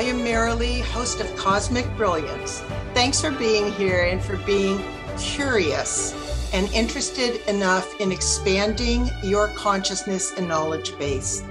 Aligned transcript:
I 0.00 0.04
am 0.04 0.24
Merrily, 0.24 0.80
host 0.80 1.20
of 1.20 1.36
Cosmic 1.36 1.84
Brilliance. 1.94 2.60
Thanks 2.94 3.20
for 3.20 3.30
being 3.32 3.70
here 3.72 4.04
and 4.04 4.24
for 4.24 4.38
being 4.38 4.82
curious 5.18 6.14
and 6.54 6.72
interested 6.72 7.46
enough 7.46 8.00
in 8.00 8.10
expanding 8.10 9.10
your 9.22 9.48
consciousness 9.48 10.32
and 10.38 10.48
knowledge 10.48 10.96
base. 10.98 11.42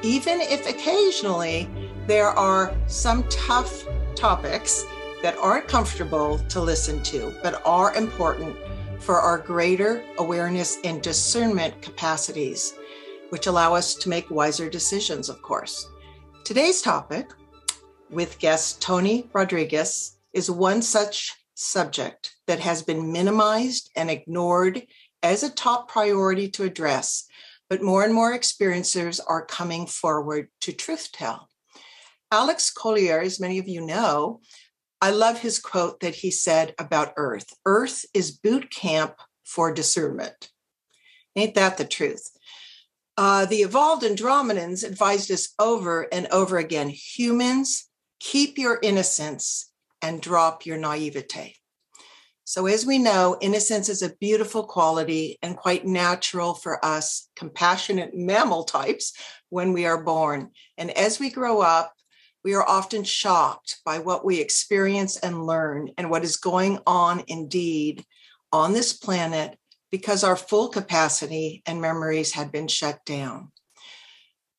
Even 0.00 0.40
if 0.40 0.66
occasionally 0.66 1.68
there 2.06 2.28
are 2.28 2.74
some 2.86 3.24
tough 3.28 3.84
topics 4.14 4.86
that 5.20 5.36
aren't 5.36 5.68
comfortable 5.68 6.38
to 6.48 6.62
listen 6.62 7.02
to, 7.02 7.34
but 7.42 7.60
are 7.66 7.94
important 7.94 8.56
for 9.00 9.20
our 9.20 9.36
greater 9.36 10.02
awareness 10.16 10.78
and 10.82 11.02
discernment 11.02 11.82
capacities, 11.82 12.72
which 13.28 13.48
allow 13.48 13.74
us 13.74 13.94
to 13.96 14.08
make 14.08 14.30
wiser 14.30 14.70
decisions, 14.70 15.28
of 15.28 15.42
course. 15.42 15.90
Today's 16.42 16.80
topic 16.80 17.34
with 18.10 18.38
guest 18.38 18.80
Tony 18.80 19.28
Rodrigues 19.32 20.16
is 20.32 20.50
one 20.50 20.82
such 20.82 21.34
subject 21.54 22.34
that 22.46 22.60
has 22.60 22.82
been 22.82 23.12
minimized 23.12 23.90
and 23.96 24.10
ignored 24.10 24.86
as 25.22 25.42
a 25.42 25.50
top 25.50 25.88
priority 25.88 26.48
to 26.50 26.64
address, 26.64 27.26
but 27.68 27.82
more 27.82 28.04
and 28.04 28.14
more 28.14 28.36
experiencers 28.36 29.20
are 29.26 29.44
coming 29.44 29.86
forward 29.86 30.48
to 30.60 30.72
truth 30.72 31.10
tell. 31.12 31.48
Alex 32.30 32.70
Collier, 32.70 33.20
as 33.20 33.40
many 33.40 33.58
of 33.58 33.68
you 33.68 33.80
know, 33.80 34.40
I 35.00 35.10
love 35.10 35.40
his 35.40 35.58
quote 35.58 36.00
that 36.00 36.16
he 36.16 36.30
said 36.30 36.74
about 36.78 37.14
Earth 37.16 37.52
Earth 37.64 38.04
is 38.14 38.30
boot 38.30 38.70
camp 38.70 39.14
for 39.44 39.72
discernment. 39.72 40.50
Ain't 41.36 41.54
that 41.54 41.78
the 41.78 41.84
truth? 41.84 42.30
Uh, 43.16 43.46
the 43.46 43.62
evolved 43.62 44.04
Andromedans 44.04 44.86
advised 44.86 45.30
us 45.30 45.52
over 45.58 46.02
and 46.12 46.28
over 46.30 46.58
again 46.58 46.88
humans, 46.88 47.87
keep 48.20 48.58
your 48.58 48.78
innocence 48.82 49.70
and 50.02 50.20
drop 50.20 50.66
your 50.66 50.76
naivete. 50.76 51.54
So, 52.44 52.66
as 52.66 52.86
we 52.86 52.98
know, 52.98 53.36
innocence 53.42 53.90
is 53.90 54.00
a 54.00 54.16
beautiful 54.20 54.64
quality 54.64 55.38
and 55.42 55.56
quite 55.56 55.84
natural 55.84 56.54
for 56.54 56.82
us, 56.82 57.28
compassionate 57.36 58.14
mammal 58.14 58.64
types, 58.64 59.12
when 59.50 59.72
we 59.72 59.84
are 59.84 60.02
born. 60.02 60.50
And 60.78 60.90
as 60.92 61.20
we 61.20 61.30
grow 61.30 61.60
up, 61.60 61.92
we 62.44 62.54
are 62.54 62.66
often 62.66 63.04
shocked 63.04 63.80
by 63.84 63.98
what 63.98 64.24
we 64.24 64.40
experience 64.40 65.18
and 65.18 65.44
learn 65.44 65.90
and 65.98 66.08
what 66.08 66.24
is 66.24 66.36
going 66.36 66.78
on 66.86 67.22
indeed 67.26 68.04
on 68.52 68.72
this 68.72 68.92
planet 68.94 69.58
because 69.90 70.24
our 70.24 70.36
full 70.36 70.68
capacity 70.68 71.62
and 71.66 71.80
memories 71.80 72.32
had 72.32 72.52
been 72.52 72.68
shut 72.68 73.04
down. 73.04 73.50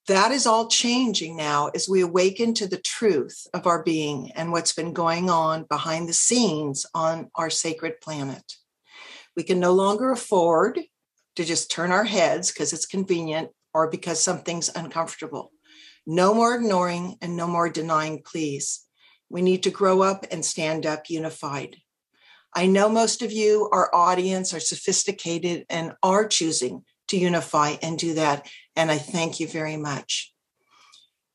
That 0.10 0.32
is 0.32 0.48
all 0.48 0.68
changing 0.68 1.38
now 1.38 1.68
as 1.76 1.88
we 1.88 2.02
awaken 2.02 2.56
to 2.56 2.68
the 2.68 2.82
truth 2.82 3.46
of 3.54 3.68
our 3.68 3.84
being 3.84 4.32
and 4.32 4.52
what's 4.52 4.74
been 4.74 4.92
going 4.92 5.30
on 5.30 5.68
behind 5.70 6.10
the 6.10 6.14
scenes 6.14 6.84
on 6.96 7.30
our 7.36 7.52
sacred 7.52 8.02
planet. 8.02 8.56
We 9.38 9.44
can 9.44 9.60
no 9.60 9.72
longer 9.72 10.12
afford 10.12 10.80
to 11.36 11.46
just 11.46 11.70
turn 11.70 11.92
our 11.92 12.06
heads 12.06 12.52
because 12.52 12.74
it's 12.74 12.88
convenient 12.88 13.52
or 13.72 13.88
because 13.92 14.20
something's 14.20 14.72
uncomfortable. 14.76 15.52
No 16.08 16.34
more 16.34 16.56
ignoring 16.56 17.18
and 17.22 17.38
no 17.38 17.46
more 17.46 17.70
denying, 17.70 18.24
please. 18.26 18.84
We 19.30 19.44
need 19.44 19.62
to 19.62 19.70
grow 19.70 20.02
up 20.02 20.26
and 20.32 20.44
stand 20.44 20.88
up 20.88 21.12
unified. 21.12 21.76
I 22.56 22.66
know 22.66 22.90
most 22.90 23.22
of 23.22 23.32
you, 23.32 23.70
our 23.72 23.94
audience, 23.94 24.56
are 24.56 24.60
sophisticated 24.60 25.68
and 25.70 25.94
are 26.02 26.28
choosing 26.28 26.84
to 27.10 27.18
unify 27.18 27.76
and 27.82 27.98
do 27.98 28.16
that. 28.16 28.48
And 28.80 28.90
I 28.90 28.98
thank 28.98 29.42
you 29.42 29.48
very 29.50 29.76
much. 29.76 30.34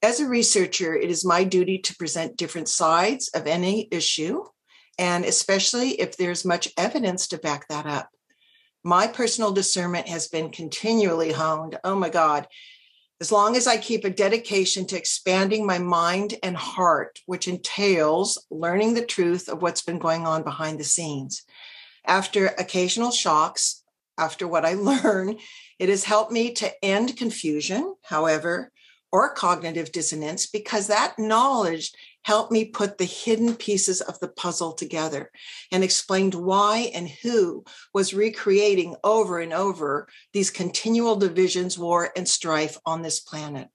As 0.02 0.18
a 0.18 0.26
researcher, 0.26 0.96
it 0.96 1.10
is 1.10 1.26
my 1.26 1.44
duty 1.44 1.76
to 1.76 1.94
present 1.94 2.38
different 2.38 2.70
sides 2.70 3.28
of 3.34 3.46
any 3.46 3.86
issue, 3.90 4.44
and 4.98 5.26
especially 5.26 5.90
if 6.00 6.16
there's 6.16 6.46
much 6.46 6.72
evidence 6.78 7.28
to 7.28 7.36
back 7.36 7.68
that 7.68 7.84
up. 7.84 8.08
My 8.82 9.06
personal 9.06 9.52
discernment 9.52 10.08
has 10.08 10.26
been 10.26 10.52
continually 10.52 11.32
honed. 11.32 11.78
Oh 11.84 11.94
my 11.94 12.08
God, 12.08 12.48
as 13.20 13.30
long 13.30 13.56
as 13.56 13.66
I 13.66 13.76
keep 13.76 14.06
a 14.06 14.10
dedication 14.10 14.86
to 14.86 14.96
expanding 14.96 15.66
my 15.66 15.76
mind 15.76 16.38
and 16.42 16.56
heart, 16.56 17.20
which 17.26 17.46
entails 17.46 18.42
learning 18.50 18.94
the 18.94 19.04
truth 19.04 19.50
of 19.50 19.60
what's 19.60 19.82
been 19.82 19.98
going 19.98 20.26
on 20.26 20.44
behind 20.44 20.80
the 20.80 20.84
scenes. 20.84 21.42
After 22.06 22.46
occasional 22.46 23.10
shocks, 23.10 23.83
after 24.18 24.46
what 24.46 24.64
I 24.64 24.74
learn, 24.74 25.36
it 25.78 25.88
has 25.88 26.04
helped 26.04 26.32
me 26.32 26.52
to 26.54 26.84
end 26.84 27.16
confusion, 27.16 27.94
however, 28.02 28.70
or 29.12 29.32
cognitive 29.32 29.92
dissonance, 29.92 30.46
because 30.46 30.88
that 30.88 31.18
knowledge 31.18 31.92
helped 32.22 32.50
me 32.50 32.64
put 32.64 32.98
the 32.98 33.04
hidden 33.04 33.54
pieces 33.54 34.00
of 34.00 34.18
the 34.18 34.28
puzzle 34.28 34.72
together 34.72 35.30
and 35.70 35.84
explained 35.84 36.34
why 36.34 36.90
and 36.94 37.08
who 37.22 37.62
was 37.92 38.14
recreating 38.14 38.96
over 39.04 39.38
and 39.38 39.52
over 39.52 40.08
these 40.32 40.50
continual 40.50 41.16
divisions, 41.16 41.78
war, 41.78 42.10
and 42.16 42.26
strife 42.26 42.78
on 42.84 43.02
this 43.02 43.20
planet. 43.20 43.68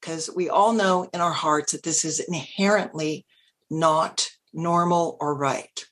Because 0.00 0.28
we 0.34 0.48
all 0.50 0.72
know 0.72 1.08
in 1.14 1.20
our 1.20 1.32
hearts 1.32 1.72
that 1.72 1.82
this 1.82 2.04
is 2.04 2.20
inherently 2.20 3.24
not 3.70 4.28
normal 4.52 5.16
or 5.20 5.34
right. 5.34 5.86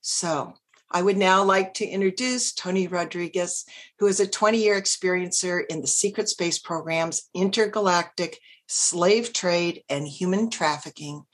So, 0.00 0.54
I 0.94 1.00
would 1.00 1.16
now 1.16 1.42
like 1.42 1.72
to 1.74 1.86
introduce 1.86 2.52
Tony 2.52 2.86
Rodrigues, 2.86 3.64
who 3.98 4.06
is 4.06 4.20
a 4.20 4.26
20 4.26 4.58
year 4.58 4.80
experiencer 4.80 5.62
in 5.68 5.80
the 5.80 5.86
secret 5.86 6.28
space 6.28 6.58
programs, 6.58 7.30
intergalactic 7.34 8.38
slave 8.66 9.32
trade, 9.32 9.82
and 9.88 10.06
human 10.06 10.50
trafficking, 10.50 11.24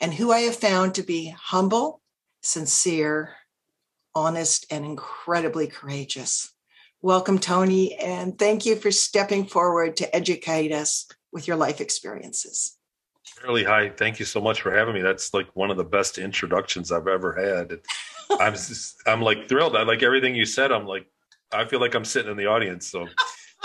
and 0.00 0.14
who 0.14 0.30
I 0.30 0.40
have 0.40 0.56
found 0.56 0.94
to 0.94 1.02
be 1.02 1.34
humble, 1.36 2.00
sincere, 2.42 3.34
honest, 4.14 4.66
and 4.70 4.84
incredibly 4.84 5.66
courageous. 5.66 6.52
Welcome, 7.02 7.38
Tony, 7.38 7.94
and 7.96 8.38
thank 8.38 8.66
you 8.66 8.76
for 8.76 8.90
stepping 8.90 9.46
forward 9.46 9.96
to 9.98 10.14
educate 10.14 10.72
us 10.72 11.06
with 11.32 11.46
your 11.46 11.56
life 11.56 11.80
experiences. 11.80 12.76
Really, 13.44 13.64
hi. 13.64 13.90
Thank 13.90 14.18
you 14.18 14.24
so 14.24 14.40
much 14.40 14.62
for 14.62 14.72
having 14.72 14.94
me. 14.94 15.02
That's 15.02 15.32
like 15.32 15.48
one 15.54 15.70
of 15.70 15.76
the 15.76 15.84
best 15.84 16.18
introductions 16.18 16.90
I've 16.90 17.06
ever 17.06 17.32
had. 17.32 17.80
I'm 18.30 18.52
just, 18.52 19.02
I'm 19.06 19.22
like 19.22 19.48
thrilled. 19.48 19.76
I 19.76 19.82
like 19.82 20.02
everything 20.02 20.34
you 20.34 20.44
said. 20.44 20.72
I'm 20.72 20.86
like, 20.86 21.06
I 21.52 21.64
feel 21.64 21.80
like 21.80 21.94
I'm 21.94 22.04
sitting 22.04 22.30
in 22.30 22.36
the 22.36 22.46
audience. 22.46 22.86
So 22.86 23.06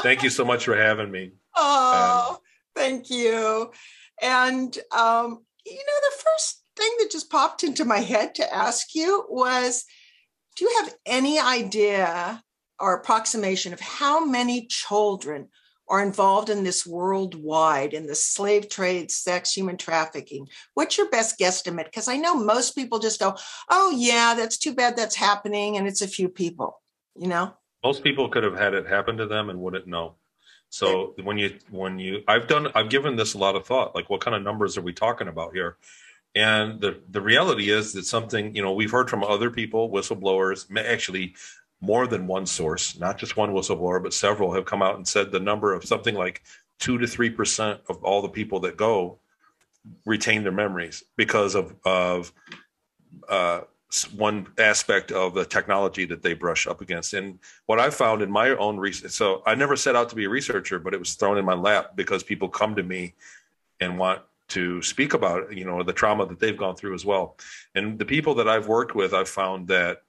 thank 0.02 0.24
you 0.24 0.30
so 0.30 0.46
much 0.46 0.66
for 0.66 0.76
having 0.76 1.12
me. 1.12 1.32
Oh, 1.56 2.32
um, 2.32 2.38
Thank 2.76 3.12
you. 3.12 3.72
And, 4.20 4.76
um, 4.92 5.46
you 5.66 5.76
know, 5.76 6.00
the 6.10 6.24
first 6.24 6.64
thing 6.76 6.90
that 6.98 7.12
just 7.12 7.30
popped 7.30 7.64
into 7.64 7.86
my 7.86 8.00
head 8.00 8.34
to 8.36 8.54
ask 8.54 8.96
you 8.96 9.26
was 9.30 9.86
do 10.56 10.66
you 10.66 10.80
have 10.82 10.96
any 11.06 11.40
idea 11.40 12.44
or 12.80 12.96
approximation 12.96 13.74
of 13.74 13.80
how 13.80 14.26
many 14.26 14.68
children 14.68 15.50
are 15.90 16.02
involved 16.02 16.50
in 16.50 16.64
this 16.64 16.86
worldwide 16.86 17.94
in 17.94 18.08
the 18.08 18.16
slave 18.16 18.70
trade, 18.70 19.12
sex, 19.12 19.52
human 19.52 19.78
trafficking? 19.78 20.48
What's 20.74 20.98
your 20.98 21.10
best 21.10 21.40
guesstimate? 21.40 21.86
Because 21.86 22.08
I 22.08 22.18
know 22.18 22.36
most 22.36 22.76
people 22.76 23.00
just 23.00 23.20
go, 23.20 23.36
oh, 23.70 23.94
yeah, 23.96 24.34
that's 24.36 24.58
too 24.58 24.74
bad 24.74 24.96
that's 24.96 25.16
happening. 25.16 25.78
And 25.78 25.88
it's 25.88 26.02
a 26.02 26.08
few 26.08 26.30
people, 26.30 26.82
you 27.16 27.28
know? 27.28 27.54
Most 27.84 28.04
people 28.04 28.30
could 28.30 28.44
have 28.44 28.58
had 28.58 28.74
it 28.74 28.88
happen 28.88 29.18
to 29.18 29.26
them 29.26 29.50
and 29.50 29.60
wouldn't 29.60 29.88
know. 29.88 30.16
So 30.74 31.14
when 31.22 31.38
you 31.38 31.60
when 31.70 32.00
you 32.00 32.24
I've 32.28 32.48
done 32.48 32.70
I've 32.74 32.90
given 32.90 33.16
this 33.16 33.36
a 33.36 33.38
lot 33.38 33.56
of 33.56 33.64
thought. 33.64 33.94
Like 33.94 34.10
what 34.10 34.22
kind 34.22 34.36
of 34.36 34.42
numbers 34.42 34.76
are 34.76 34.82
we 34.82 34.92
talking 34.92 35.28
about 35.28 35.54
here? 35.54 35.78
And 36.34 36.82
the 36.82 37.00
the 37.12 37.22
reality 37.22 37.70
is 37.70 37.94
that 37.94 38.06
something 38.06 38.56
you 38.56 38.64
know 38.64 38.74
we've 38.74 38.90
heard 38.90 39.08
from 39.08 39.24
other 39.24 39.52
people, 39.52 39.92
whistleblowers, 39.92 40.66
actually 40.76 41.36
more 41.84 42.08
than 42.08 42.28
one 42.28 42.46
source, 42.46 42.98
not 42.98 43.18
just 43.18 43.36
one 43.36 43.52
whistleblower, 43.52 44.02
but 44.02 44.14
several 44.14 44.54
have 44.54 44.64
come 44.64 44.82
out 44.82 44.96
and 44.96 45.06
said 45.06 45.32
the 45.32 45.40
number 45.40 45.74
of 45.74 45.84
something 45.84 46.16
like 46.16 46.42
two 46.80 46.98
to 46.98 47.06
three 47.06 47.30
percent 47.30 47.82
of 47.90 48.02
all 48.06 48.22
the 48.22 48.30
people 48.30 48.62
that 48.62 48.78
go 48.78 49.20
retain 50.06 50.44
their 50.44 50.54
memories 50.54 51.04
because 51.18 51.56
of 51.56 51.76
of 51.84 52.32
uh, 53.28 53.62
one 54.16 54.48
aspect 54.58 55.12
of 55.12 55.34
the 55.34 55.44
technology 55.44 56.06
that 56.06 56.22
they 56.22 56.34
brush 56.34 56.68
up 56.68 56.80
against. 56.80 57.14
And 57.14 57.38
what 57.66 57.82
I 57.82 57.90
found 57.90 58.22
in 58.22 58.32
my 58.32 58.52
own 58.52 58.78
research, 58.78 59.12
so 59.12 59.44
I 59.46 59.54
never 59.54 59.76
set 59.76 59.96
out 59.96 60.08
to 60.10 60.16
be 60.16 60.24
a 60.24 60.30
researcher, 60.30 60.80
but 60.80 60.94
it 60.94 61.00
was 61.00 61.16
thrown 61.16 61.38
in 61.38 61.44
my 61.44 61.54
lap 61.54 61.98
because 61.98 62.24
people 62.24 62.48
come 62.48 62.76
to 62.76 62.84
me 62.84 63.14
and 63.82 64.00
want 64.00 64.22
to 64.50 64.82
speak 64.82 65.14
about, 65.14 65.56
you 65.56 65.66
know, 65.66 65.84
the 65.84 65.94
trauma 65.94 66.26
that 66.26 66.40
they've 66.40 66.58
gone 66.58 66.78
through 66.78 66.96
as 66.96 67.06
well. 67.06 67.36
And 67.76 68.00
the 68.00 68.06
people 68.06 68.36
that 68.36 68.48
I've 68.48 68.68
worked 68.68 68.96
with, 68.96 69.14
I've 69.14 69.30
found 69.30 69.68
that 69.68 70.04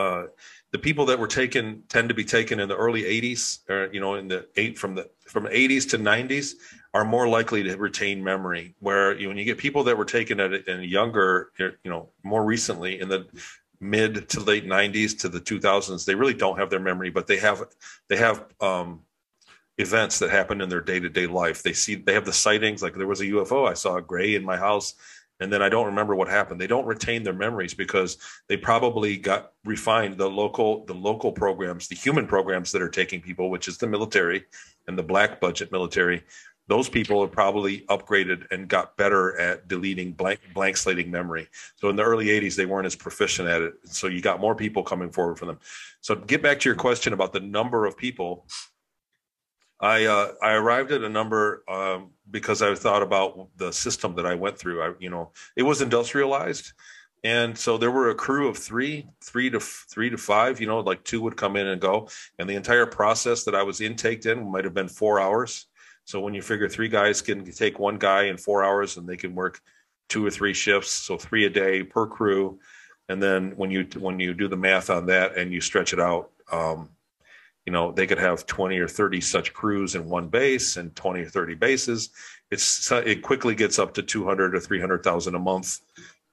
uh, 0.00 0.26
the 0.72 0.78
people 0.78 1.06
that 1.06 1.18
were 1.18 1.26
taken 1.26 1.82
tend 1.88 2.08
to 2.08 2.14
be 2.14 2.24
taken 2.24 2.60
in 2.60 2.68
the 2.68 2.76
early 2.76 3.02
80s, 3.02 3.68
or 3.68 3.92
you 3.92 4.00
know, 4.00 4.14
in 4.14 4.28
the 4.28 4.46
eight 4.56 4.78
from 4.78 4.94
the 4.94 5.10
from 5.26 5.44
80s 5.44 5.90
to 5.90 5.98
90s 5.98 6.54
are 6.92 7.04
more 7.04 7.28
likely 7.28 7.62
to 7.64 7.76
retain 7.76 8.22
memory. 8.22 8.74
Where 8.80 9.18
you, 9.18 9.28
when 9.28 9.36
you 9.36 9.44
get 9.44 9.58
people 9.58 9.84
that 9.84 9.98
were 9.98 10.04
taken 10.04 10.40
at 10.40 10.52
a, 10.52 10.70
in 10.70 10.82
younger, 10.84 11.50
you 11.58 11.90
know, 11.90 12.10
more 12.22 12.44
recently 12.44 13.00
in 13.00 13.08
the 13.08 13.26
mid 13.80 14.28
to 14.30 14.40
late 14.40 14.66
90s 14.66 15.18
to 15.20 15.28
the 15.28 15.40
2000s, 15.40 16.04
they 16.04 16.14
really 16.14 16.34
don't 16.34 16.58
have 16.58 16.70
their 16.70 16.80
memory, 16.80 17.10
but 17.10 17.26
they 17.26 17.38
have 17.38 17.62
they 18.08 18.16
have 18.16 18.44
um, 18.60 19.00
events 19.78 20.18
that 20.18 20.30
happen 20.30 20.60
in 20.60 20.68
their 20.68 20.82
day-to-day 20.82 21.26
life 21.26 21.62
they 21.62 21.72
see 21.72 21.94
they 21.94 22.12
have 22.12 22.26
the 22.26 22.32
sightings 22.32 22.82
like 22.82 22.94
there 22.94 23.06
was 23.06 23.22
a 23.22 23.30
ufo 23.36 23.66
i 23.66 23.72
saw 23.72 23.96
a 23.96 24.02
gray 24.02 24.34
in 24.34 24.44
my 24.44 24.56
house 24.56 24.94
and 25.40 25.52
then 25.52 25.62
i 25.62 25.68
don't 25.68 25.86
remember 25.86 26.14
what 26.14 26.28
happened 26.28 26.60
they 26.60 26.66
don't 26.66 26.86
retain 26.86 27.22
their 27.22 27.32
memories 27.32 27.74
because 27.74 28.18
they 28.48 28.56
probably 28.56 29.16
got 29.16 29.52
refined 29.64 30.16
the 30.16 30.28
local 30.28 30.84
the 30.86 30.94
local 30.94 31.32
programs 31.32 31.88
the 31.88 31.96
human 31.96 32.26
programs 32.26 32.72
that 32.72 32.82
are 32.82 32.88
taking 32.88 33.20
people 33.20 33.50
which 33.50 33.68
is 33.68 33.78
the 33.78 33.86
military 33.86 34.44
and 34.88 34.98
the 34.98 35.02
black 35.02 35.40
budget 35.40 35.72
military 35.72 36.22
those 36.70 36.88
people 36.88 37.20
have 37.20 37.32
probably 37.32 37.80
upgraded 37.88 38.46
and 38.52 38.68
got 38.68 38.96
better 38.96 39.36
at 39.40 39.66
deleting 39.66 40.12
blank 40.12 40.38
blank 40.54 40.76
slating 40.76 41.10
memory. 41.10 41.48
So 41.74 41.88
in 41.88 41.96
the 41.96 42.04
early 42.04 42.26
80s, 42.26 42.54
they 42.54 42.64
weren't 42.64 42.86
as 42.86 42.94
proficient 42.94 43.48
at 43.48 43.60
it. 43.60 43.74
So 43.86 44.06
you 44.06 44.20
got 44.20 44.38
more 44.38 44.54
people 44.54 44.84
coming 44.84 45.10
forward 45.10 45.36
for 45.36 45.46
them. 45.46 45.58
So 46.00 46.14
get 46.14 46.44
back 46.44 46.60
to 46.60 46.68
your 46.68 46.76
question 46.76 47.12
about 47.12 47.32
the 47.32 47.40
number 47.40 47.86
of 47.86 47.96
people. 47.96 48.46
I 49.80 50.04
uh, 50.04 50.32
I 50.42 50.52
arrived 50.52 50.92
at 50.92 51.02
a 51.02 51.08
number 51.08 51.64
um, 51.68 52.10
because 52.30 52.62
I 52.62 52.74
thought 52.74 53.02
about 53.02 53.48
the 53.56 53.72
system 53.72 54.14
that 54.16 54.26
I 54.26 54.34
went 54.34 54.58
through. 54.58 54.82
I 54.82 54.92
you 54.98 55.10
know 55.10 55.32
it 55.56 55.62
was 55.62 55.82
industrialized, 55.82 56.72
and 57.24 57.56
so 57.56 57.78
there 57.78 57.90
were 57.90 58.10
a 58.10 58.14
crew 58.14 58.48
of 58.48 58.58
three, 58.58 59.06
three 59.22 59.50
to 59.50 59.60
three 59.60 60.10
to 60.10 60.18
five. 60.18 60.60
You 60.60 60.66
know, 60.66 60.80
like 60.80 61.04
two 61.04 61.22
would 61.22 61.36
come 61.36 61.56
in 61.56 61.66
and 61.66 61.80
go, 61.80 62.08
and 62.38 62.48
the 62.48 62.56
entire 62.56 62.86
process 62.86 63.44
that 63.44 63.54
I 63.54 63.62
was 63.62 63.80
intaked 63.80 64.26
in 64.26 64.50
might 64.50 64.64
have 64.64 64.74
been 64.74 64.88
four 64.88 65.18
hours 65.18 65.66
so 66.10 66.18
when 66.18 66.34
you 66.34 66.42
figure 66.42 66.68
three 66.68 66.88
guys 66.88 67.22
can 67.22 67.44
take 67.52 67.78
one 67.78 67.96
guy 67.96 68.24
in 68.24 68.36
four 68.36 68.64
hours 68.64 68.96
and 68.96 69.08
they 69.08 69.16
can 69.16 69.32
work 69.32 69.60
two 70.08 70.26
or 70.26 70.30
three 70.30 70.54
shifts, 70.54 70.90
so 70.90 71.16
three 71.16 71.44
a 71.44 71.50
day 71.50 71.84
per 71.84 72.04
crew, 72.04 72.58
and 73.08 73.22
then 73.22 73.52
when 73.56 73.70
you 73.70 73.86
when 73.96 74.18
you 74.18 74.34
do 74.34 74.48
the 74.48 74.56
math 74.56 74.90
on 74.90 75.06
that 75.06 75.36
and 75.36 75.52
you 75.52 75.60
stretch 75.60 75.92
it 75.92 76.00
out, 76.00 76.32
um, 76.50 76.88
you 77.70 77.72
know 77.72 77.92
they 77.92 78.08
could 78.08 78.18
have 78.18 78.46
20 78.46 78.76
or 78.80 78.88
30 78.88 79.20
such 79.20 79.54
crews 79.54 79.94
in 79.94 80.08
one 80.08 80.26
base 80.26 80.76
and 80.76 80.92
20 80.96 81.20
or 81.20 81.28
30 81.28 81.54
bases. 81.54 82.10
It's 82.50 82.90
it 82.90 83.22
quickly 83.22 83.54
gets 83.54 83.78
up 83.78 83.94
to 83.94 84.02
200 84.02 84.56
or 84.56 84.58
300 84.58 85.04
thousand 85.04 85.36
a 85.36 85.38
month 85.38 85.78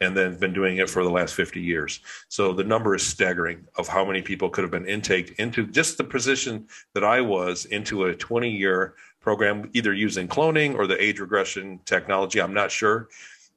and 0.02 0.18
then 0.18 0.40
been 0.40 0.52
doing 0.52 0.78
it 0.78 0.90
for 0.90 1.04
the 1.04 1.12
last 1.12 1.36
50 1.36 1.62
years. 1.62 2.00
So 2.28 2.54
the 2.54 2.64
number 2.64 2.96
is 2.96 3.06
staggering 3.06 3.68
of 3.78 3.88
how 3.88 4.04
many 4.04 4.24
people 4.24 4.50
could 4.50 4.64
have 4.64 4.72
been 4.72 4.88
intaked 4.88 5.40
into 5.40 5.68
just 5.68 6.00
the 6.00 6.04
position 6.04 6.68
that 6.96 7.04
I 7.04 7.22
was 7.22 7.66
into 7.66 8.06
a 8.06 8.16
20 8.16 8.50
year 8.50 8.96
program, 9.22 9.70
either 9.74 9.94
using 9.94 10.28
cloning 10.28 10.74
or 10.74 10.88
the 10.88 11.00
age 11.00 11.20
regression 11.20 11.80
technology. 11.86 12.42
I'm 12.42 12.54
not 12.54 12.72
sure, 12.72 13.10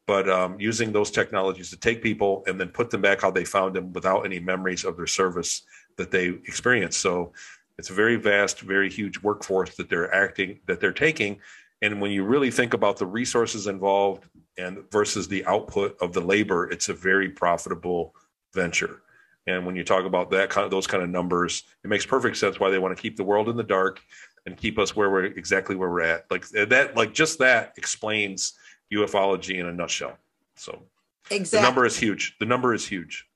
but 0.06 0.28
um, 0.28 0.60
using 0.60 0.92
those 0.92 1.10
technologies 1.10 1.70
to 1.70 1.78
take 1.78 2.02
people 2.02 2.44
and 2.46 2.60
then 2.60 2.68
put 2.68 2.90
them 2.90 3.00
back 3.00 3.22
how 3.22 3.30
they 3.30 3.46
found 3.46 3.74
them 3.74 3.90
without 3.94 4.26
any 4.26 4.38
memories 4.38 4.84
of 4.84 4.98
their 4.98 5.06
service 5.06 5.62
that 5.96 6.10
they 6.10 6.28
experienced. 6.46 7.00
So 7.00 7.32
it's 7.80 7.88
a 7.88 7.94
very 7.94 8.16
vast, 8.16 8.60
very 8.60 8.90
huge 8.90 9.22
workforce 9.22 9.74
that 9.76 9.88
they're 9.88 10.14
acting, 10.14 10.60
that 10.66 10.80
they're 10.80 10.92
taking. 10.92 11.40
And 11.80 11.98
when 11.98 12.10
you 12.10 12.24
really 12.24 12.50
think 12.50 12.74
about 12.74 12.98
the 12.98 13.06
resources 13.06 13.68
involved 13.68 14.26
and 14.58 14.84
versus 14.92 15.26
the 15.28 15.46
output 15.46 15.96
of 16.02 16.12
the 16.12 16.20
labor, 16.20 16.70
it's 16.70 16.90
a 16.90 16.92
very 16.92 17.30
profitable 17.30 18.14
venture. 18.52 19.00
And 19.46 19.64
when 19.64 19.76
you 19.76 19.82
talk 19.82 20.04
about 20.04 20.30
that 20.32 20.50
kind 20.50 20.66
of 20.66 20.70
those 20.70 20.86
kind 20.86 21.02
of 21.02 21.08
numbers, 21.08 21.62
it 21.82 21.88
makes 21.88 22.04
perfect 22.04 22.36
sense 22.36 22.60
why 22.60 22.68
they 22.68 22.78
want 22.78 22.94
to 22.94 23.00
keep 23.00 23.16
the 23.16 23.24
world 23.24 23.48
in 23.48 23.56
the 23.56 23.62
dark 23.62 24.02
and 24.44 24.58
keep 24.58 24.78
us 24.78 24.94
where 24.94 25.08
we're 25.08 25.24
exactly 25.24 25.74
where 25.74 25.88
we're 25.88 26.02
at. 26.02 26.30
Like 26.30 26.46
that, 26.50 26.94
like 26.98 27.14
just 27.14 27.38
that 27.38 27.72
explains 27.78 28.52
ufology 28.92 29.58
in 29.58 29.64
a 29.64 29.72
nutshell. 29.72 30.18
So 30.54 30.82
exactly. 31.30 31.60
the 31.60 31.62
number 31.62 31.86
is 31.86 31.96
huge. 31.96 32.36
The 32.40 32.44
number 32.44 32.74
is 32.74 32.86
huge. 32.86 33.26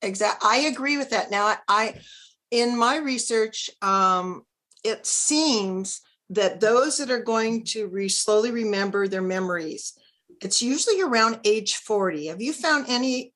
Exactly. 0.00 0.48
I 0.50 0.56
agree 0.60 0.96
with 0.96 1.10
that. 1.10 1.30
Now 1.30 1.54
I, 1.68 1.96
in 2.50 2.76
my 2.76 2.98
research, 2.98 3.70
um, 3.82 4.44
it 4.84 5.06
seems 5.06 6.00
that 6.30 6.60
those 6.60 6.98
that 6.98 7.10
are 7.10 7.22
going 7.22 7.64
to 7.64 7.86
re- 7.88 8.08
slowly 8.08 8.50
remember 8.50 9.08
their 9.08 9.22
memories, 9.22 9.98
it's 10.40 10.62
usually 10.62 11.00
around 11.00 11.40
age 11.44 11.76
40. 11.76 12.26
Have 12.26 12.40
you 12.40 12.52
found 12.52 12.86
any 12.88 13.32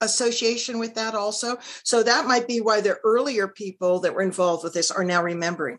association 0.00 0.78
with 0.78 0.94
that 0.94 1.14
also? 1.14 1.58
So 1.82 2.02
that 2.02 2.26
might 2.26 2.48
be 2.48 2.60
why 2.60 2.80
the 2.80 2.96
earlier 3.04 3.48
people 3.48 4.00
that 4.00 4.14
were 4.14 4.22
involved 4.22 4.64
with 4.64 4.74
this 4.74 4.90
are 4.90 5.04
now 5.04 5.22
remembering. 5.22 5.78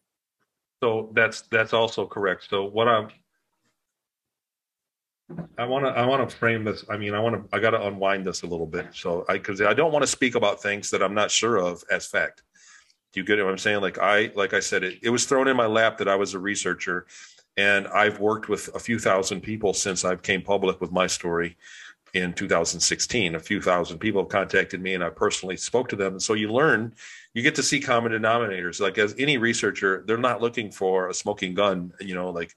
So 0.84 1.12
that's 1.16 1.42
that's 1.44 1.74
also 1.74 2.06
correct. 2.06 2.48
So 2.50 2.66
what 2.66 2.88
I'm 2.88 3.10
I 5.58 5.66
want 5.66 5.86
to 5.86 5.92
I 5.92 6.06
want 6.06 6.30
to 6.30 6.36
frame 6.36 6.64
this. 6.64 6.86
I 6.90 6.98
mean, 6.98 7.14
I 7.14 7.20
want 7.20 7.36
to 7.36 7.56
I 7.56 7.60
got 7.60 7.72
to 7.72 7.88
unwind 7.88 8.26
this 8.26 8.44
a 8.44 8.48
little 8.48 8.68
bit. 8.68 8.88
So 8.94 9.26
I 9.28 9.34
because 9.34 9.62
I 9.62 9.74
don't 9.74 9.92
want 9.92 10.04
to 10.04 10.08
speak 10.08 10.36
about 10.36 10.62
things 10.62 10.90
that 10.92 11.02
I'm 11.02 11.14
not 11.14 11.32
sure 11.32 11.58
of 11.58 11.84
as 11.90 12.06
fact. 12.06 12.44
Do 13.16 13.22
you 13.22 13.26
get 13.26 13.42
what 13.42 13.50
I'm 13.50 13.58
saying? 13.58 13.80
Like 13.80 13.98
I 13.98 14.30
like 14.36 14.54
I 14.54 14.60
said, 14.60 14.84
it, 14.84 15.00
it 15.02 15.10
was 15.10 15.24
thrown 15.24 15.48
in 15.48 15.56
my 15.56 15.68
lap 15.68 15.98
that 16.00 16.10
I 16.10 16.16
was 16.16 16.34
a 16.34 16.40
researcher, 16.40 17.08
and 17.56 17.88
I've 17.88 18.20
worked 18.20 18.50
with 18.50 18.70
a 18.76 18.80
few 18.80 19.00
thousand 19.00 19.40
people 19.40 19.74
since 19.74 20.04
I 20.04 20.18
came 20.18 20.42
public 20.42 20.82
with 20.82 20.92
my 20.92 21.08
story 21.08 21.56
in 22.14 22.34
2016. 22.34 23.36
A 23.36 23.40
few 23.40 23.62
thousand 23.62 24.00
people 24.00 24.22
have 24.22 24.30
contacted 24.30 24.82
me, 24.82 24.96
and 24.96 25.04
I 25.04 25.10
personally 25.10 25.56
spoke 25.56 25.88
to 25.90 25.96
them. 25.96 26.14
And 26.14 26.22
so 26.22 26.34
you 26.34 26.52
learn 26.52 26.94
you 27.34 27.42
get 27.42 27.56
to 27.56 27.64
see 27.64 27.80
common 27.80 28.12
denominators. 28.12 28.82
Like 28.82 28.98
as 28.98 29.16
any 29.18 29.38
researcher, 29.38 30.04
they're 30.06 30.18
not 30.18 30.42
looking 30.42 30.70
for 30.70 31.08
a 31.08 31.14
smoking 31.14 31.54
gun. 31.54 31.94
You 32.02 32.16
know, 32.16 32.32
like 32.32 32.54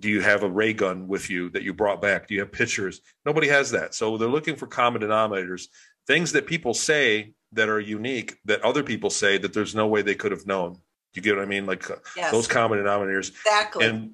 do 0.00 0.08
you 0.08 0.20
have 0.22 0.42
a 0.42 0.50
ray 0.50 0.72
gun 0.72 1.06
with 1.06 1.30
you 1.30 1.50
that 1.50 1.62
you 1.62 1.72
brought 1.72 2.02
back? 2.02 2.26
Do 2.26 2.34
you 2.34 2.40
have 2.40 2.50
pictures? 2.50 3.00
Nobody 3.24 3.46
has 3.46 3.70
that. 3.70 3.94
So 3.94 4.16
they're 4.16 4.28
looking 4.28 4.56
for 4.56 4.66
common 4.66 5.02
denominators, 5.02 5.68
things 6.08 6.32
that 6.32 6.48
people 6.48 6.74
say 6.74 7.34
that 7.52 7.68
are 7.68 7.80
unique 7.80 8.38
that 8.44 8.62
other 8.62 8.82
people 8.82 9.10
say 9.10 9.38
that 9.38 9.52
there's 9.52 9.74
no 9.74 9.86
way 9.86 10.02
they 10.02 10.14
could 10.14 10.32
have 10.32 10.46
known. 10.46 10.78
You 11.14 11.22
get 11.22 11.36
what 11.36 11.42
I 11.42 11.48
mean? 11.48 11.66
Like 11.66 11.90
uh, 11.90 11.96
yes. 12.16 12.30
those 12.30 12.46
common 12.46 12.78
denominators. 12.78 13.30
Exactly. 13.30 13.86
And 13.86 14.12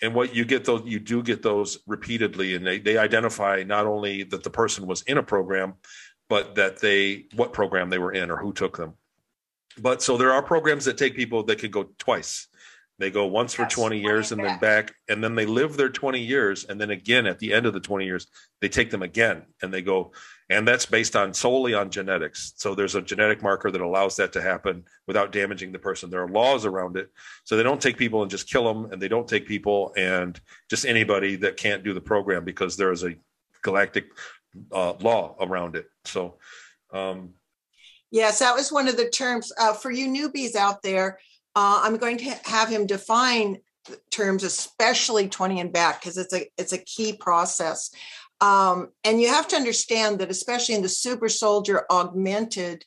and 0.00 0.14
what 0.14 0.34
you 0.34 0.44
get 0.44 0.64
those 0.64 0.82
you 0.84 1.00
do 1.00 1.22
get 1.22 1.42
those 1.42 1.78
repeatedly 1.86 2.54
and 2.54 2.66
they, 2.66 2.78
they 2.78 2.96
identify 2.96 3.64
not 3.66 3.86
only 3.86 4.22
that 4.22 4.44
the 4.44 4.50
person 4.50 4.86
was 4.86 5.02
in 5.02 5.18
a 5.18 5.22
program 5.22 5.74
but 6.28 6.54
that 6.54 6.80
they 6.80 7.26
what 7.34 7.52
program 7.52 7.90
they 7.90 7.98
were 7.98 8.12
in 8.12 8.30
or 8.30 8.36
who 8.36 8.52
took 8.52 8.76
them. 8.76 8.94
But 9.78 10.02
so 10.02 10.16
there 10.16 10.32
are 10.32 10.42
programs 10.42 10.84
that 10.84 10.98
take 10.98 11.14
people 11.14 11.42
that 11.44 11.58
could 11.58 11.72
go 11.72 11.90
twice. 11.98 12.48
They 12.98 13.10
go 13.10 13.26
once 13.26 13.54
for 13.54 13.64
20 13.64 14.00
years 14.00 14.32
and 14.32 14.42
then 14.42 14.58
back, 14.58 14.92
and 15.08 15.22
then 15.22 15.36
they 15.36 15.46
live 15.46 15.76
their 15.76 15.88
20 15.88 16.20
years. 16.20 16.64
And 16.64 16.80
then 16.80 16.90
again, 16.90 17.26
at 17.26 17.38
the 17.38 17.52
end 17.52 17.64
of 17.64 17.72
the 17.72 17.80
20 17.80 18.04
years, 18.04 18.26
they 18.60 18.68
take 18.68 18.90
them 18.90 19.02
again 19.02 19.42
and 19.62 19.72
they 19.72 19.82
go, 19.82 20.12
and 20.50 20.66
that's 20.66 20.86
based 20.86 21.14
on 21.14 21.34
solely 21.34 21.74
on 21.74 21.90
genetics. 21.90 22.54
So 22.56 22.74
there's 22.74 22.94
a 22.94 23.02
genetic 23.02 23.42
marker 23.42 23.70
that 23.70 23.80
allows 23.80 24.16
that 24.16 24.32
to 24.32 24.40
happen 24.40 24.84
without 25.06 25.32
damaging 25.32 25.72
the 25.72 25.78
person. 25.78 26.08
There 26.08 26.22
are 26.22 26.28
laws 26.28 26.64
around 26.64 26.96
it. 26.96 27.10
So 27.44 27.56
they 27.56 27.62
don't 27.62 27.80
take 27.80 27.98
people 27.98 28.22
and 28.22 28.30
just 28.30 28.50
kill 28.50 28.64
them, 28.64 28.90
and 28.90 29.00
they 29.00 29.08
don't 29.08 29.28
take 29.28 29.46
people 29.46 29.92
and 29.96 30.40
just 30.70 30.86
anybody 30.86 31.36
that 31.36 31.56
can't 31.56 31.84
do 31.84 31.92
the 31.92 32.00
program 32.00 32.44
because 32.44 32.76
there 32.76 32.92
is 32.92 33.04
a 33.04 33.16
galactic 33.62 34.06
uh, 34.72 34.94
law 35.00 35.36
around 35.40 35.76
it. 35.76 35.86
So, 36.04 36.38
um, 36.92 37.34
yes, 38.10 38.38
that 38.38 38.54
was 38.54 38.72
one 38.72 38.88
of 38.88 38.96
the 38.96 39.10
terms 39.10 39.52
uh, 39.58 39.74
for 39.74 39.90
you 39.90 40.08
newbies 40.08 40.54
out 40.54 40.82
there. 40.82 41.18
Uh, 41.54 41.80
I'm 41.82 41.96
going 41.98 42.18
to 42.18 42.30
have 42.44 42.68
him 42.68 42.86
define 42.86 43.58
terms, 44.10 44.44
especially 44.44 45.28
20 45.28 45.60
and 45.60 45.72
back, 45.72 46.00
because 46.00 46.16
it's 46.16 46.34
a 46.34 46.46
it's 46.56 46.72
a 46.72 46.78
key 46.78 47.12
process. 47.12 47.90
Um, 48.40 48.90
and 49.04 49.20
you 49.20 49.28
have 49.28 49.48
to 49.48 49.56
understand 49.56 50.20
that, 50.20 50.30
especially 50.30 50.74
in 50.74 50.82
the 50.82 50.88
super 50.88 51.28
soldier 51.28 51.84
augmented 51.90 52.84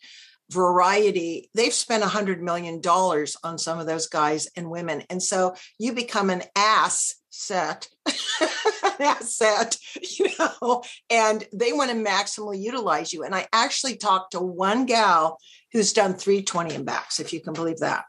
variety, 0.50 1.50
they've 1.54 1.74
spent 1.74 2.04
a 2.04 2.08
hundred 2.08 2.42
million 2.42 2.82
dollars 2.82 3.38
on 3.44 3.58
some 3.58 3.80
of 3.80 3.88
those 3.88 4.08
guys 4.08 4.48
and 4.56 4.70
women, 4.70 5.04
and 5.10 5.22
so 5.22 5.56
you 5.78 5.94
become 5.94 6.30
an 6.30 6.44
ass 6.56 7.16
set 7.34 7.88
asset 9.00 9.78
you 10.18 10.28
know 10.38 10.84
and 11.10 11.46
they 11.54 11.72
want 11.72 11.90
to 11.90 11.96
maximally 11.96 12.62
utilize 12.62 13.14
you. 13.14 13.24
And 13.24 13.34
i 13.34 13.48
actually 13.54 13.96
talked 13.96 14.34
to 14.34 14.42
one 14.42 14.86
gal 14.86 15.38
who's 15.72 15.94
done 15.94 16.14
320 16.14 16.76
and 16.76 16.86
backs 16.86 17.22
if 17.22 17.32
you 17.32 17.42
can 17.42 17.54
believe 17.54 17.80
that 17.80 18.04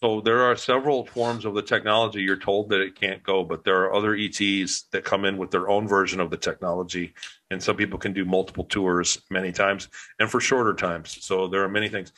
so 0.00 0.20
there 0.20 0.42
are 0.42 0.56
several 0.56 1.06
forms 1.06 1.44
of 1.44 1.54
the 1.54 1.62
technology. 1.62 2.22
You're 2.22 2.36
told 2.36 2.68
that 2.70 2.80
it 2.80 2.94
can't 2.94 3.22
go 3.22 3.44
but 3.44 3.64
there 3.64 3.82
are 3.82 3.94
other 3.94 4.14
ets 4.14 4.82
that 4.92 5.04
come 5.04 5.24
in 5.24 5.36
with 5.36 5.50
their 5.50 5.68
own 5.68 5.88
version 5.88 6.20
of 6.20 6.30
the 6.30 6.36
technology 6.36 7.14
and 7.50 7.62
some 7.62 7.76
people 7.76 7.98
can 7.98 8.12
do 8.12 8.24
multiple 8.24 8.64
tours 8.64 9.18
many 9.30 9.52
times 9.52 9.88
and 10.18 10.30
for 10.30 10.40
shorter 10.40 10.74
times. 10.74 11.18
So 11.24 11.48
there 11.48 11.62
are 11.62 11.68
many 11.68 11.88
things. 11.88 12.12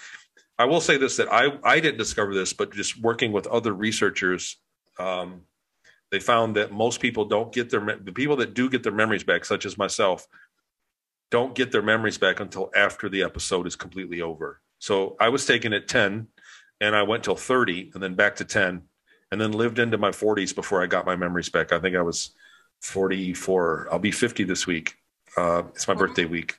I 0.58 0.66
will 0.66 0.80
say 0.82 0.98
this 0.98 1.16
that 1.16 1.32
i 1.32 1.48
i 1.64 1.80
didn't 1.80 1.98
discover 1.98 2.34
this 2.34 2.52
but 2.52 2.72
just 2.72 3.00
working 3.00 3.32
with 3.32 3.46
other 3.46 3.72
researchers 3.72 4.56
um, 4.98 5.42
they 6.10 6.20
found 6.20 6.56
that 6.56 6.72
most 6.72 7.00
people 7.00 7.24
don't 7.24 7.52
get 7.52 7.70
their 7.70 7.98
the 8.02 8.12
people 8.12 8.36
that 8.36 8.54
do 8.54 8.68
get 8.68 8.82
their 8.82 8.92
memories 8.92 9.24
back, 9.24 9.44
such 9.44 9.64
as 9.64 9.78
myself, 9.78 10.26
don't 11.30 11.54
get 11.54 11.70
their 11.70 11.82
memories 11.82 12.18
back 12.18 12.40
until 12.40 12.70
after 12.74 13.08
the 13.08 13.22
episode 13.22 13.66
is 13.66 13.76
completely 13.76 14.20
over. 14.20 14.60
So 14.78 15.16
I 15.20 15.28
was 15.28 15.46
taken 15.46 15.72
at 15.72 15.88
10 15.88 16.26
and 16.80 16.96
I 16.96 17.02
went 17.02 17.24
till 17.24 17.36
30 17.36 17.92
and 17.94 18.02
then 18.02 18.14
back 18.14 18.36
to 18.36 18.44
10 18.44 18.82
and 19.32 19.40
then 19.40 19.52
lived 19.52 19.78
into 19.78 19.98
my 19.98 20.10
40s 20.10 20.54
before 20.54 20.82
I 20.82 20.86
got 20.86 21.06
my 21.06 21.16
memories 21.16 21.48
back. 21.48 21.72
I 21.72 21.78
think 21.78 21.96
I 21.96 22.02
was 22.02 22.30
44. 22.80 23.88
I'll 23.92 23.98
be 23.98 24.10
50 24.10 24.44
this 24.44 24.66
week. 24.66 24.96
Uh, 25.36 25.62
it's 25.74 25.86
my 25.86 25.94
birthday 25.94 26.24
week. 26.24 26.56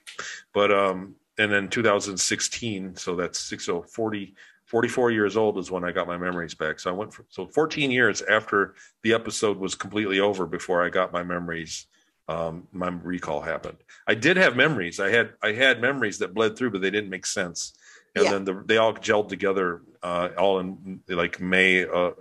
But 0.54 0.72
um 0.72 1.16
and 1.38 1.52
then 1.52 1.70
2016, 1.70 2.96
so 2.96 3.16
that's 3.16 3.40
6 3.40 3.66
so 3.66 3.82
40 3.82 4.36
44 4.72 5.12
years 5.12 5.36
old 5.36 5.58
is 5.58 5.70
when 5.70 5.84
I 5.84 5.92
got 5.92 6.08
my 6.08 6.18
memories 6.18 6.54
back. 6.54 6.80
So 6.80 6.90
I 6.90 6.94
went 6.94 7.14
for, 7.14 7.26
so 7.28 7.46
14 7.46 7.92
years 7.92 8.22
after 8.22 8.76
the 9.02 9.12
episode 9.12 9.58
was 9.58 9.76
completely 9.76 10.22
over 10.22 10.46
before 10.46 10.82
I 10.82 10.88
got 10.88 11.12
my 11.12 11.24
memories. 11.24 11.88
Um, 12.30 12.70
my 12.72 12.88
recall 12.88 13.42
happened. 13.42 13.80
I 14.08 14.16
did 14.16 14.38
have 14.38 14.56
memories. 14.56 15.02
I 15.02 15.10
had 15.10 15.34
I 15.42 15.52
had 15.52 15.82
memories 15.82 16.20
that 16.20 16.34
bled 16.34 16.56
through, 16.56 16.72
but 16.72 16.80
they 16.80 16.90
didn't 16.90 17.10
make 17.10 17.26
sense. 17.26 17.74
And 18.16 18.24
yeah. 18.24 18.32
then 18.32 18.46
the, 18.46 18.64
they 18.66 18.78
all 18.78 18.94
gelled 18.94 19.28
together, 19.28 19.82
uh, 20.04 20.30
all 20.38 20.60
in 20.60 21.02
like 21.08 21.40
May, 21.40 21.86
uh, 21.86 22.12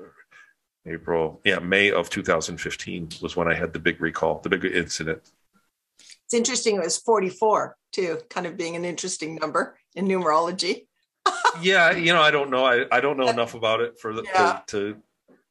April, 0.86 1.40
yeah, 1.44 1.58
May 1.58 1.90
of 1.90 2.10
2015 2.10 3.10
was 3.22 3.36
when 3.36 3.48
I 3.48 3.54
had 3.54 3.72
the 3.72 3.78
big 3.78 4.00
recall, 4.00 4.40
the 4.40 4.48
big 4.48 4.64
incident. 4.64 5.22
It's 6.24 6.34
interesting. 6.34 6.76
It 6.76 6.84
was 6.84 6.96
44 6.98 7.76
too, 7.92 8.18
kind 8.28 8.46
of 8.46 8.56
being 8.56 8.76
an 8.76 8.84
interesting 8.84 9.34
number 9.36 9.76
in 9.94 10.06
numerology 10.06 10.86
yeah, 11.60 11.92
you 11.92 12.12
know, 12.12 12.20
I 12.20 12.30
don't 12.30 12.50
know. 12.50 12.64
I, 12.64 12.86
I 12.90 13.00
don't 13.00 13.16
know 13.16 13.28
enough 13.28 13.54
about 13.54 13.80
it 13.80 13.98
for 13.98 14.12
the, 14.12 14.22
yeah. 14.22 14.60
to, 14.68 14.94
to, 14.94 15.02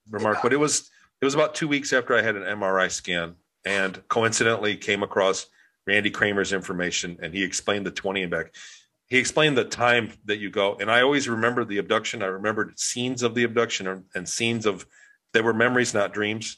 remark, 0.10 0.38
yeah. 0.38 0.42
but 0.44 0.54
it 0.54 0.58
was 0.58 0.90
it 1.22 1.26
was 1.26 1.36
about 1.36 1.56
two 1.56 1.68
weeks 1.68 1.94
after 1.94 2.16
I 2.16 2.22
had 2.22 2.36
an 2.36 2.44
MRI 2.44 2.90
scan, 2.90 3.36
and 3.66 4.02
coincidentally 4.08 4.76
came 4.78 5.04
across 5.04 5.48
Randy 5.86 6.10
Cramer's 6.10 6.54
information, 6.54 7.20
and 7.22 7.34
he 7.34 7.44
explained 7.44 7.86
the 7.86 7.92
twenty 7.92 8.24
and 8.24 8.32
back. 8.32 8.54
He 9.10 9.18
explained 9.18 9.58
the 9.58 9.66
time 9.66 10.12
that 10.26 10.38
you 10.38 10.50
go, 10.52 10.78
and 10.80 10.92
I 10.92 11.02
always 11.02 11.28
remember 11.28 11.66
the 11.66 11.80
abduction. 11.80 12.22
I 12.22 12.28
remembered 12.28 12.80
scenes 12.80 13.24
of 13.24 13.34
the 13.34 13.44
abduction 13.44 14.06
and 14.14 14.30
scenes 14.30 14.66
of 14.66 14.86
they 15.34 15.42
were 15.42 15.54
memories, 15.54 15.94
not 15.94 16.14
dreams. 16.14 16.58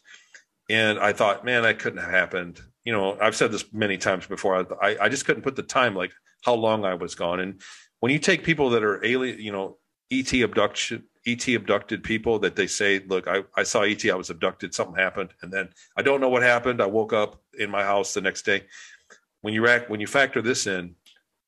And 0.70 1.00
I 1.00 1.13
thought, 1.13 1.46
man, 1.46 1.63
that 1.63 1.79
couldn't 1.79 2.00
have 2.00 2.12
happened. 2.12 2.62
You 2.86 2.93
know, 2.93 3.17
I've 3.20 3.36
said 3.36 3.51
this 3.51 3.65
many 3.74 3.98
times 3.98 4.25
before. 4.27 4.65
I, 4.81 4.98
I 5.01 5.10
just 5.10 5.25
couldn't 5.25 5.43
put 5.43 5.55
the 5.55 5.63
time, 5.63 5.96
like 5.96 6.12
how 6.43 6.53
long 6.53 6.86
I 6.86 6.93
was 6.93 7.15
gone. 7.15 7.39
And 7.39 7.62
when 8.00 8.12
you 8.12 8.20
take 8.20 8.43
people 8.43 8.70
that 8.72 8.84
are 8.84 9.03
alien, 9.05 9.39
you 9.39 9.51
know, 9.51 9.77
ET 10.12 10.34
abduction, 10.34 11.03
ET 11.25 11.48
abducted 11.48 12.03
people 12.03 12.39
that 12.39 12.55
they 12.55 12.67
say, 12.67 13.00
look, 13.08 13.27
I, 13.27 13.43
I 13.55 13.63
saw 13.63 13.81
ET, 13.81 14.03
I 14.05 14.15
was 14.15 14.29
abducted, 14.29 14.74
something 14.74 14.96
happened, 14.96 15.29
and 15.41 15.51
then 15.51 15.70
I 15.96 16.01
don't 16.01 16.20
know 16.20 16.29
what 16.29 16.41
happened. 16.41 16.81
I 16.81 16.88
woke 16.88 17.13
up 17.13 17.41
in 17.58 17.70
my 17.70 17.84
house 17.84 18.13
the 18.13 18.22
next 18.22 18.43
day. 18.43 18.63
When 19.41 19.53
you 19.53 19.67
act, 19.67 19.89
when 19.89 20.00
you 20.00 20.08
factor 20.08 20.41
this 20.41 20.67
in, 20.67 20.96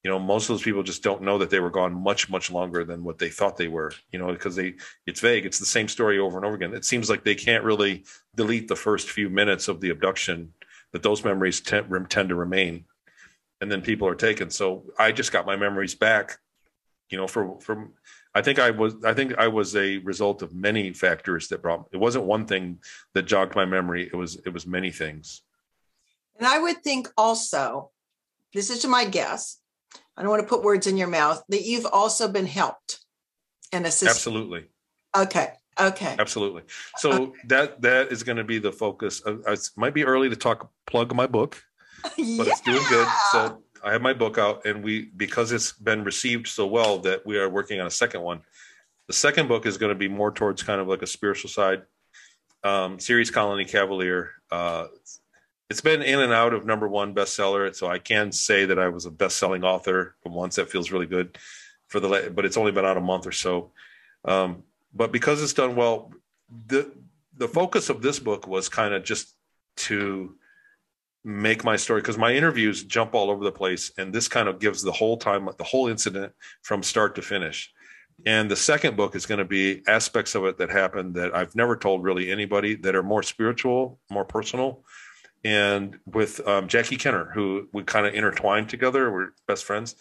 you 0.04 0.12
know, 0.12 0.20
most 0.20 0.44
of 0.44 0.50
those 0.50 0.64
people 0.64 0.84
just 0.84 1.04
don't 1.04 1.22
know 1.22 1.38
that 1.38 1.50
they 1.50 1.60
were 1.60 1.70
gone 1.70 1.94
much, 1.94 2.30
much 2.30 2.52
longer 2.52 2.84
than 2.84 3.04
what 3.04 3.20
they 3.20 3.30
thought 3.30 3.56
they 3.56 3.70
were, 3.70 3.94
you 4.12 4.20
know, 4.20 4.32
because 4.32 4.56
they 4.56 4.74
it's 5.08 5.22
vague. 5.22 5.46
It's 5.46 5.60
the 5.60 5.66
same 5.66 5.88
story 5.88 6.20
over 6.20 6.38
and 6.38 6.46
over 6.46 6.56
again. 6.56 6.74
It 6.74 6.86
seems 6.86 7.10
like 7.10 7.24
they 7.24 7.36
can't 7.36 7.64
really 7.64 8.04
delete 8.36 8.68
the 8.68 8.76
first 8.76 9.10
few 9.10 9.30
minutes 9.30 9.68
of 9.68 9.80
the 9.80 9.92
abduction, 9.92 10.54
that 10.92 11.04
those 11.04 11.24
memories 11.24 11.62
tend, 11.62 12.10
tend 12.10 12.30
to 12.30 12.36
remain. 12.36 12.86
And 13.62 13.72
then 13.72 13.82
people 13.82 14.08
are 14.08 14.16
taken. 14.16 14.50
So 14.50 14.84
I 15.00 15.14
just 15.14 15.32
got 15.32 15.46
my 15.46 15.56
memories 15.56 15.96
back 15.96 16.38
you 17.14 17.18
know 17.18 17.28
for 17.28 17.60
from 17.62 17.94
i 18.34 18.42
think 18.42 18.58
i 18.58 18.72
was 18.72 18.96
i 19.06 19.14
think 19.14 19.38
i 19.38 19.48
was 19.48 19.76
a 19.76 20.00
result 20.00 20.42
of 20.42 20.54
many 20.54 20.92
factors 20.94 21.48
that 21.48 21.62
brought 21.62 21.86
it 21.92 21.98
wasn't 21.98 22.24
one 22.24 22.46
thing 22.46 22.80
that 23.14 23.24
jogged 23.24 23.56
my 23.56 23.66
memory 23.66 24.08
it 24.08 24.16
was 24.16 24.36
it 24.48 24.50
was 24.50 24.66
many 24.66 24.90
things 24.90 25.44
and 26.38 26.48
i 26.48 26.58
would 26.58 26.84
think 26.84 27.08
also 27.16 27.92
this 28.54 28.72
is 28.72 28.84
my 28.88 29.06
guess 29.06 29.60
i 30.18 30.22
don't 30.22 30.32
want 30.32 30.42
to 30.42 30.48
put 30.48 30.64
words 30.64 30.88
in 30.88 30.98
your 30.98 31.08
mouth 31.08 31.44
that 31.50 31.64
you've 31.64 31.86
also 31.86 32.28
been 32.28 32.46
helped 32.46 33.00
and 33.72 33.86
assisted 33.86 34.10
absolutely 34.10 34.66
okay 35.16 35.54
okay 35.80 36.16
absolutely 36.20 36.62
so 36.98 37.12
okay. 37.12 37.40
that 37.46 37.82
that 37.82 38.12
is 38.12 38.24
going 38.24 38.38
to 38.38 38.44
be 38.44 38.60
the 38.60 38.72
focus 38.72 39.22
of, 39.22 39.42
it 39.48 39.70
might 39.76 39.94
be 39.94 40.04
early 40.04 40.30
to 40.30 40.36
talk 40.36 40.70
plug 40.86 41.14
my 41.16 41.28
book 41.28 41.62
but 42.04 42.18
yeah. 42.18 42.44
it's 42.48 42.62
doing 42.62 42.84
good 42.90 43.08
so 43.32 43.64
I 43.84 43.92
have 43.92 44.02
my 44.02 44.14
book 44.14 44.38
out, 44.38 44.66
and 44.66 44.84
we 44.84 45.10
because 45.18 45.52
it's 45.52 45.74
been 45.74 46.04
received 46.04 46.48
so 46.48 46.66
well 46.66 47.00
that 47.00 47.26
we 47.26 47.38
are 47.38 47.50
working 47.50 47.82
on 47.82 47.88
a 47.88 47.92
second 47.92 48.22
one. 48.22 48.42
The 49.08 49.14
second 49.14 49.50
book 49.50 49.66
is 49.66 49.78
going 49.78 49.90
to 49.90 49.98
be 49.98 50.08
more 50.08 50.32
towards 50.32 50.64
kind 50.64 50.80
of 50.80 50.88
like 50.88 51.02
a 51.02 51.08
spiritual 51.08 51.50
side. 51.50 51.84
Um, 52.64 52.98
Ceres 52.98 53.30
Colony 53.30 53.66
Cavalier. 53.66 54.32
Uh, 54.50 54.86
it's 55.74 55.82
been 55.82 56.04
in 56.04 56.20
and 56.20 56.32
out 56.32 56.54
of 56.54 56.68
number 56.68 56.88
one 56.88 57.16
bestseller, 57.16 57.74
so 57.74 57.88
I 57.88 57.98
can 57.98 58.32
say 58.32 58.66
that 58.66 58.78
I 58.78 58.90
was 58.90 59.08
a 59.08 59.12
best-selling 59.12 59.64
author 59.64 60.16
once. 60.24 60.58
That 60.58 60.70
feels 60.70 60.92
really 60.92 61.08
good 61.08 61.36
for 61.88 62.00
the, 62.00 62.32
but 62.32 62.46
it's 62.46 62.58
only 62.58 62.72
been 62.72 62.86
out 62.86 62.96
a 62.96 63.02
month 63.02 63.26
or 63.26 63.32
so. 63.32 63.72
Um, 64.24 64.62
but 64.94 65.12
because 65.12 65.42
it's 65.42 65.54
done 65.54 65.76
well, 65.76 66.14
the 66.68 66.94
the 67.36 67.48
focus 67.48 67.90
of 67.90 68.04
this 68.04 68.20
book 68.20 68.46
was 68.46 68.70
kind 68.70 68.94
of 68.94 69.04
just 69.04 69.34
to 69.78 70.36
make 71.24 71.64
my 71.64 71.76
story 71.76 72.02
because 72.02 72.20
my 72.20 72.32
interviews 72.32 72.84
jump 72.84 73.16
all 73.16 73.32
over 73.32 73.44
the 73.44 73.52
place 73.52 73.92
and 73.98 74.14
this 74.14 74.28
kind 74.28 74.48
of 74.48 74.60
gives 74.60 74.84
the 74.84 74.92
whole 74.92 75.18
time 75.18 75.50
the 75.58 75.64
whole 75.64 75.88
incident 75.88 76.32
from 76.62 76.84
start 76.84 77.16
to 77.16 77.24
finish 77.24 77.74
and 78.26 78.52
the 78.52 78.56
second 78.56 78.96
book 78.96 79.16
is 79.16 79.26
going 79.26 79.40
to 79.40 79.46
be 79.46 79.82
aspects 79.88 80.36
of 80.36 80.44
it 80.44 80.58
that 80.58 80.70
happened 80.70 81.16
that 81.16 81.34
i've 81.34 81.56
never 81.56 81.78
told 81.78 82.04
really 82.04 82.30
anybody 82.30 82.76
that 82.76 82.94
are 82.94 83.02
more 83.02 83.24
spiritual 83.24 83.98
more 84.12 84.26
personal 84.26 84.84
and 85.44 85.98
with 86.06 86.46
um, 86.48 86.68
jackie 86.68 86.96
kenner 86.96 87.32
who 87.34 87.68
we 87.74 87.84
kind 87.84 88.06
of 88.06 88.14
intertwined 88.14 88.70
together 88.70 89.12
we're 89.12 89.30
best 89.48 89.66
friends 89.66 89.96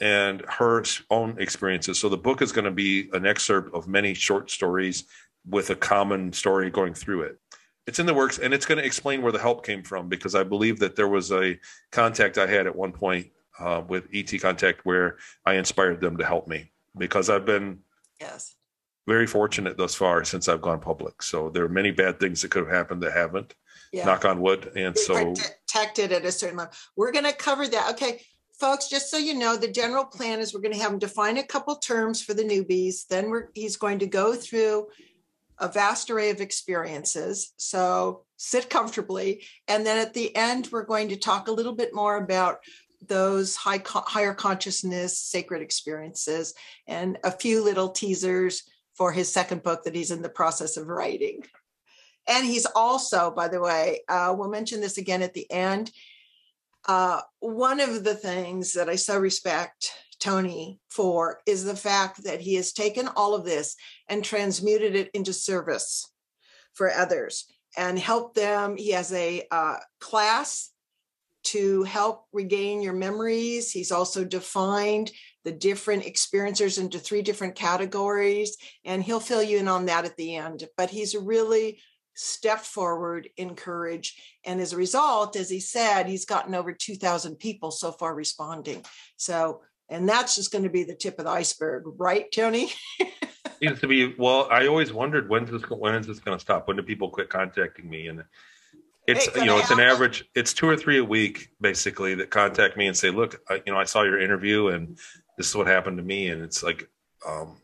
and 0.00 0.42
her 0.48 0.82
own 1.10 1.36
experiences 1.38 1.98
so 1.98 2.08
the 2.08 2.16
book 2.16 2.42
is 2.42 2.52
going 2.52 2.64
to 2.64 2.70
be 2.70 3.08
an 3.12 3.26
excerpt 3.26 3.72
of 3.74 3.86
many 3.88 4.14
short 4.14 4.50
stories 4.50 5.04
with 5.48 5.70
a 5.70 5.76
common 5.76 6.32
story 6.32 6.70
going 6.70 6.94
through 6.94 7.22
it 7.22 7.38
it's 7.86 7.98
in 7.98 8.06
the 8.06 8.14
works 8.14 8.38
and 8.38 8.54
it's 8.54 8.66
going 8.66 8.78
to 8.78 8.84
explain 8.84 9.22
where 9.22 9.32
the 9.32 9.38
help 9.38 9.64
came 9.64 9.82
from 9.82 10.08
because 10.08 10.34
I 10.34 10.42
believe 10.42 10.78
that 10.78 10.96
there 10.96 11.08
was 11.08 11.30
a 11.32 11.58
contact 11.92 12.38
I 12.38 12.46
had 12.46 12.66
at 12.66 12.74
one 12.74 12.92
point 12.92 13.30
uh, 13.58 13.82
with 13.86 14.08
ET 14.12 14.32
Contact 14.40 14.84
where 14.84 15.18
I 15.44 15.54
inspired 15.54 16.00
them 16.00 16.16
to 16.16 16.24
help 16.24 16.48
me 16.48 16.72
because 16.96 17.28
I've 17.30 17.44
been 17.44 17.80
yes 18.20 18.54
very 19.06 19.26
fortunate 19.26 19.76
thus 19.76 19.94
far 19.94 20.24
since 20.24 20.48
I've 20.48 20.62
gone 20.62 20.80
public. 20.80 21.22
So 21.22 21.50
there 21.50 21.64
are 21.64 21.68
many 21.68 21.90
bad 21.90 22.18
things 22.18 22.40
that 22.40 22.50
could 22.50 22.64
have 22.64 22.74
happened 22.74 23.02
that 23.02 23.12
haven't. 23.12 23.54
Yeah. 23.94 24.06
Knock 24.06 24.24
on 24.24 24.40
wood. 24.40 24.72
And 24.74 24.98
so 24.98 25.34
protected 25.34 26.10
at 26.10 26.24
a 26.24 26.32
certain 26.32 26.56
level. 26.56 26.74
We're 26.96 27.12
going 27.12 27.26
to 27.26 27.32
cover 27.32 27.68
that. 27.68 27.92
Okay, 27.92 28.22
folks. 28.58 28.88
Just 28.88 29.08
so 29.08 29.18
you 29.18 29.34
know, 29.34 29.56
the 29.56 29.70
general 29.70 30.04
plan 30.04 30.40
is 30.40 30.52
we're 30.52 30.62
going 30.62 30.74
to 30.74 30.80
have 30.80 30.92
him 30.92 30.98
define 30.98 31.38
a 31.38 31.44
couple 31.44 31.76
terms 31.76 32.20
for 32.20 32.34
the 32.34 32.42
newbies. 32.42 33.06
Then 33.06 33.30
we're 33.30 33.50
he's 33.54 33.76
going 33.76 34.00
to 34.00 34.08
go 34.08 34.34
through 34.34 34.88
a 35.60 35.68
vast 35.68 36.10
array 36.10 36.30
of 36.30 36.40
experiences. 36.40 37.52
So 37.56 38.24
sit 38.36 38.68
comfortably. 38.68 39.44
And 39.68 39.86
then 39.86 40.04
at 40.04 40.12
the 40.12 40.34
end, 40.34 40.70
we're 40.72 40.82
going 40.82 41.10
to 41.10 41.16
talk 41.16 41.46
a 41.46 41.52
little 41.52 41.76
bit 41.76 41.94
more 41.94 42.16
about 42.16 42.58
those 43.06 43.54
high, 43.54 43.80
higher 43.84 44.34
consciousness 44.34 45.16
sacred 45.16 45.62
experiences 45.62 46.54
and 46.88 47.16
a 47.22 47.30
few 47.30 47.62
little 47.62 47.90
teasers 47.90 48.64
for 48.96 49.12
his 49.12 49.32
second 49.32 49.62
book 49.62 49.84
that 49.84 49.94
he's 49.94 50.10
in 50.10 50.22
the 50.22 50.28
process 50.28 50.76
of 50.76 50.88
writing. 50.88 51.44
And 52.26 52.46
he's 52.46 52.66
also, 52.66 53.30
by 53.30 53.48
the 53.48 53.60
way, 53.60 54.00
uh, 54.08 54.34
we'll 54.36 54.48
mention 54.48 54.80
this 54.80 54.98
again 54.98 55.22
at 55.22 55.34
the 55.34 55.50
end. 55.50 55.90
Uh, 56.86 57.20
one 57.40 57.80
of 57.80 58.04
the 58.04 58.14
things 58.14 58.72
that 58.74 58.88
I 58.88 58.96
so 58.96 59.18
respect 59.18 59.90
Tony 60.20 60.80
for 60.88 61.40
is 61.46 61.64
the 61.64 61.76
fact 61.76 62.24
that 62.24 62.40
he 62.40 62.54
has 62.54 62.72
taken 62.72 63.08
all 63.08 63.34
of 63.34 63.44
this 63.44 63.76
and 64.08 64.24
transmuted 64.24 64.94
it 64.94 65.10
into 65.12 65.32
service 65.32 66.10
for 66.72 66.90
others 66.90 67.46
and 67.76 67.98
help 67.98 68.34
them. 68.34 68.76
He 68.76 68.90
has 68.92 69.12
a 69.12 69.46
uh, 69.50 69.76
class 70.00 70.70
to 71.44 71.82
help 71.82 72.24
regain 72.32 72.80
your 72.80 72.94
memories. 72.94 73.70
He's 73.70 73.92
also 73.92 74.24
defined 74.24 75.10
the 75.44 75.52
different 75.52 76.04
experiencers 76.04 76.78
into 76.78 76.98
three 76.98 77.20
different 77.20 77.54
categories, 77.54 78.56
and 78.84 79.02
he'll 79.02 79.20
fill 79.20 79.42
you 79.42 79.58
in 79.58 79.68
on 79.68 79.86
that 79.86 80.06
at 80.06 80.16
the 80.16 80.36
end. 80.36 80.66
But 80.76 80.88
he's 80.88 81.14
really 81.14 81.80
stepped 82.14 82.64
forward 82.64 83.28
in 83.36 83.54
courage. 83.54 84.38
And 84.44 84.60
as 84.60 84.72
a 84.72 84.76
result, 84.76 85.36
as 85.36 85.50
he 85.50 85.60
said, 85.60 86.06
he's 86.06 86.24
gotten 86.24 86.54
over 86.54 86.72
2,000 86.72 87.36
people 87.36 87.70
so 87.70 87.92
far 87.92 88.14
responding. 88.14 88.84
So 89.16 89.60
and 89.88 90.08
that's 90.08 90.34
just 90.34 90.50
going 90.50 90.64
to 90.64 90.70
be 90.70 90.84
the 90.84 90.94
tip 90.94 91.18
of 91.18 91.26
the 91.26 91.30
iceberg, 91.30 91.84
right, 91.98 92.30
Tony? 92.32 92.72
Seems 93.62 93.80
to 93.80 93.86
be. 93.86 94.14
Well, 94.18 94.48
I 94.50 94.66
always 94.66 94.92
wondered 94.92 95.28
when's 95.28 95.50
this 95.50 95.62
when 95.68 95.94
is 95.94 96.06
this 96.06 96.20
going 96.20 96.36
to 96.36 96.42
stop? 96.42 96.66
When 96.66 96.76
do 96.76 96.82
people 96.82 97.10
quit 97.10 97.28
contacting 97.28 97.88
me? 97.88 98.08
And 98.08 98.24
it's 99.06 99.34
you 99.36 99.44
know 99.44 99.58
it's 99.58 99.70
an 99.70 99.80
average. 99.80 100.24
It's 100.34 100.54
two 100.54 100.68
or 100.68 100.76
three 100.76 100.98
a 100.98 101.04
week 101.04 101.50
basically 101.60 102.14
that 102.16 102.30
contact 102.30 102.76
me 102.76 102.86
and 102.86 102.96
say, 102.96 103.10
look, 103.10 103.40
I, 103.48 103.62
you 103.66 103.72
know, 103.72 103.78
I 103.78 103.84
saw 103.84 104.02
your 104.02 104.18
interview 104.18 104.68
and 104.68 104.98
this 105.36 105.48
is 105.48 105.54
what 105.54 105.66
happened 105.66 105.98
to 105.98 106.02
me. 106.02 106.28
And 106.28 106.42
it's 106.42 106.62
like 106.62 106.88
um, 107.28 107.56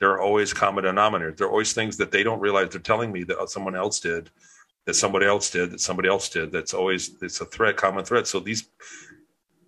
there 0.00 0.10
are 0.10 0.20
always 0.20 0.52
common 0.52 0.84
denominators. 0.84 1.36
There 1.36 1.46
are 1.46 1.50
always 1.50 1.72
things 1.72 1.96
that 1.98 2.10
they 2.10 2.22
don't 2.22 2.40
realize 2.40 2.70
they're 2.70 2.80
telling 2.80 3.12
me 3.12 3.22
that 3.24 3.50
someone 3.50 3.76
else 3.76 4.00
did, 4.00 4.30
that 4.86 4.94
somebody 4.94 5.26
else 5.26 5.50
did, 5.50 5.70
that 5.70 5.80
somebody 5.80 6.08
else 6.08 6.28
did. 6.28 6.50
That's 6.50 6.74
always 6.74 7.22
it's 7.22 7.40
a 7.40 7.44
threat, 7.44 7.76
common 7.76 8.04
threat. 8.04 8.26
So 8.26 8.40
these 8.40 8.68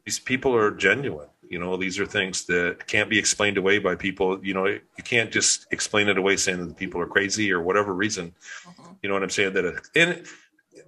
these 0.05 0.19
people 0.19 0.55
are 0.57 0.71
genuine 0.71 1.29
you 1.53 1.59
know, 1.59 1.77
these 1.77 2.01
are 2.01 2.07
things 2.07 2.47
that 2.47 2.87
can't 2.87 3.11
be 3.11 3.19
explained 3.19 3.59
away 3.59 3.79
by 3.79 3.95
people. 3.95 4.43
You 4.43 4.55
know, 4.55 4.65
you 4.65 5.05
can't 5.05 5.31
just 5.31 5.67
explain 5.71 6.09
it 6.09 6.17
away 6.17 6.39
saying 6.39 6.61
that 6.61 6.65
the 6.65 6.75
people 6.75 6.99
are 6.99 7.07
crazy 7.07 7.53
or 7.53 7.61
whatever 7.61 7.93
reason. 7.93 8.35
Uh-huh. 8.67 8.95
You 9.03 9.11
know 9.11 9.15
what 9.15 9.23
I'm 9.23 9.29
saying? 9.29 9.53
That 9.53 9.67
and 9.95 10.27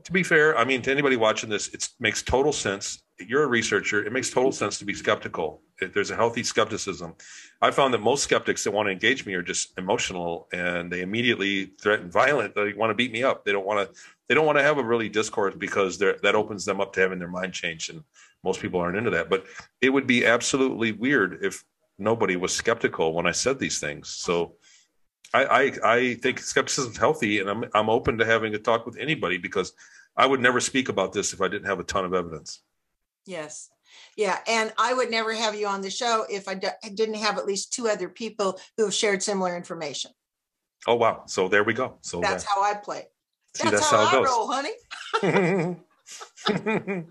to 0.04 0.12
be 0.12 0.22
fair, 0.22 0.56
I 0.56 0.64
mean, 0.64 0.80
to 0.80 0.90
anybody 0.90 1.16
watching 1.16 1.50
this, 1.50 1.68
it 1.68 1.90
makes 2.00 2.22
total 2.22 2.50
sense. 2.50 3.02
You're 3.18 3.44
a 3.44 3.48
researcher. 3.48 4.04
It 4.04 4.12
makes 4.12 4.30
total 4.30 4.52
sense 4.52 4.78
to 4.78 4.84
be 4.84 4.94
skeptical. 4.94 5.62
There's 5.80 6.10
a 6.10 6.16
healthy 6.16 6.42
skepticism. 6.42 7.14
I 7.62 7.70
found 7.70 7.94
that 7.94 8.00
most 8.00 8.24
skeptics 8.24 8.64
that 8.64 8.72
want 8.72 8.86
to 8.86 8.92
engage 8.92 9.24
me 9.24 9.34
are 9.34 9.42
just 9.42 9.72
emotional 9.78 10.48
and 10.52 10.90
they 10.90 11.02
immediately 11.02 11.66
threaten 11.80 12.10
violent. 12.10 12.54
They 12.54 12.72
want 12.72 12.90
to 12.90 12.94
beat 12.94 13.12
me 13.12 13.22
up. 13.22 13.44
They 13.44 13.52
don't 13.52 13.66
want 13.66 13.88
to. 13.88 14.00
They 14.28 14.34
don't 14.34 14.46
want 14.46 14.58
to 14.58 14.64
have 14.64 14.78
a 14.78 14.82
really 14.82 15.08
discourse 15.08 15.54
because 15.56 15.98
that 15.98 16.34
opens 16.34 16.64
them 16.64 16.80
up 16.80 16.92
to 16.94 17.00
having 17.00 17.18
their 17.18 17.28
mind 17.28 17.52
changed. 17.52 17.90
And 17.90 18.02
most 18.42 18.60
people 18.60 18.80
aren't 18.80 18.96
into 18.96 19.10
that. 19.10 19.28
But 19.28 19.44
it 19.80 19.90
would 19.90 20.06
be 20.06 20.24
absolutely 20.26 20.92
weird 20.92 21.40
if 21.42 21.62
nobody 21.98 22.36
was 22.36 22.54
skeptical 22.54 23.12
when 23.12 23.26
I 23.26 23.32
said 23.32 23.58
these 23.58 23.78
things. 23.78 24.08
So 24.08 24.54
I 25.32 25.44
I, 25.44 25.72
I 25.84 26.14
think 26.14 26.40
skepticism 26.40 26.92
is 26.92 26.98
healthy, 26.98 27.40
and 27.40 27.50
I'm 27.50 27.64
I'm 27.74 27.90
open 27.90 28.18
to 28.18 28.24
having 28.24 28.54
a 28.54 28.58
talk 28.58 28.86
with 28.86 28.96
anybody 28.98 29.38
because 29.38 29.72
I 30.16 30.26
would 30.26 30.40
never 30.40 30.60
speak 30.60 30.88
about 30.88 31.12
this 31.12 31.32
if 31.32 31.40
I 31.40 31.48
didn't 31.48 31.66
have 31.66 31.80
a 31.80 31.84
ton 31.84 32.04
of 32.04 32.14
evidence. 32.14 32.62
Yes. 33.26 33.70
Yeah. 34.16 34.38
And 34.46 34.72
I 34.78 34.94
would 34.94 35.10
never 35.10 35.32
have 35.32 35.54
you 35.54 35.66
on 35.66 35.80
the 35.80 35.90
show 35.90 36.24
if 36.28 36.48
I 36.48 36.54
d- 36.54 36.68
didn't 36.94 37.16
have 37.16 37.38
at 37.38 37.46
least 37.46 37.72
two 37.72 37.88
other 37.88 38.08
people 38.08 38.58
who 38.76 38.84
have 38.84 38.94
shared 38.94 39.22
similar 39.22 39.56
information. 39.56 40.10
Oh, 40.86 40.96
wow. 40.96 41.22
So 41.26 41.48
there 41.48 41.64
we 41.64 41.72
go. 41.72 41.96
So 42.02 42.20
that's 42.20 42.44
how 42.44 42.62
I 42.62 42.74
play. 42.74 43.06
See, 43.54 43.70
that's, 43.70 43.88
that's, 43.88 43.90
how, 43.90 44.04
how 44.04 44.20
I 44.20 44.24
roll, 44.24 44.52
honey. 45.22 45.76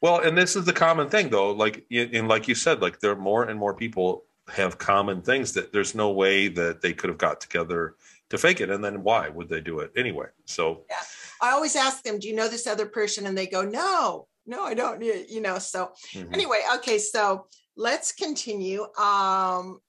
well, 0.00 0.20
and 0.20 0.36
this 0.36 0.54
is 0.54 0.64
the 0.66 0.72
common 0.72 1.08
thing, 1.08 1.30
though. 1.30 1.50
Like, 1.50 1.84
and 1.90 2.28
like 2.28 2.46
you 2.46 2.54
said, 2.54 2.80
like 2.80 3.00
there 3.00 3.10
are 3.10 3.16
more 3.16 3.44
and 3.44 3.58
more 3.58 3.74
people 3.74 4.24
have 4.52 4.78
common 4.78 5.22
things 5.22 5.52
that 5.54 5.72
there's 5.72 5.94
no 5.94 6.10
way 6.10 6.48
that 6.48 6.80
they 6.80 6.92
could 6.92 7.08
have 7.08 7.18
got 7.18 7.40
together 7.40 7.94
to 8.28 8.38
fake 8.38 8.60
it. 8.60 8.70
And 8.70 8.84
then 8.84 9.02
why 9.02 9.28
would 9.28 9.48
they 9.48 9.60
do 9.60 9.80
it 9.80 9.92
anyway? 9.96 10.26
So, 10.44 10.82
yeah. 10.88 10.96
I 11.42 11.50
always 11.52 11.74
ask 11.74 12.02
them, 12.04 12.18
do 12.18 12.28
you 12.28 12.34
know 12.34 12.48
this 12.48 12.66
other 12.66 12.86
person? 12.86 13.26
And 13.26 13.36
they 13.36 13.46
go, 13.46 13.62
no 13.62 14.28
no, 14.50 14.64
I 14.64 14.74
don't 14.74 15.02
you 15.02 15.40
know. 15.40 15.58
So 15.58 15.92
mm-hmm. 16.12 16.34
anyway, 16.34 16.62
okay, 16.76 16.98
so 16.98 17.46
let's 17.76 18.12
continue. 18.12 18.82
Um 18.98 19.80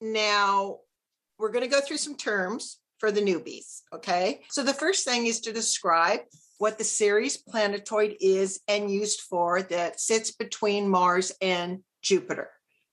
now 0.00 0.78
we're 1.38 1.50
going 1.50 1.64
to 1.64 1.70
go 1.70 1.80
through 1.80 1.96
some 1.96 2.16
terms 2.16 2.78
for 2.98 3.10
the 3.10 3.20
newbies. 3.20 3.82
Okay. 3.92 4.42
So 4.50 4.62
the 4.62 4.72
first 4.72 5.04
thing 5.04 5.26
is 5.26 5.40
to 5.40 5.52
describe 5.52 6.20
what 6.58 6.78
the 6.78 6.84
Ceres 6.84 7.36
planetoid 7.36 8.16
is 8.20 8.60
and 8.68 8.90
used 8.90 9.22
for 9.22 9.62
that 9.62 10.00
sits 10.00 10.30
between 10.30 10.88
Mars 10.88 11.32
and 11.40 11.80
Jupiter. 12.02 12.50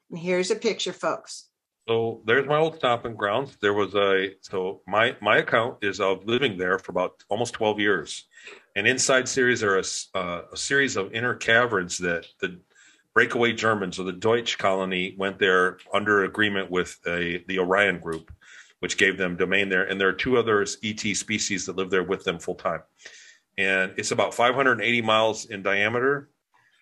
And 0.09 0.19
here's 0.19 0.51
a 0.51 0.55
picture, 0.55 0.93
folks. 0.93 1.49
So 1.87 2.21
there's 2.25 2.47
my 2.47 2.57
old 2.57 2.75
stomping 2.75 3.15
grounds. 3.15 3.57
There 3.61 3.73
was 3.73 3.95
a 3.95 4.31
so 4.41 4.81
my 4.87 5.15
my 5.21 5.37
account 5.37 5.77
is 5.81 5.99
of 5.99 6.25
living 6.25 6.57
there 6.57 6.79
for 6.79 6.91
about 6.91 7.23
almost 7.29 7.53
12 7.53 7.79
years. 7.79 8.25
And 8.75 8.87
inside 8.87 9.27
Ceres 9.27 9.63
are 9.63 9.79
a, 9.79 9.83
uh, 10.17 10.41
a 10.53 10.57
series 10.57 10.95
of 10.95 11.13
inner 11.13 11.35
caverns 11.35 11.97
that 11.99 12.25
the 12.39 12.59
breakaway 13.13 13.53
Germans 13.53 13.99
or 13.99 14.03
the 14.03 14.13
Deutsch 14.13 14.57
colony 14.57 15.15
went 15.17 15.39
there 15.39 15.77
under 15.93 16.23
agreement 16.23 16.71
with 16.71 16.97
a, 17.05 17.43
the 17.47 17.59
Orion 17.59 17.99
group, 17.99 18.31
which 18.79 18.97
gave 18.97 19.17
them 19.17 19.35
domain 19.35 19.69
there. 19.69 19.83
And 19.83 19.99
there 19.99 20.07
are 20.07 20.13
two 20.13 20.37
other 20.37 20.61
ET 20.61 20.99
species 20.99 21.65
that 21.65 21.75
live 21.75 21.89
there 21.89 22.03
with 22.03 22.23
them 22.23 22.39
full 22.39 22.55
time. 22.55 22.81
And 23.57 23.93
it's 23.97 24.11
about 24.11 24.33
580 24.33 25.01
miles 25.01 25.45
in 25.45 25.61
diameter. 25.61 26.29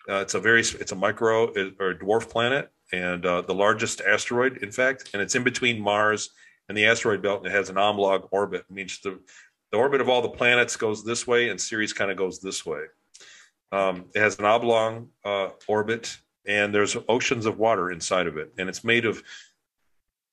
Uh, 0.08 0.16
it's 0.16 0.34
a 0.34 0.40
very 0.40 0.60
it's 0.60 0.92
a 0.92 0.96
micro 0.96 1.48
or 1.48 1.94
dwarf 1.94 2.28
planet 2.28 2.70
and 2.92 3.24
uh, 3.26 3.42
the 3.42 3.54
largest 3.54 4.00
asteroid, 4.00 4.58
in 4.58 4.70
fact, 4.70 5.10
and 5.12 5.22
it's 5.22 5.34
in 5.34 5.44
between 5.44 5.80
Mars 5.80 6.30
and 6.68 6.76
the 6.76 6.86
asteroid 6.86 7.22
belt, 7.22 7.38
and 7.38 7.52
it 7.52 7.56
has 7.56 7.70
an 7.70 7.78
oblong 7.78 8.22
orbit. 8.30 8.64
It 8.68 8.74
means 8.74 9.00
the 9.00 9.20
the 9.70 9.78
orbit 9.78 10.00
of 10.00 10.08
all 10.08 10.22
the 10.22 10.28
planets 10.28 10.76
goes 10.76 11.04
this 11.04 11.26
way, 11.26 11.48
and 11.48 11.60
Ceres 11.60 11.92
kind 11.92 12.10
of 12.10 12.16
goes 12.16 12.40
this 12.40 12.66
way. 12.66 12.82
Um, 13.72 14.06
it 14.14 14.20
has 14.20 14.38
an 14.38 14.44
oblong 14.44 15.08
uh, 15.24 15.50
orbit, 15.68 16.16
and 16.46 16.74
there's 16.74 16.96
oceans 17.08 17.46
of 17.46 17.58
water 17.58 17.90
inside 17.90 18.26
of 18.26 18.36
it, 18.36 18.52
and 18.58 18.68
it's 18.68 18.82
made 18.82 19.04
of 19.04 19.22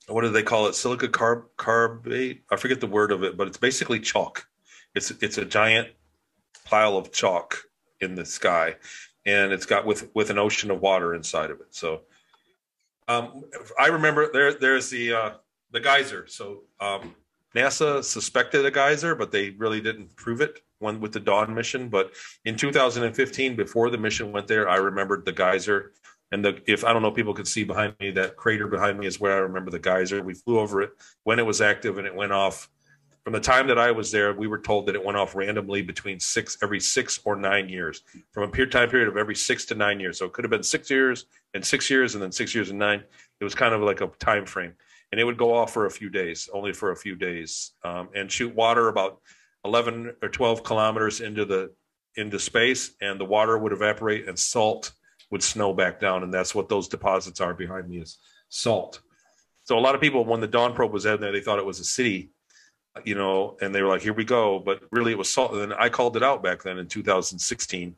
what 0.07 0.21
do 0.21 0.29
they 0.29 0.43
call 0.43 0.67
it? 0.67 0.75
Silica 0.75 1.09
carb 1.09 1.43
carbate. 1.57 2.41
I 2.49 2.55
forget 2.55 2.79
the 2.79 2.87
word 2.87 3.11
of 3.11 3.23
it, 3.23 3.35
but 3.35 3.47
it's 3.47 3.57
basically 3.57 3.99
chalk. 3.99 4.47
It's 4.95 5.11
it's 5.21 5.37
a 5.37 5.45
giant 5.45 5.89
pile 6.65 6.97
of 6.97 7.11
chalk 7.11 7.57
in 7.99 8.15
the 8.15 8.25
sky, 8.25 8.75
and 9.25 9.51
it's 9.51 9.65
got 9.65 9.85
with 9.85 10.09
with 10.15 10.29
an 10.29 10.37
ocean 10.37 10.71
of 10.71 10.81
water 10.81 11.13
inside 11.13 11.51
of 11.51 11.59
it. 11.59 11.75
So, 11.75 12.01
um, 13.07 13.43
I 13.77 13.87
remember 13.87 14.31
there 14.31 14.53
there's 14.53 14.89
the 14.89 15.13
uh, 15.13 15.31
the 15.71 15.81
geyser. 15.81 16.25
So 16.27 16.63
um, 16.79 17.15
NASA 17.55 18.03
suspected 18.03 18.65
a 18.65 18.71
geyser, 18.71 19.15
but 19.15 19.31
they 19.31 19.51
really 19.51 19.81
didn't 19.81 20.15
prove 20.15 20.41
it 20.41 20.61
when 20.79 20.99
with 20.99 21.13
the 21.13 21.19
Dawn 21.19 21.53
mission. 21.53 21.89
But 21.89 22.11
in 22.45 22.55
2015, 22.55 23.55
before 23.55 23.89
the 23.89 23.97
mission 23.97 24.31
went 24.31 24.47
there, 24.47 24.69
I 24.69 24.75
remembered 24.75 25.25
the 25.25 25.31
geyser. 25.31 25.93
And 26.31 26.43
the, 26.43 26.61
if 26.67 26.83
I 26.83 26.91
don't 26.91 27.01
know, 27.01 27.11
people 27.11 27.33
could 27.33 27.47
see 27.47 27.63
behind 27.63 27.95
me 27.99 28.11
that 28.11 28.35
crater 28.35 28.67
behind 28.67 28.99
me 28.99 29.07
is 29.07 29.19
where 29.19 29.33
I 29.33 29.39
remember 29.39 29.71
the 29.71 29.79
geyser. 29.79 30.21
We 30.21 30.33
flew 30.33 30.59
over 30.59 30.81
it 30.81 30.91
when 31.23 31.39
it 31.39 31.45
was 31.45 31.61
active, 31.61 31.97
and 31.97 32.05
it 32.05 32.13
went 32.13 32.33
off. 32.33 32.69
From 33.23 33.33
the 33.33 33.39
time 33.41 33.67
that 33.67 33.77
I 33.77 33.91
was 33.91 34.09
there, 34.11 34.33
we 34.33 34.47
were 34.47 34.59
told 34.59 34.85
that 34.85 34.95
it 34.95 35.03
went 35.03 35.17
off 35.17 35.35
randomly 35.35 35.81
between 35.81 36.17
six 36.19 36.57
every 36.61 36.79
six 36.79 37.19
or 37.25 37.35
nine 37.35 37.67
years, 37.67 38.03
from 38.31 38.43
a 38.43 38.47
period 38.47 38.71
time 38.71 38.89
period 38.89 39.07
of 39.09 39.17
every 39.17 39.35
six 39.35 39.65
to 39.65 39.75
nine 39.75 39.99
years. 39.99 40.17
So 40.17 40.25
it 40.25 40.33
could 40.33 40.45
have 40.45 40.51
been 40.51 40.63
six 40.63 40.89
years 40.89 41.25
and 41.53 41.65
six 41.65 41.89
years, 41.89 42.13
and 42.13 42.23
then 42.23 42.31
six 42.31 42.53
years 42.53 42.69
and 42.69 42.79
nine. 42.79 43.03
It 43.39 43.43
was 43.43 43.55
kind 43.55 43.73
of 43.73 43.81
like 43.81 44.01
a 44.01 44.07
time 44.19 44.45
frame 44.45 44.73
and 45.11 45.21
it 45.21 45.23
would 45.23 45.37
go 45.37 45.53
off 45.53 45.73
for 45.73 45.85
a 45.85 45.91
few 45.91 46.09
days, 46.09 46.49
only 46.53 46.73
for 46.73 46.91
a 46.91 46.95
few 46.95 47.15
days, 47.15 47.71
um, 47.83 48.09
and 48.15 48.31
shoot 48.31 48.53
water 48.53 48.89
about 48.89 49.21
11 49.63 50.15
or 50.21 50.29
12 50.29 50.63
kilometers 50.63 51.21
into 51.21 51.45
the 51.45 51.71
into 52.15 52.39
space, 52.39 52.91
and 52.99 53.19
the 53.19 53.25
water 53.25 53.57
would 53.57 53.71
evaporate 53.71 54.27
and 54.27 54.37
salt 54.37 54.91
would 55.29 55.43
snow 55.43 55.73
back 55.73 55.99
down, 55.99 56.23
and 56.23 56.33
that's 56.33 56.55
what 56.55 56.67
those 56.67 56.87
deposits 56.87 57.39
are 57.39 57.53
behind 57.53 57.87
me 57.87 57.97
is 57.97 58.17
salt. 58.49 59.01
So 59.63 59.77
a 59.77 59.81
lot 59.81 59.93
of 59.93 60.01
people, 60.01 60.25
when 60.25 60.41
the 60.41 60.47
Dawn 60.47 60.73
probe 60.73 60.93
was 60.93 61.05
out 61.05 61.19
there, 61.19 61.31
they 61.31 61.41
thought 61.41 61.59
it 61.59 61.65
was 61.65 61.79
a 61.79 61.83
city, 61.83 62.31
you 63.03 63.13
know, 63.13 63.57
and 63.61 63.75
they 63.75 63.81
were 63.81 63.89
like, 63.89 64.01
"Here 64.01 64.13
we 64.13 64.23
go," 64.23 64.59
but 64.59 64.81
really 64.91 65.11
it 65.11 65.17
was 65.17 65.31
salt. 65.31 65.53
And 65.53 65.73
I 65.73 65.89
called 65.89 66.17
it 66.17 66.23
out 66.23 66.41
back 66.41 66.63
then 66.63 66.79
in 66.79 66.87
2016 66.87 67.95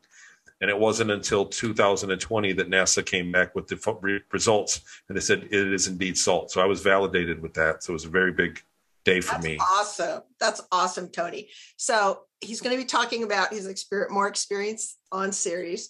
and 0.61 0.69
it 0.69 0.77
wasn't 0.77 1.11
until 1.11 1.45
2020 1.45 2.53
that 2.53 2.69
NASA 2.69 3.05
came 3.05 3.31
back 3.31 3.55
with 3.55 3.67
the 3.67 4.21
results 4.31 4.81
and 5.07 5.15
they 5.15 5.21
said 5.21 5.43
it 5.43 5.53
is 5.73 5.87
indeed 5.87 6.17
salt. 6.17 6.51
So 6.51 6.61
I 6.61 6.65
was 6.65 6.81
validated 6.81 7.41
with 7.41 7.53
that. 7.53 7.83
So 7.83 7.91
it 7.91 7.93
was 7.93 8.05
a 8.05 8.09
very 8.09 8.31
big 8.31 8.61
day 9.05 9.21
for 9.21 9.33
That's 9.33 9.43
me. 9.43 9.57
Awesome. 9.57 10.21
That's 10.39 10.61
awesome, 10.71 11.09
Tony. 11.09 11.49
So 11.77 12.21
he's 12.41 12.61
going 12.61 12.75
to 12.75 12.81
be 12.81 12.87
talking 12.87 13.23
about 13.23 13.53
his 13.53 13.67
experience, 13.67 14.11
more 14.11 14.27
experience 14.27 14.97
on 15.11 15.31
Ceres. 15.31 15.89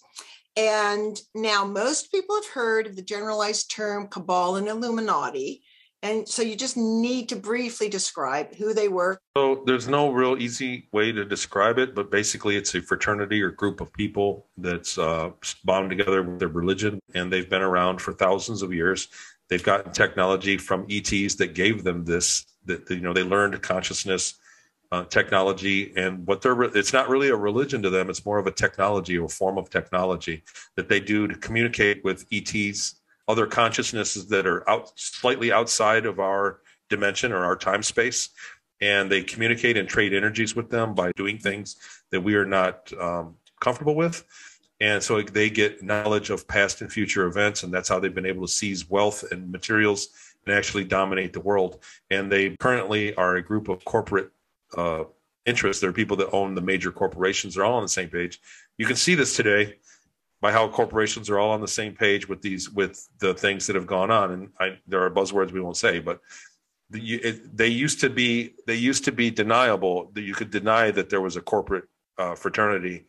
And 0.56 1.20
now 1.34 1.64
most 1.64 2.10
people 2.10 2.36
have 2.36 2.50
heard 2.52 2.86
of 2.86 2.96
the 2.96 3.02
generalized 3.02 3.70
term 3.70 4.08
cabal 4.08 4.56
and 4.56 4.68
Illuminati. 4.68 5.62
And 6.02 6.26
so 6.26 6.42
you 6.42 6.56
just 6.56 6.76
need 6.76 7.28
to 7.28 7.36
briefly 7.36 7.88
describe 7.88 8.54
who 8.54 8.72
they 8.72 8.88
were. 8.88 9.20
So 9.36 9.62
there's 9.66 9.86
no 9.86 10.10
real 10.10 10.38
easy 10.38 10.88
way 10.92 11.12
to 11.12 11.24
describe 11.24 11.78
it, 11.78 11.94
but 11.94 12.10
basically 12.10 12.56
it's 12.56 12.74
a 12.74 12.80
fraternity 12.80 13.42
or 13.42 13.50
group 13.50 13.80
of 13.80 13.92
people 13.92 14.46
that's 14.56 14.96
uh, 14.96 15.30
bound 15.64 15.90
together 15.90 16.22
with 16.22 16.38
their 16.38 16.48
religion, 16.48 17.00
and 17.14 17.30
they've 17.30 17.48
been 17.48 17.62
around 17.62 18.00
for 18.00 18.12
thousands 18.12 18.62
of 18.62 18.72
years. 18.72 19.08
They've 19.48 19.62
gotten 19.62 19.92
technology 19.92 20.56
from 20.56 20.86
ETs 20.88 21.34
that 21.36 21.54
gave 21.54 21.84
them 21.84 22.04
this. 22.04 22.46
That 22.66 22.88
you 22.90 23.00
know 23.00 23.12
they 23.12 23.22
learned 23.22 23.60
consciousness 23.62 24.34
uh, 24.92 25.04
technology 25.04 25.92
and 25.96 26.26
what 26.26 26.42
they're 26.42 26.62
it's 26.62 26.92
not 26.92 27.08
really 27.08 27.28
a 27.28 27.36
religion 27.36 27.80
to 27.80 27.90
them 27.90 28.10
it's 28.10 28.26
more 28.26 28.38
of 28.38 28.46
a 28.48 28.50
technology 28.50 29.16
or 29.16 29.28
form 29.28 29.56
of 29.56 29.70
technology 29.70 30.42
that 30.74 30.88
they 30.88 30.98
do 30.98 31.28
to 31.28 31.34
communicate 31.36 32.02
with 32.02 32.26
ets 32.32 32.99
other 33.30 33.46
consciousnesses 33.46 34.26
that 34.28 34.46
are 34.46 34.68
out 34.68 34.90
slightly 34.96 35.52
outside 35.52 36.04
of 36.06 36.18
our 36.18 36.60
dimension 36.88 37.32
or 37.32 37.44
our 37.44 37.56
time 37.56 37.82
space 37.82 38.30
and 38.80 39.10
they 39.10 39.22
communicate 39.22 39.76
and 39.76 39.88
trade 39.88 40.14
energies 40.14 40.56
with 40.56 40.70
them 40.70 40.94
by 40.94 41.12
doing 41.12 41.38
things 41.38 41.76
that 42.10 42.20
we 42.20 42.34
are 42.34 42.46
not 42.46 42.92
um, 42.98 43.36
comfortable 43.60 43.94
with. 43.94 44.24
And 44.80 45.02
so 45.02 45.20
they 45.20 45.50
get 45.50 45.82
knowledge 45.82 46.30
of 46.30 46.48
past 46.48 46.80
and 46.80 46.90
future 46.90 47.26
events 47.26 47.62
and 47.62 47.72
that's 47.72 47.88
how 47.88 48.00
they've 48.00 48.14
been 48.14 48.26
able 48.26 48.46
to 48.46 48.52
seize 48.52 48.88
wealth 48.88 49.24
and 49.30 49.50
materials 49.52 50.08
and 50.46 50.54
actually 50.54 50.84
dominate 50.84 51.32
the 51.32 51.40
world. 51.40 51.82
And 52.10 52.32
they 52.32 52.56
currently 52.56 53.14
are 53.14 53.36
a 53.36 53.42
group 53.42 53.68
of 53.68 53.84
corporate 53.84 54.30
uh, 54.76 55.04
interests. 55.44 55.80
There 55.80 55.90
are 55.90 55.94
people 55.94 56.16
that 56.16 56.30
own 56.30 56.54
the 56.54 56.62
major 56.62 56.90
corporations. 56.90 57.54
They're 57.54 57.64
all 57.64 57.76
on 57.76 57.82
the 57.82 57.88
same 57.88 58.08
page. 58.08 58.40
You 58.78 58.86
can 58.86 58.96
see 58.96 59.14
this 59.14 59.36
today 59.36 59.76
by 60.40 60.52
how 60.52 60.68
corporations 60.68 61.28
are 61.28 61.38
all 61.38 61.50
on 61.50 61.60
the 61.60 61.68
same 61.68 61.94
page 61.94 62.28
with 62.28 62.42
these 62.42 62.70
with 62.70 63.08
the 63.18 63.34
things 63.34 63.66
that 63.66 63.76
have 63.76 63.86
gone 63.86 64.10
on. 64.10 64.32
And 64.32 64.48
I, 64.58 64.78
there 64.86 65.02
are 65.04 65.10
buzzwords 65.10 65.52
we 65.52 65.60
won't 65.60 65.76
say 65.76 65.98
but 65.98 66.20
the, 66.90 67.14
it, 67.14 67.56
they 67.56 67.68
used 67.68 68.00
to 68.00 68.10
be 68.10 68.54
they 68.66 68.74
used 68.74 69.04
to 69.04 69.12
be 69.12 69.30
deniable 69.30 70.10
that 70.14 70.22
you 70.22 70.34
could 70.34 70.50
deny 70.50 70.90
that 70.90 71.08
there 71.08 71.20
was 71.20 71.36
a 71.36 71.40
corporate 71.40 71.84
uh, 72.18 72.34
fraternity 72.34 73.06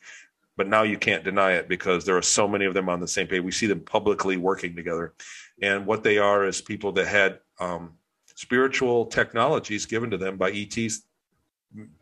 but 0.58 0.68
now 0.68 0.84
you 0.84 0.98
can't 0.98 1.24
deny 1.24 1.54
it 1.54 1.68
because 1.68 2.06
there 2.06 2.18
are 2.18 2.22
so 2.22 2.48
many 2.48 2.66
of 2.66 2.74
them 2.74 2.90
on 2.90 3.00
the 3.00 3.08
same 3.08 3.26
page. 3.26 3.42
We 3.42 3.52
see 3.52 3.68
them 3.68 3.80
publicly 3.80 4.38
working 4.38 4.76
together. 4.76 5.14
And 5.62 5.86
what 5.86 6.04
they 6.04 6.18
are 6.18 6.46
is 6.46 6.62
people 6.62 6.92
that 6.92 7.08
had 7.08 7.40
um, 7.60 7.94
spiritual 8.36 9.06
technologies 9.06 9.86
given 9.86 10.12
to 10.12 10.18
them 10.18 10.38
by 10.38 10.52
ets 10.52 11.02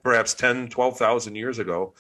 perhaps 0.04 0.34
10 0.34 0.68
12,000 0.70 1.36
years 1.36 1.60
ago 1.60 1.94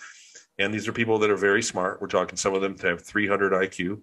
And 0.59 0.73
these 0.73 0.87
are 0.87 0.93
people 0.93 1.17
that 1.19 1.31
are 1.31 1.37
very 1.37 1.63
smart. 1.63 2.01
We're 2.01 2.07
talking 2.07 2.37
some 2.37 2.53
of 2.53 2.61
them 2.61 2.75
to 2.75 2.87
have 2.87 3.01
300 3.01 3.53
IQ 3.53 4.01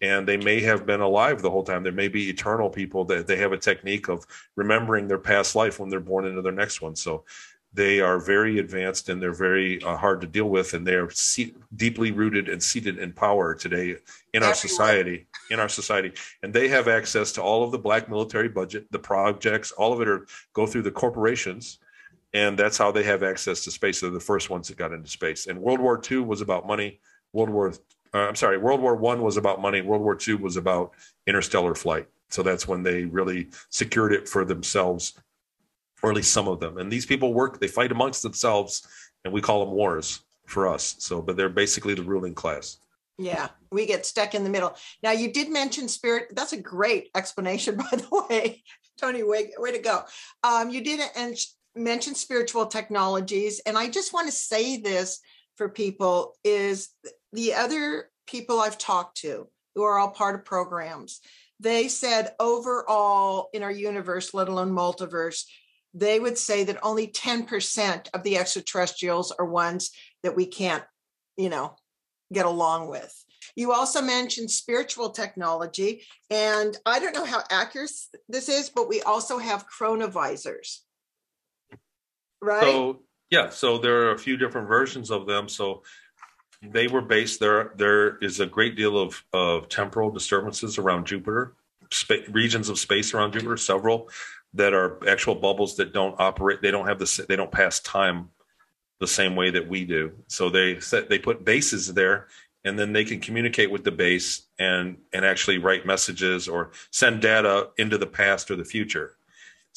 and 0.00 0.26
they 0.26 0.36
may 0.36 0.60
have 0.60 0.86
been 0.86 1.00
alive 1.00 1.42
the 1.42 1.50
whole 1.50 1.64
time. 1.64 1.82
There 1.82 1.92
may 1.92 2.08
be 2.08 2.28
eternal 2.28 2.70
people 2.70 3.04
that 3.06 3.26
they 3.26 3.36
have 3.36 3.52
a 3.52 3.58
technique 3.58 4.08
of 4.08 4.26
remembering 4.56 5.08
their 5.08 5.18
past 5.18 5.56
life 5.56 5.80
when 5.80 5.88
they're 5.88 6.00
born 6.00 6.26
into 6.26 6.42
their 6.42 6.52
next 6.52 6.80
one. 6.80 6.94
So 6.94 7.24
they 7.74 8.00
are 8.00 8.18
very 8.18 8.58
advanced 8.58 9.08
and 9.08 9.20
they're 9.20 9.32
very 9.32 9.82
uh, 9.82 9.96
hard 9.96 10.20
to 10.22 10.26
deal 10.26 10.48
with, 10.48 10.72
and 10.72 10.86
they 10.86 10.94
are 10.94 11.10
se- 11.10 11.54
deeply 11.76 12.12
rooted 12.12 12.48
and 12.48 12.62
seated 12.62 12.98
in 12.98 13.12
power 13.12 13.54
today 13.54 13.96
in 14.32 14.42
our 14.42 14.54
society. 14.54 15.26
In 15.50 15.60
our 15.60 15.68
society, 15.68 16.12
and 16.42 16.52
they 16.52 16.68
have 16.68 16.88
access 16.88 17.32
to 17.32 17.42
all 17.42 17.62
of 17.62 17.70
the 17.70 17.78
black 17.78 18.08
military 18.08 18.48
budget, 18.48 18.86
the 18.90 18.98
projects, 18.98 19.70
all 19.72 19.92
of 19.92 20.00
it 20.00 20.08
are 20.08 20.26
go 20.54 20.66
through 20.66 20.82
the 20.82 20.90
corporations 20.90 21.78
and 22.34 22.58
that's 22.58 22.78
how 22.78 22.92
they 22.92 23.02
have 23.04 23.22
access 23.22 23.64
to 23.64 23.70
space. 23.70 24.00
They're 24.00 24.10
the 24.10 24.20
first 24.20 24.50
ones 24.50 24.68
that 24.68 24.76
got 24.76 24.92
into 24.92 25.08
space. 25.08 25.46
And 25.46 25.60
World 25.60 25.80
War 25.80 26.00
II 26.10 26.20
was 26.20 26.40
about 26.40 26.66
money. 26.66 27.00
World 27.32 27.50
War 27.50 27.72
uh, 28.14 28.18
I'm 28.18 28.36
sorry, 28.36 28.58
World 28.58 28.80
War 28.80 28.96
One 28.96 29.22
was 29.22 29.36
about 29.36 29.60
money. 29.60 29.80
World 29.80 30.02
War 30.02 30.14
Two 30.14 30.38
was 30.38 30.56
about 30.56 30.92
interstellar 31.26 31.74
flight. 31.74 32.08
So 32.30 32.42
that's 32.42 32.68
when 32.68 32.82
they 32.82 33.04
really 33.04 33.48
secured 33.70 34.12
it 34.12 34.28
for 34.28 34.44
themselves, 34.44 35.14
or 36.02 36.10
at 36.10 36.16
least 36.16 36.32
some 36.32 36.48
of 36.48 36.60
them. 36.60 36.78
And 36.78 36.90
these 36.90 37.06
people 37.06 37.34
work; 37.34 37.60
they 37.60 37.68
fight 37.68 37.92
amongst 37.92 38.22
themselves, 38.22 38.86
and 39.24 39.32
we 39.32 39.40
call 39.40 39.64
them 39.64 39.74
wars 39.74 40.20
for 40.46 40.66
us. 40.66 40.96
So, 40.98 41.20
but 41.20 41.36
they're 41.36 41.48
basically 41.48 41.94
the 41.94 42.02
ruling 42.02 42.34
class. 42.34 42.78
Yeah, 43.18 43.48
we 43.72 43.84
get 43.84 44.06
stuck 44.06 44.34
in 44.34 44.44
the 44.44 44.50
middle. 44.50 44.74
Now, 45.02 45.10
you 45.10 45.32
did 45.32 45.50
mention 45.50 45.88
spirit. 45.88 46.28
That's 46.34 46.52
a 46.52 46.60
great 46.60 47.10
explanation, 47.14 47.76
by 47.90 47.96
the 47.96 48.26
way, 48.30 48.62
Tony. 48.96 49.22
Way, 49.22 49.50
way 49.58 49.72
to 49.72 49.80
go. 49.80 50.04
Um, 50.44 50.70
you 50.70 50.82
did 50.82 51.00
and 51.16 51.36
mention 51.78 52.14
spiritual 52.14 52.66
technologies, 52.66 53.60
and 53.64 53.78
I 53.78 53.88
just 53.88 54.12
want 54.12 54.26
to 54.26 54.32
say 54.32 54.80
this 54.80 55.20
for 55.56 55.68
people: 55.68 56.36
is 56.44 56.88
the 57.32 57.54
other 57.54 58.10
people 58.26 58.60
I've 58.60 58.78
talked 58.78 59.18
to 59.18 59.48
who 59.74 59.82
are 59.82 59.98
all 59.98 60.10
part 60.10 60.34
of 60.34 60.44
programs, 60.44 61.20
they 61.60 61.88
said 61.88 62.34
overall 62.38 63.48
in 63.52 63.62
our 63.62 63.70
universe, 63.70 64.34
let 64.34 64.48
alone 64.48 64.70
multiverse, 64.70 65.44
they 65.94 66.20
would 66.20 66.36
say 66.38 66.64
that 66.64 66.78
only 66.82 67.08
10% 67.08 68.08
of 68.14 68.22
the 68.22 68.38
extraterrestrials 68.38 69.32
are 69.38 69.46
ones 69.46 69.90
that 70.22 70.36
we 70.36 70.46
can't, 70.46 70.84
you 71.36 71.48
know, 71.48 71.76
get 72.32 72.46
along 72.46 72.88
with. 72.88 73.12
You 73.56 73.72
also 73.72 74.02
mentioned 74.02 74.50
spiritual 74.50 75.10
technology, 75.10 76.04
and 76.30 76.76
I 76.84 77.00
don't 77.00 77.14
know 77.14 77.24
how 77.24 77.42
accurate 77.50 77.90
this 78.28 78.48
is, 78.48 78.68
but 78.68 78.88
we 78.88 79.00
also 79.02 79.38
have 79.38 79.66
chronovisors. 79.68 80.80
Right? 82.40 82.62
So, 82.62 83.00
yeah, 83.30 83.50
so 83.50 83.78
there 83.78 84.02
are 84.02 84.12
a 84.12 84.18
few 84.18 84.36
different 84.36 84.68
versions 84.68 85.10
of 85.10 85.26
them. 85.26 85.48
So, 85.48 85.82
they 86.62 86.88
were 86.88 87.02
based 87.02 87.40
there. 87.40 87.72
There 87.76 88.16
is 88.18 88.40
a 88.40 88.46
great 88.46 88.76
deal 88.76 88.98
of 88.98 89.22
of 89.32 89.68
temporal 89.68 90.10
disturbances 90.10 90.78
around 90.78 91.06
Jupiter, 91.06 91.54
regions 92.30 92.68
of 92.68 92.78
space 92.78 93.14
around 93.14 93.32
Jupiter, 93.32 93.56
several 93.56 94.08
that 94.54 94.72
are 94.72 94.98
actual 95.08 95.34
bubbles 95.34 95.76
that 95.76 95.92
don't 95.92 96.16
operate. 96.18 96.62
They 96.62 96.70
don't 96.70 96.86
have 96.86 96.98
the 96.98 97.24
they 97.28 97.36
don't 97.36 97.52
pass 97.52 97.80
time 97.80 98.30
the 99.00 99.06
same 99.06 99.36
way 99.36 99.50
that 99.50 99.68
we 99.68 99.84
do. 99.84 100.12
So 100.26 100.50
they 100.50 100.80
set 100.80 101.08
they 101.08 101.18
put 101.18 101.44
bases 101.44 101.94
there, 101.94 102.28
and 102.64 102.78
then 102.78 102.92
they 102.92 103.04
can 103.04 103.20
communicate 103.20 103.70
with 103.70 103.84
the 103.84 103.92
base 103.92 104.42
and 104.58 104.98
and 105.12 105.24
actually 105.24 105.58
write 105.58 105.86
messages 105.86 106.48
or 106.48 106.72
send 106.90 107.22
data 107.22 107.70
into 107.78 107.98
the 107.98 108.06
past 108.06 108.50
or 108.50 108.56
the 108.56 108.64
future. 108.64 109.16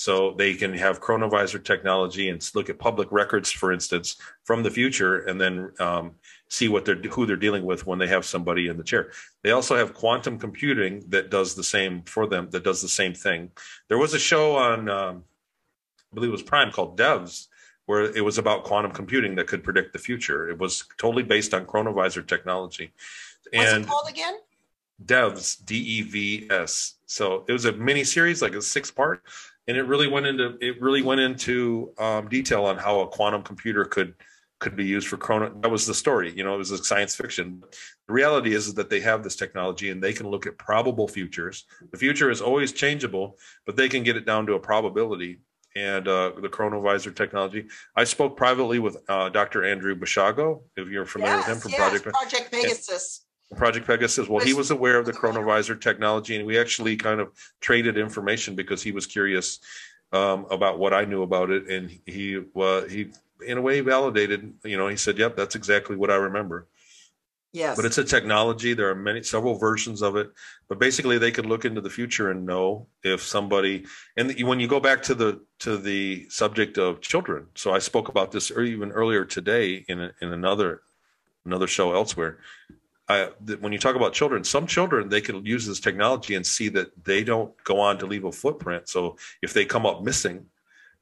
So 0.02 0.34
they 0.36 0.56
can 0.56 0.74
have 0.74 1.00
chronovisor 1.00 1.64
technology 1.64 2.30
and 2.30 2.50
look 2.56 2.72
at 2.72 2.80
public 2.80 3.12
records, 3.12 3.52
for 3.52 3.72
instance, 3.72 4.16
from 4.44 4.64
the 4.64 4.72
future, 4.72 5.20
and 5.28 5.40
then 5.40 5.72
um, 5.80 6.16
see 6.48 6.70
what 6.70 6.86
they're 6.86 6.96
who 6.96 7.28
they're 7.28 7.36
dealing 7.36 7.64
with 7.64 7.86
when 7.86 8.00
they 8.00 8.08
have 8.08 8.26
somebody 8.26 8.68
in 8.68 8.78
the 8.78 8.84
chair. 8.84 9.12
They 9.44 9.52
also 9.52 9.76
have 9.76 9.94
quantum 9.94 10.40
computing 10.40 11.04
that 11.10 11.30
does 11.30 11.54
the 11.54 11.64
same 11.64 12.02
for 12.02 12.26
them. 12.26 12.50
That 12.50 12.64
does 12.64 12.82
the 12.82 12.90
same 12.90 13.14
thing. 13.14 13.52
There 13.90 14.00
was 14.00 14.16
a 14.16 14.20
show 14.20 14.56
on, 14.56 14.90
um, 14.90 15.24
I 16.12 16.16
believe 16.16 16.30
it 16.30 16.40
was 16.40 16.42
Prime 16.42 16.72
called 16.72 16.98
Devs, 16.98 17.46
where 17.86 18.02
it 18.02 18.26
was 18.26 18.40
about 18.40 18.64
quantum 18.64 18.94
computing 18.94 19.36
that 19.36 19.46
could 19.46 19.64
predict 19.64 19.94
the 19.94 20.00
future. 20.00 20.50
It 20.50 20.58
was 20.58 20.84
totally 20.98 21.22
based 21.22 21.54
on 21.54 21.68
chronovisor 21.68 22.26
technology. 22.26 22.92
What's 23.54 23.72
and 23.72 23.84
it 23.84 23.88
called 23.88 24.10
again? 24.10 24.34
Devs, 25.06 25.64
D 25.64 25.76
E 25.78 26.02
V 26.02 26.48
S. 26.50 26.96
So 27.06 27.46
it 27.48 27.52
was 27.52 27.66
a 27.66 27.72
mini 27.74 28.04
series, 28.04 28.42
like 28.42 28.56
a 28.56 28.62
six 28.62 28.90
part, 28.90 29.22
and 29.68 29.78
it 29.78 29.84
really 29.84 30.08
went 30.08 30.26
into 30.26 30.58
it 30.62 30.82
really 30.82 31.02
went 31.02 31.22
into 31.22 31.94
um, 31.98 32.28
detail 32.28 32.66
on 32.66 32.78
how 32.78 33.02
a 33.02 33.08
quantum 33.08 33.44
computer 33.44 33.86
could 33.86 34.16
could 34.60 34.76
be 34.76 34.86
used 34.86 35.08
for 35.08 35.18
chrono. 35.18 35.52
That 35.62 35.72
was 35.72 35.86
the 35.88 35.94
story. 35.94 36.32
You 36.32 36.44
know, 36.44 36.54
it 36.54 36.60
was 36.60 36.72
a 36.72 36.78
science 36.84 37.16
fiction. 37.16 37.64
The 38.08 38.14
reality 38.14 38.54
is 38.54 38.76
that 38.76 38.90
they 38.90 39.00
have 39.02 39.24
this 39.24 39.36
technology 39.36 39.90
and 39.90 40.02
they 40.02 40.14
can 40.14 40.28
look 40.28 40.46
at 40.46 40.58
probable 40.58 41.08
futures. 41.08 41.66
The 41.92 41.98
future 41.98 42.30
is 42.30 42.42
always 42.42 42.72
changeable, 42.72 43.40
but 43.66 43.76
they 43.76 43.90
can 43.90 44.04
get 44.04 44.16
it 44.16 44.26
down 44.26 44.46
to 44.46 44.54
a 44.54 44.60
probability. 44.60 45.40
And 45.76 46.06
uh, 46.06 46.34
the 46.42 46.50
chronovisor 46.50 47.16
technology. 47.16 47.68
I 47.96 48.04
spoke 48.04 48.36
privately 48.36 48.80
with 48.80 48.98
uh, 49.08 49.30
Dr. 49.30 49.64
Andrew 49.64 49.96
Basiago, 49.96 50.64
if 50.76 50.90
you're 50.90 51.06
familiar 51.06 51.38
yes, 51.38 51.48
with 51.48 51.56
him 51.56 51.62
from 51.62 51.72
yes, 51.72 51.80
Project 51.80 52.04
Project 52.14 52.52
Pegasus. 52.52 53.26
Project 53.56 53.86
Pegasus. 53.86 54.30
Well, 54.30 54.44
he 54.44 54.54
was 54.54 54.72
aware 54.72 54.98
of 54.98 55.06
the 55.06 55.14
chronovisor 55.14 55.80
technology, 55.80 56.36
and 56.36 56.46
we 56.46 56.58
actually 56.58 56.96
kind 56.96 57.20
of 57.20 57.30
traded 57.60 57.98
information 57.98 58.56
because 58.56 58.82
he 58.82 58.92
was 58.92 59.06
curious 59.06 59.60
um, 60.14 60.46
about 60.50 60.80
what 60.80 60.94
I 60.94 61.06
knew 61.06 61.24
about 61.24 61.50
it, 61.50 61.68
and 61.70 61.90
he 62.06 62.42
uh, 62.56 62.84
he 62.84 63.12
in 63.46 63.58
a 63.58 63.62
way 63.62 63.82
validated. 63.82 64.54
You 64.64 64.78
know, 64.78 64.88
he 64.88 64.98
said, 64.98 65.18
"Yep, 65.18 65.36
that's 65.36 65.56
exactly 65.56 65.96
what 65.96 66.12
I 66.12 66.16
remember." 66.16 66.68
Yes. 67.54 67.76
But 67.76 67.84
it's 67.84 67.98
a 67.98 68.04
technology. 68.04 68.74
There 68.74 68.90
are 68.90 68.96
many, 68.96 69.24
several 69.24 69.56
versions 69.58 70.02
of 70.02 70.16
it. 70.16 70.32
But 70.70 70.80
basically, 70.80 71.18
they 71.18 71.32
could 71.32 71.46
look 71.46 71.66
into 71.66 71.82
the 71.82 71.90
future 71.90 72.32
and 72.32 72.46
know 72.46 72.88
if 73.04 73.22
somebody. 73.22 73.86
And 74.16 74.34
when 74.48 74.62
you 74.62 74.68
go 74.68 74.80
back 74.80 75.02
to 75.04 75.16
the 75.16 75.42
to 75.60 75.78
the 75.78 76.30
subject 76.30 76.78
of 76.78 77.02
children, 77.02 77.48
so 77.56 77.74
I 77.74 77.80
spoke 77.80 78.08
about 78.08 78.32
this 78.32 78.52
even 78.52 78.92
earlier 78.92 79.26
today 79.26 79.86
in 79.90 80.00
a, 80.00 80.12
in 80.22 80.32
another 80.32 80.82
another 81.46 81.68
show 81.68 81.94
elsewhere. 81.94 82.38
I, 83.12 83.30
when 83.60 83.74
you 83.74 83.80
talk 83.80 83.96
about 83.96 84.14
children, 84.14 84.44
some 84.44 84.66
children 84.66 85.10
they 85.10 85.22
can 85.22 85.46
use 85.46 85.66
this 85.66 85.80
technology 85.80 86.36
and 86.36 86.46
see 86.46 86.70
that 86.70 86.92
they 87.04 87.24
don't 87.24 87.52
go 87.64 87.80
on 87.80 87.98
to 88.00 88.06
leave 88.06 88.26
a 88.26 88.32
footprint. 88.32 88.90
So 88.90 89.18
if 89.42 89.54
they 89.54 89.66
come 89.66 89.86
up 89.86 90.04
missing, 90.04 90.46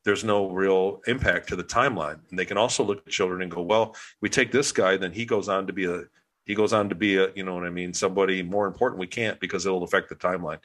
there's 0.04 0.24
no 0.24 0.50
real 0.50 1.02
impact 1.08 1.50
to 1.50 1.56
the 1.56 1.64
timeline. 1.64 2.20
And 2.30 2.40
they 2.40 2.46
can 2.46 2.58
also 2.58 2.84
look 2.84 3.00
at 3.00 3.12
children 3.12 3.42
and 3.42 3.52
go, 3.52 3.62
well, 3.62 3.96
we 4.22 4.30
take 4.30 4.52
this 4.52 4.72
guy, 4.72 4.98
then 4.98 5.12
he 5.12 5.26
goes 5.26 5.50
on 5.50 5.68
to 5.68 5.74
be 5.74 5.86
a 5.86 6.04
he 6.46 6.56
goes 6.56 6.74
on 6.74 6.90
to 6.90 6.96
be 6.96 7.18
a 7.18 7.32
you 7.36 7.44
know 7.44 7.54
what 7.54 7.66
I 7.66 7.70
mean, 7.70 7.94
somebody 7.94 8.42
more 8.42 8.66
important. 8.66 9.00
We 9.00 9.08
can't 9.08 9.40
because 9.40 9.68
it'll 9.68 9.84
affect 9.84 10.10
the 10.10 10.16
timeline. 10.16 10.58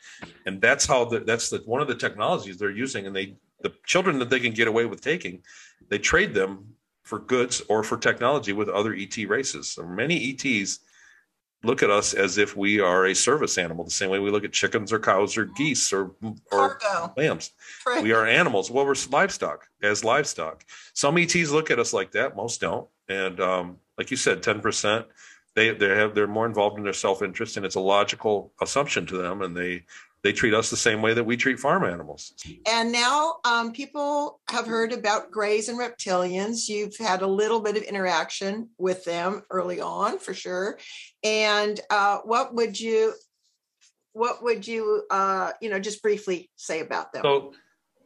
And 0.46 0.58
that's 0.60 0.86
how 0.86 1.04
the, 1.04 1.20
that's 1.20 1.50
the 1.50 1.58
one 1.66 1.82
of 1.82 1.88
the 1.88 1.94
technologies 1.94 2.56
they're 2.56 2.70
using. 2.70 3.06
And 3.06 3.14
they 3.14 3.36
the 3.60 3.72
children 3.84 4.18
that 4.20 4.30
they 4.30 4.40
can 4.40 4.52
get 4.52 4.68
away 4.68 4.86
with 4.86 5.02
taking, 5.02 5.42
they 5.90 5.98
trade 5.98 6.32
them 6.32 6.74
for 7.02 7.18
goods 7.18 7.60
or 7.68 7.82
for 7.82 7.98
technology 7.98 8.52
with 8.52 8.68
other 8.68 8.94
ET 8.94 9.16
races. 9.28 9.70
So 9.70 9.84
many 9.84 10.30
ETs 10.30 10.80
look 11.64 11.82
at 11.82 11.90
us 11.90 12.14
as 12.14 12.38
if 12.38 12.56
we 12.56 12.80
are 12.80 13.06
a 13.06 13.14
service 13.14 13.58
animal, 13.58 13.84
the 13.84 13.90
same 13.90 14.10
way 14.10 14.18
we 14.18 14.30
look 14.30 14.44
at 14.44 14.52
chickens 14.52 14.92
or 14.92 14.98
cows 14.98 15.36
or 15.36 15.46
geese 15.46 15.92
or 15.92 16.12
or 16.52 16.78
lambs. 17.16 17.52
Right. 17.86 18.02
We 18.02 18.12
are 18.12 18.26
animals. 18.26 18.70
Well, 18.70 18.86
we're 18.86 18.94
livestock 19.10 19.66
as 19.82 20.04
livestock. 20.04 20.64
Some 20.92 21.18
ETs 21.18 21.50
look 21.50 21.70
at 21.70 21.78
us 21.78 21.92
like 21.92 22.12
that. 22.12 22.36
Most 22.36 22.60
don't. 22.60 22.88
And 23.08 23.40
um, 23.40 23.78
like 23.98 24.10
you 24.10 24.16
said, 24.16 24.42
ten 24.42 24.60
percent 24.60 25.06
they 25.54 25.70
they 25.70 25.88
have 25.88 26.14
they're 26.14 26.26
more 26.26 26.46
involved 26.46 26.78
in 26.78 26.84
their 26.84 26.92
self 26.92 27.22
interest, 27.22 27.56
and 27.56 27.64
it's 27.64 27.74
a 27.76 27.80
logical 27.80 28.52
assumption 28.60 29.06
to 29.06 29.16
them, 29.16 29.42
and 29.42 29.56
they 29.56 29.84
they 30.24 30.32
treat 30.32 30.54
us 30.54 30.70
the 30.70 30.76
same 30.76 31.02
way 31.02 31.12
that 31.12 31.22
we 31.22 31.36
treat 31.36 31.60
farm 31.60 31.84
animals. 31.84 32.32
And 32.66 32.90
now 32.90 33.36
um, 33.44 33.72
people 33.72 34.40
have 34.48 34.66
heard 34.66 34.90
about 34.90 35.30
grays 35.30 35.68
and 35.68 35.78
reptilians. 35.78 36.66
You've 36.66 36.96
had 36.96 37.20
a 37.20 37.26
little 37.26 37.60
bit 37.60 37.76
of 37.76 37.82
interaction 37.82 38.70
with 38.78 39.04
them 39.04 39.42
early 39.50 39.82
on, 39.82 40.18
for 40.18 40.32
sure. 40.32 40.78
And 41.22 41.78
uh, 41.90 42.20
what 42.24 42.54
would 42.54 42.80
you, 42.80 43.12
what 44.14 44.42
would 44.42 44.66
you, 44.66 45.04
uh, 45.10 45.52
you 45.60 45.68
know, 45.68 45.78
just 45.78 46.02
briefly 46.02 46.50
say 46.56 46.80
about 46.80 47.12
them? 47.12 47.22
So, 47.22 47.52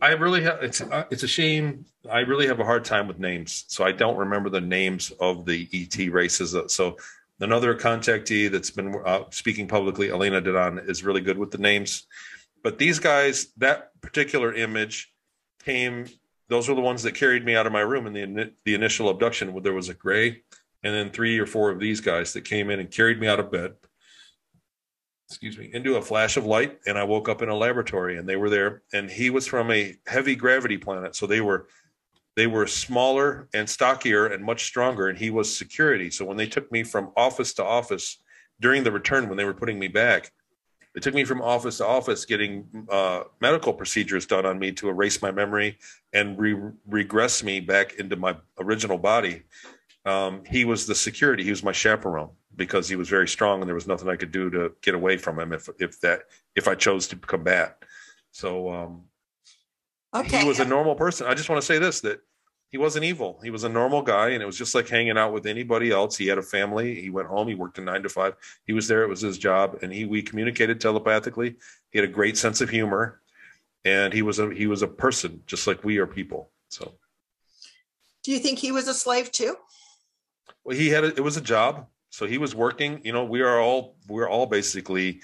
I 0.00 0.12
really 0.12 0.44
have. 0.44 0.62
It's 0.62 0.80
uh, 0.80 1.06
it's 1.10 1.24
a 1.24 1.28
shame. 1.28 1.84
I 2.08 2.20
really 2.20 2.46
have 2.46 2.60
a 2.60 2.64
hard 2.64 2.84
time 2.84 3.08
with 3.08 3.18
names, 3.18 3.64
so 3.66 3.84
I 3.84 3.90
don't 3.90 4.16
remember 4.16 4.48
the 4.48 4.60
names 4.60 5.10
of 5.18 5.44
the 5.44 5.68
ET 5.72 6.12
races. 6.12 6.54
So 6.68 6.98
Another 7.40 7.74
contactee 7.74 8.50
that's 8.50 8.70
been 8.70 8.94
uh, 9.04 9.24
speaking 9.30 9.68
publicly, 9.68 10.10
Elena 10.10 10.42
Danaan, 10.42 10.88
is 10.88 11.04
really 11.04 11.20
good 11.20 11.38
with 11.38 11.50
the 11.50 11.58
names. 11.58 12.06
But 12.64 12.78
these 12.78 12.98
guys, 12.98 13.52
that 13.58 13.90
particular 14.00 14.52
image 14.52 15.12
came, 15.64 16.06
those 16.48 16.68
were 16.68 16.74
the 16.74 16.80
ones 16.80 17.02
that 17.04 17.14
carried 17.14 17.44
me 17.44 17.54
out 17.54 17.66
of 17.66 17.72
my 17.72 17.80
room 17.80 18.06
in 18.06 18.34
the, 18.34 18.52
the 18.64 18.74
initial 18.74 19.08
abduction. 19.08 19.52
Where 19.52 19.62
there 19.62 19.72
was 19.72 19.88
a 19.88 19.94
gray 19.94 20.42
and 20.82 20.94
then 20.94 21.10
three 21.10 21.38
or 21.38 21.46
four 21.46 21.70
of 21.70 21.78
these 21.78 22.00
guys 22.00 22.32
that 22.32 22.44
came 22.44 22.70
in 22.70 22.80
and 22.80 22.90
carried 22.90 23.20
me 23.20 23.28
out 23.28 23.40
of 23.40 23.52
bed 23.52 23.74
excuse 25.28 25.58
me, 25.58 25.70
into 25.74 25.96
a 25.96 26.02
flash 26.02 26.38
of 26.38 26.46
light, 26.46 26.78
and 26.86 26.96
I 26.96 27.04
woke 27.04 27.28
up 27.28 27.42
in 27.42 27.50
a 27.50 27.54
laboratory, 27.54 28.16
and 28.16 28.26
they 28.26 28.36
were 28.36 28.48
there. 28.48 28.82
And 28.94 29.10
he 29.10 29.28
was 29.28 29.46
from 29.46 29.70
a 29.70 29.94
heavy 30.06 30.34
gravity 30.34 30.78
planet, 30.78 31.14
so 31.14 31.26
they 31.26 31.42
were 31.42 31.68
they 32.38 32.46
were 32.46 32.68
smaller 32.68 33.48
and 33.52 33.68
stockier 33.68 34.26
and 34.26 34.44
much 34.44 34.64
stronger, 34.64 35.08
and 35.08 35.18
he 35.18 35.28
was 35.28 35.52
security. 35.52 36.08
So 36.08 36.24
when 36.24 36.36
they 36.36 36.46
took 36.46 36.70
me 36.70 36.84
from 36.84 37.10
office 37.16 37.52
to 37.54 37.64
office 37.64 38.18
during 38.60 38.84
the 38.84 38.92
return, 38.92 39.28
when 39.28 39.36
they 39.36 39.44
were 39.44 39.54
putting 39.54 39.76
me 39.76 39.88
back, 39.88 40.30
they 40.94 41.00
took 41.00 41.14
me 41.14 41.24
from 41.24 41.42
office 41.42 41.78
to 41.78 41.86
office 41.86 42.24
getting 42.24 42.86
uh, 42.88 43.24
medical 43.40 43.72
procedures 43.72 44.24
done 44.24 44.46
on 44.46 44.56
me 44.56 44.70
to 44.70 44.88
erase 44.88 45.20
my 45.20 45.32
memory 45.32 45.78
and 46.12 46.38
re- 46.38 46.70
regress 46.86 47.42
me 47.42 47.58
back 47.58 47.94
into 47.94 48.14
my 48.14 48.36
original 48.60 48.98
body. 48.98 49.42
Um, 50.04 50.44
he 50.46 50.64
was 50.64 50.86
the 50.86 50.94
security. 50.94 51.42
He 51.42 51.50
was 51.50 51.64
my 51.64 51.72
chaperone 51.72 52.30
because 52.54 52.88
he 52.88 52.94
was 52.94 53.08
very 53.08 53.26
strong, 53.26 53.62
and 53.62 53.68
there 53.68 53.74
was 53.74 53.88
nothing 53.88 54.08
I 54.08 54.14
could 54.14 54.30
do 54.30 54.48
to 54.50 54.70
get 54.80 54.94
away 54.94 55.16
from 55.16 55.40
him 55.40 55.52
if 55.52 55.68
if 55.80 56.00
that 56.02 56.20
if 56.54 56.68
I 56.68 56.76
chose 56.76 57.08
to 57.08 57.16
combat. 57.16 57.82
So 58.30 58.70
um, 58.72 59.02
okay. 60.14 60.38
he 60.38 60.46
was 60.46 60.60
a 60.60 60.64
normal 60.64 60.94
person. 60.94 61.26
I 61.26 61.34
just 61.34 61.48
want 61.48 61.60
to 61.60 61.66
say 61.66 61.80
this 61.80 62.00
that 62.02 62.20
he 62.70 62.76
wasn't 62.76 63.04
evil. 63.04 63.40
He 63.42 63.50
was 63.50 63.64
a 63.64 63.68
normal 63.68 64.02
guy, 64.02 64.30
and 64.30 64.42
it 64.42 64.46
was 64.46 64.58
just 64.58 64.74
like 64.74 64.88
hanging 64.88 65.16
out 65.16 65.32
with 65.32 65.46
anybody 65.46 65.90
else. 65.90 66.16
He 66.16 66.26
had 66.26 66.38
a 66.38 66.42
family. 66.42 67.00
He 67.00 67.08
went 67.08 67.28
home. 67.28 67.48
He 67.48 67.54
worked 67.54 67.78
a 67.78 67.80
nine 67.80 68.02
to 68.02 68.08
five. 68.08 68.34
He 68.64 68.74
was 68.74 68.88
there. 68.88 69.02
It 69.02 69.08
was 69.08 69.22
his 69.22 69.38
job, 69.38 69.78
and 69.82 69.92
he 69.92 70.04
we 70.04 70.22
communicated 70.22 70.80
telepathically. 70.80 71.56
He 71.90 71.98
had 71.98 72.08
a 72.08 72.12
great 72.12 72.36
sense 72.36 72.60
of 72.60 72.68
humor, 72.68 73.20
and 73.84 74.12
he 74.12 74.22
was 74.22 74.38
a 74.38 74.52
he 74.52 74.66
was 74.66 74.82
a 74.82 74.88
person 74.88 75.42
just 75.46 75.66
like 75.66 75.82
we 75.82 75.96
are 75.98 76.06
people. 76.06 76.50
So, 76.68 76.92
do 78.22 78.32
you 78.32 78.38
think 78.38 78.58
he 78.58 78.72
was 78.72 78.86
a 78.86 78.94
slave 78.94 79.32
too? 79.32 79.56
Well, 80.64 80.76
he 80.76 80.90
had 80.90 81.04
a, 81.04 81.08
it 81.08 81.24
was 81.24 81.38
a 81.38 81.42
job, 81.42 81.86
so 82.10 82.26
he 82.26 82.36
was 82.36 82.54
working. 82.54 83.00
You 83.02 83.12
know, 83.12 83.24
we 83.24 83.40
are 83.40 83.60
all 83.60 83.96
we're 84.08 84.28
all 84.28 84.44
basically 84.44 85.22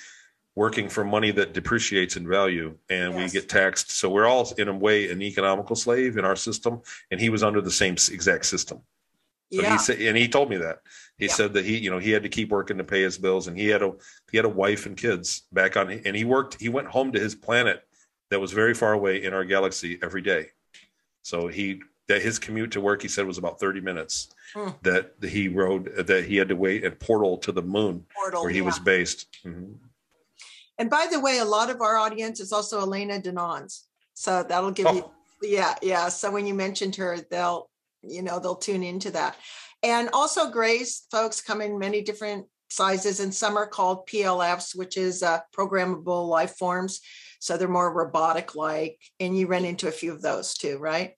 working 0.56 0.88
for 0.88 1.04
money 1.04 1.30
that 1.32 1.52
depreciates 1.52 2.16
in 2.16 2.28
value 2.28 2.76
and 2.88 3.14
yes. 3.14 3.32
we 3.32 3.40
get 3.40 3.48
taxed. 3.48 3.90
So 3.90 4.08
we're 4.08 4.26
all 4.26 4.52
in 4.56 4.68
a 4.68 4.74
way 4.74 5.10
an 5.10 5.20
economical 5.20 5.74
slave 5.74 6.16
in 6.16 6.24
our 6.24 6.36
system. 6.36 6.80
And 7.10 7.20
he 7.20 7.28
was 7.28 7.42
under 7.42 7.60
the 7.60 7.70
same 7.70 7.94
exact 7.94 8.46
system. 8.46 8.80
So 9.52 9.62
yeah. 9.62 9.72
he 9.72 9.78
said, 9.78 10.00
and 10.00 10.16
he 10.16 10.28
told 10.28 10.50
me 10.50 10.56
that 10.58 10.80
he 11.18 11.26
yeah. 11.26 11.32
said 11.32 11.52
that 11.54 11.64
he, 11.64 11.78
you 11.78 11.90
know, 11.90 11.98
he 11.98 12.10
had 12.10 12.22
to 12.22 12.28
keep 12.28 12.50
working 12.50 12.78
to 12.78 12.84
pay 12.84 13.02
his 13.02 13.18
bills 13.18 13.48
and 13.48 13.58
he 13.58 13.66
had 13.66 13.82
a, 13.82 13.92
he 14.30 14.36
had 14.36 14.44
a 14.44 14.50
wife 14.50 14.86
and 14.86 14.96
kids 14.96 15.42
back 15.52 15.76
on, 15.76 15.90
and 15.90 16.16
he 16.16 16.24
worked, 16.24 16.60
he 16.60 16.68
went 16.68 16.88
home 16.88 17.12
to 17.12 17.20
his 17.20 17.34
planet 17.34 17.84
that 18.30 18.40
was 18.40 18.52
very 18.52 18.74
far 18.74 18.92
away 18.92 19.22
in 19.22 19.34
our 19.34 19.44
galaxy 19.44 19.98
every 20.02 20.22
day. 20.22 20.48
So 21.22 21.48
he, 21.48 21.80
that 22.08 22.22
his 22.22 22.38
commute 22.38 22.72
to 22.72 22.80
work, 22.80 23.02
he 23.02 23.08
said 23.08 23.26
was 23.26 23.38
about 23.38 23.58
30 23.58 23.80
minutes 23.80 24.28
hmm. 24.54 24.70
that 24.82 25.12
he 25.22 25.48
rode, 25.48 25.94
that 26.06 26.24
he 26.24 26.36
had 26.36 26.48
to 26.48 26.56
wait 26.56 26.84
at 26.84 27.00
portal 27.00 27.38
to 27.38 27.52
the 27.52 27.62
moon 27.62 28.04
portal, 28.14 28.42
where 28.42 28.50
he 28.50 28.58
yeah. 28.58 28.64
was 28.64 28.78
based. 28.78 29.38
Mm-hmm. 29.44 29.72
And 30.78 30.90
by 30.90 31.06
the 31.10 31.20
way, 31.20 31.38
a 31.38 31.44
lot 31.44 31.70
of 31.70 31.80
our 31.80 31.96
audience 31.96 32.40
is 32.40 32.52
also 32.52 32.80
Elena 32.80 33.20
Danaans. 33.20 33.82
So 34.14 34.42
that'll 34.42 34.70
give 34.70 34.86
oh. 34.86 34.94
you, 34.94 35.10
yeah, 35.42 35.74
yeah. 35.82 36.08
So 36.08 36.30
when 36.30 36.46
you 36.46 36.54
mentioned 36.54 36.96
her, 36.96 37.18
they'll, 37.30 37.70
you 38.02 38.22
know, 38.22 38.38
they'll 38.38 38.56
tune 38.56 38.82
into 38.82 39.10
that. 39.12 39.36
And 39.82 40.08
also 40.12 40.50
grays 40.50 41.06
folks 41.10 41.40
come 41.40 41.60
in 41.60 41.78
many 41.78 42.02
different 42.02 42.46
sizes 42.70 43.20
and 43.20 43.32
some 43.32 43.56
are 43.56 43.66
called 43.66 44.06
PLFs, 44.08 44.76
which 44.76 44.96
is 44.96 45.22
uh, 45.22 45.40
programmable 45.56 46.28
life 46.28 46.56
forms. 46.56 47.00
So 47.38 47.56
they're 47.56 47.68
more 47.68 47.92
robotic 47.92 48.54
like, 48.54 48.98
and 49.20 49.36
you 49.36 49.46
run 49.46 49.64
into 49.64 49.86
a 49.86 49.92
few 49.92 50.12
of 50.12 50.22
those 50.22 50.54
too, 50.54 50.78
right? 50.78 51.12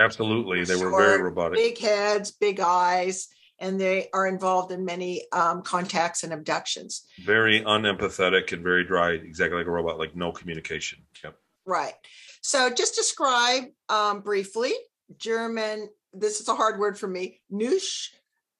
Absolutely. 0.00 0.64
They 0.64 0.76
were 0.76 0.90
very 0.90 1.22
robotic. 1.22 1.58
Big 1.58 1.78
heads, 1.78 2.30
big 2.30 2.60
eyes 2.60 3.28
and 3.60 3.80
they 3.80 4.08
are 4.12 4.26
involved 4.26 4.72
in 4.72 4.84
many 4.84 5.24
um, 5.32 5.62
contacts 5.62 6.22
and 6.22 6.32
abductions. 6.32 7.04
Very 7.24 7.60
unempathetic 7.62 8.52
and 8.52 8.62
very 8.62 8.84
dry, 8.84 9.12
exactly 9.12 9.58
like 9.58 9.66
a 9.66 9.70
robot, 9.70 9.98
like 9.98 10.14
no 10.14 10.32
communication. 10.32 11.00
Yep. 11.24 11.36
Right. 11.66 11.94
So 12.40 12.70
just 12.70 12.94
describe 12.94 13.64
um, 13.88 14.20
briefly 14.20 14.72
German. 15.18 15.88
This 16.12 16.40
is 16.40 16.48
a 16.48 16.54
hard 16.54 16.78
word 16.78 16.98
for 16.98 17.08
me. 17.08 17.40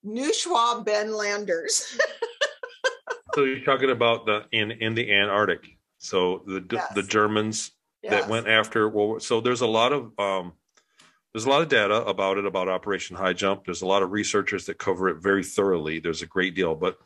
Neuschwabenlanders. 0.05 1.99
so 3.35 3.45
you're 3.45 3.65
talking 3.65 3.91
about 3.91 4.27
the 4.27 4.45
in 4.53 4.71
in 4.73 4.95
the 4.95 5.13
Antarctic. 5.13 5.79
So 5.99 6.43
the 6.47 6.65
yes. 6.71 6.93
the 6.95 7.03
Germans 7.03 7.73
yes. 8.03 8.13
that 8.13 8.29
went 8.29 8.49
after 8.49 8.89
well, 8.89 9.21
so 9.21 9.41
there's 9.41 9.63
a 9.63 9.67
lot 9.67 9.93
of 9.93 10.13
um, 10.19 10.53
there's 11.39 11.47
a 11.47 11.51
lot 11.51 11.63
of 11.63 11.69
data 11.69 12.05
about 12.05 12.37
it 12.37 12.47
about 12.47 12.69
operation 12.69 13.15
high 13.15 13.33
jump. 13.33 13.65
There's 13.65 13.83
a 13.83 13.87
lot 13.87 14.03
of 14.03 14.11
researchers 14.11 14.67
that 14.67 14.77
cover 14.77 15.09
it 15.09 15.23
very 15.23 15.45
thoroughly. 15.45 16.01
There's 16.01 16.21
a 16.21 16.27
great 16.27 16.57
deal. 16.57 16.75
But 16.75 16.99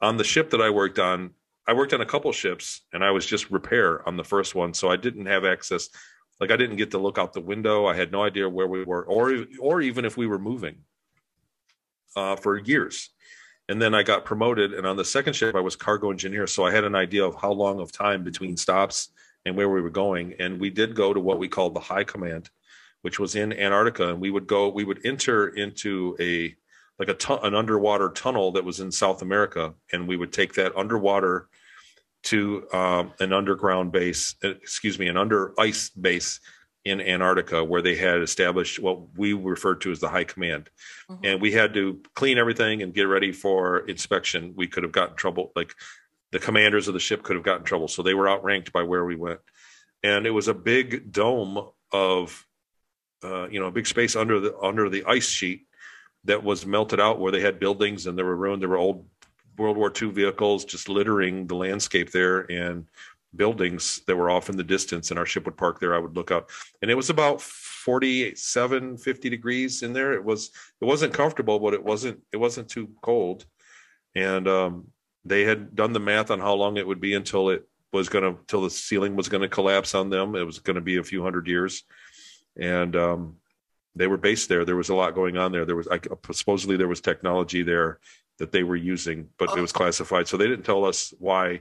on 0.00 0.16
the 0.16 0.22
ship 0.22 0.50
that 0.50 0.60
i 0.62 0.70
worked 0.70 1.00
on 1.00 1.30
i 1.66 1.72
worked 1.72 1.92
on 1.92 2.00
a 2.00 2.06
couple 2.06 2.30
ships 2.30 2.82
and 2.92 3.02
i 3.02 3.10
was 3.10 3.26
just 3.26 3.50
repair 3.50 4.06
on 4.08 4.16
the 4.16 4.22
first 4.22 4.54
one. 4.54 4.74
So 4.74 4.90
i 4.90 4.96
didn't 4.96 5.26
have 5.26 5.44
access 5.44 5.88
like 6.38 6.52
i 6.52 6.56
didn't 6.56 6.76
get 6.76 6.92
to 6.92 6.98
look 6.98 7.18
out 7.18 7.32
the 7.32 7.40
window. 7.40 7.84
I 7.84 7.96
had 7.96 8.12
no 8.12 8.22
idea 8.22 8.48
where 8.48 8.68
we 8.68 8.84
were 8.84 9.04
or 9.06 9.44
or 9.58 9.80
even 9.80 10.04
if 10.04 10.16
we 10.16 10.28
were 10.28 10.38
moving 10.38 10.76
uh, 12.14 12.36
for 12.36 12.58
years. 12.58 13.10
And 13.68 13.82
then 13.82 13.92
i 13.92 14.04
got 14.04 14.24
promoted 14.24 14.72
and 14.72 14.86
on 14.86 14.96
the 14.96 15.04
second 15.04 15.32
ship 15.32 15.56
i 15.56 15.60
was 15.60 15.74
cargo 15.74 16.12
engineer. 16.12 16.46
So 16.46 16.64
i 16.64 16.70
had 16.70 16.84
an 16.84 16.94
idea 16.94 17.24
of 17.24 17.34
how 17.34 17.50
long 17.50 17.80
of 17.80 17.90
time 17.90 18.22
between 18.22 18.56
stops 18.56 19.08
and 19.44 19.56
where 19.56 19.68
we 19.68 19.80
were 19.80 19.90
going. 19.90 20.34
And 20.38 20.60
we 20.60 20.70
did 20.70 20.94
go 20.94 21.12
to 21.12 21.18
what 21.18 21.40
we 21.40 21.48
called 21.48 21.74
the 21.74 21.80
high 21.80 22.04
command 22.04 22.50
which 23.02 23.18
was 23.18 23.34
in 23.34 23.52
Antarctica, 23.52 24.10
and 24.10 24.20
we 24.20 24.30
would 24.30 24.46
go, 24.46 24.68
we 24.68 24.84
would 24.84 25.00
enter 25.04 25.48
into 25.48 26.16
a 26.20 26.54
like 26.98 27.08
a 27.08 27.14
tu- 27.14 27.38
an 27.38 27.54
underwater 27.54 28.10
tunnel 28.10 28.52
that 28.52 28.64
was 28.64 28.78
in 28.78 28.92
South 28.92 29.22
America, 29.22 29.72
and 29.90 30.06
we 30.06 30.16
would 30.16 30.32
take 30.32 30.52
that 30.54 30.76
underwater 30.76 31.48
to 32.24 32.66
um, 32.74 33.14
an 33.20 33.32
underground 33.32 33.90
base, 33.90 34.34
uh, 34.44 34.50
excuse 34.50 34.98
me, 34.98 35.08
an 35.08 35.16
under 35.16 35.54
ice 35.58 35.88
base 35.88 36.40
in 36.84 37.00
Antarctica, 37.00 37.64
where 37.64 37.80
they 37.80 37.94
had 37.94 38.20
established 38.20 38.78
what 38.78 39.16
we 39.16 39.32
referred 39.32 39.80
to 39.80 39.90
as 39.90 40.00
the 40.00 40.10
High 40.10 40.24
Command, 40.24 40.68
mm-hmm. 41.10 41.24
and 41.24 41.40
we 41.40 41.52
had 41.52 41.72
to 41.74 42.00
clean 42.14 42.36
everything 42.36 42.82
and 42.82 42.94
get 42.94 43.04
ready 43.04 43.32
for 43.32 43.78
inspection. 43.88 44.52
We 44.54 44.66
could 44.66 44.82
have 44.82 44.92
gotten 44.92 45.16
trouble, 45.16 45.52
like 45.56 45.74
the 46.32 46.38
commanders 46.38 46.86
of 46.86 46.94
the 46.94 47.00
ship 47.00 47.22
could 47.22 47.36
have 47.36 47.44
gotten 47.44 47.64
trouble, 47.64 47.88
so 47.88 48.02
they 48.02 48.14
were 48.14 48.28
outranked 48.28 48.72
by 48.72 48.82
where 48.82 49.06
we 49.06 49.16
went, 49.16 49.40
and 50.02 50.26
it 50.26 50.30
was 50.30 50.48
a 50.48 50.54
big 50.54 51.10
dome 51.10 51.66
of 51.92 52.46
uh, 53.22 53.48
you 53.48 53.60
know 53.60 53.66
a 53.66 53.72
big 53.72 53.86
space 53.86 54.16
under 54.16 54.40
the 54.40 54.56
under 54.58 54.88
the 54.88 55.04
ice 55.06 55.28
sheet 55.28 55.66
that 56.24 56.42
was 56.42 56.66
melted 56.66 57.00
out 57.00 57.18
where 57.18 57.32
they 57.32 57.40
had 57.40 57.58
buildings 57.58 58.06
and 58.06 58.16
they 58.18 58.22
were 58.22 58.36
ruined. 58.36 58.62
There 58.62 58.68
were 58.68 58.76
old 58.76 59.06
World 59.56 59.76
War 59.76 59.92
II 60.00 60.10
vehicles 60.10 60.64
just 60.64 60.88
littering 60.88 61.46
the 61.46 61.54
landscape 61.54 62.10
there 62.10 62.50
and 62.50 62.86
buildings 63.36 64.00
that 64.06 64.16
were 64.16 64.30
off 64.30 64.48
in 64.48 64.56
the 64.56 64.64
distance. 64.64 65.10
And 65.10 65.18
our 65.18 65.26
ship 65.26 65.44
would 65.44 65.56
park 65.56 65.80
there. 65.80 65.94
I 65.94 65.98
would 65.98 66.16
look 66.16 66.30
out, 66.30 66.50
and 66.82 66.90
it 66.90 66.96
was 66.96 67.10
about 67.10 67.40
47, 67.40 68.96
50 68.96 69.30
degrees 69.30 69.82
in 69.82 69.92
there. 69.92 70.12
It 70.12 70.24
was 70.24 70.50
it 70.80 70.84
wasn't 70.84 71.14
comfortable, 71.14 71.58
but 71.58 71.74
it 71.74 71.84
wasn't 71.84 72.20
it 72.32 72.36
wasn't 72.38 72.68
too 72.68 72.90
cold. 73.02 73.46
And 74.14 74.48
um, 74.48 74.88
they 75.24 75.44
had 75.44 75.74
done 75.76 75.92
the 75.92 76.00
math 76.00 76.30
on 76.30 76.40
how 76.40 76.54
long 76.54 76.76
it 76.76 76.86
would 76.86 77.00
be 77.00 77.14
until 77.14 77.50
it 77.50 77.66
was 77.92 78.08
going 78.08 78.24
to 78.24 78.40
till 78.46 78.62
the 78.62 78.70
ceiling 78.70 79.16
was 79.16 79.28
going 79.28 79.42
to 79.42 79.48
collapse 79.48 79.94
on 79.94 80.10
them. 80.10 80.34
It 80.34 80.44
was 80.44 80.58
going 80.58 80.76
to 80.76 80.80
be 80.80 80.96
a 80.96 81.04
few 81.04 81.22
hundred 81.22 81.46
years 81.48 81.84
and 82.58 82.96
um, 82.96 83.36
they 83.94 84.06
were 84.06 84.16
based 84.16 84.48
there. 84.48 84.64
There 84.64 84.76
was 84.76 84.88
a 84.88 84.94
lot 84.94 85.14
going 85.14 85.36
on 85.36 85.52
there. 85.52 85.64
There 85.64 85.76
was 85.76 85.88
I, 85.88 86.00
supposedly 86.32 86.76
there 86.76 86.88
was 86.88 87.00
technology 87.00 87.62
there 87.62 87.98
that 88.38 88.52
they 88.52 88.62
were 88.62 88.76
using, 88.76 89.28
but 89.38 89.50
oh. 89.50 89.56
it 89.56 89.60
was 89.60 89.72
classified, 89.72 90.28
so 90.28 90.36
they 90.36 90.46
didn't 90.46 90.64
tell 90.64 90.84
us 90.84 91.12
why. 91.18 91.60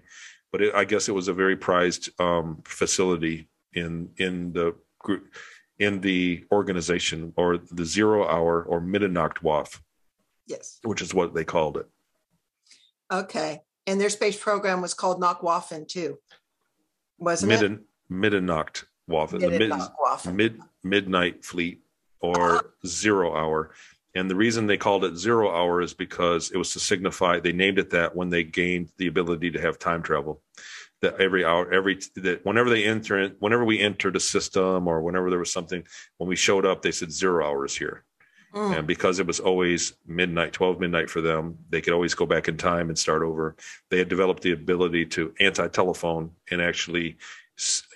But 0.51 0.61
it, 0.61 0.75
I 0.75 0.85
guess 0.85 1.07
it 1.07 1.13
was 1.13 1.27
a 1.27 1.33
very 1.33 1.55
prized 1.55 2.09
um, 2.19 2.61
facility 2.65 3.49
in 3.73 4.09
in 4.17 4.53
the 4.53 4.75
group 4.99 5.33
in 5.77 6.01
the 6.01 6.45
organization 6.51 7.33
or 7.35 7.57
the 7.57 7.85
zero 7.85 8.27
hour 8.27 8.63
or 8.63 8.81
Middernachtwaff. 8.81 9.79
Yes, 10.47 10.79
which 10.83 11.01
is 11.01 11.13
what 11.13 11.33
they 11.33 11.43
called 11.43 11.77
it. 11.77 11.87
Okay, 13.11 13.61
and 13.85 13.99
their 13.99 14.09
space 14.09 14.37
program 14.37 14.81
was 14.81 14.93
called 14.93 15.21
Nachtwaffen 15.21 15.87
too, 15.87 16.17
wasn't 17.17 17.49
Midden, 17.49 17.73
it? 17.73 18.13
Middernacht 18.13 18.85
The 19.43 20.33
mid, 20.33 20.53
mid 20.53 20.61
midnight 20.83 21.43
fleet 21.43 21.81
or 22.19 22.57
uh-huh. 22.57 22.87
zero 22.87 23.35
hour. 23.35 23.71
And 24.15 24.29
the 24.29 24.35
reason 24.35 24.65
they 24.65 24.77
called 24.77 25.05
it 25.05 25.15
zero 25.15 25.51
hour 25.51 25.81
is 25.81 25.93
because 25.93 26.51
it 26.51 26.57
was 26.57 26.73
to 26.73 26.79
signify 26.79 27.39
they 27.39 27.51
named 27.51 27.79
it 27.79 27.91
that 27.91 28.15
when 28.15 28.29
they 28.29 28.43
gained 28.43 28.91
the 28.97 29.07
ability 29.07 29.51
to 29.51 29.61
have 29.61 29.77
time 29.77 30.01
travel. 30.01 30.41
That 31.01 31.21
every 31.21 31.45
hour, 31.45 31.71
every 31.71 31.99
that 32.15 32.45
whenever 32.45 32.69
they 32.69 32.83
enter, 32.83 33.29
whenever 33.39 33.63
we 33.63 33.79
entered 33.79 34.17
a 34.17 34.19
system 34.19 34.87
or 34.87 35.01
whenever 35.01 35.29
there 35.29 35.39
was 35.39 35.53
something, 35.53 35.83
when 36.17 36.27
we 36.27 36.35
showed 36.35 36.65
up, 36.65 36.81
they 36.81 36.91
said 36.91 37.11
zero 37.11 37.45
hours 37.45 37.77
here. 37.77 38.03
Mm. 38.53 38.79
And 38.79 38.87
because 38.87 39.19
it 39.19 39.27
was 39.27 39.39
always 39.39 39.93
midnight, 40.07 40.53
12 40.53 40.79
midnight 40.79 41.09
for 41.09 41.21
them, 41.21 41.57
they 41.69 41.81
could 41.81 41.93
always 41.93 42.15
go 42.15 42.25
back 42.25 42.47
in 42.47 42.57
time 42.57 42.89
and 42.89 42.97
start 42.97 43.21
over. 43.21 43.55
They 43.89 43.99
had 43.99 44.09
developed 44.09 44.41
the 44.41 44.51
ability 44.51 45.05
to 45.07 45.33
anti 45.39 45.67
telephone 45.67 46.31
and 46.49 46.61
actually 46.61 47.17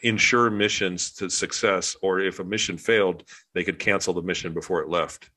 ensure 0.03 0.49
missions 0.49 1.11
to 1.11 1.29
success, 1.29 1.95
or 2.01 2.19
if 2.19 2.39
a 2.39 2.43
mission 2.43 2.77
failed, 2.77 3.23
they 3.53 3.63
could 3.63 3.79
cancel 3.79 4.13
the 4.13 4.21
mission 4.21 4.53
before 4.53 4.81
it 4.81 4.89
left. 4.89 5.29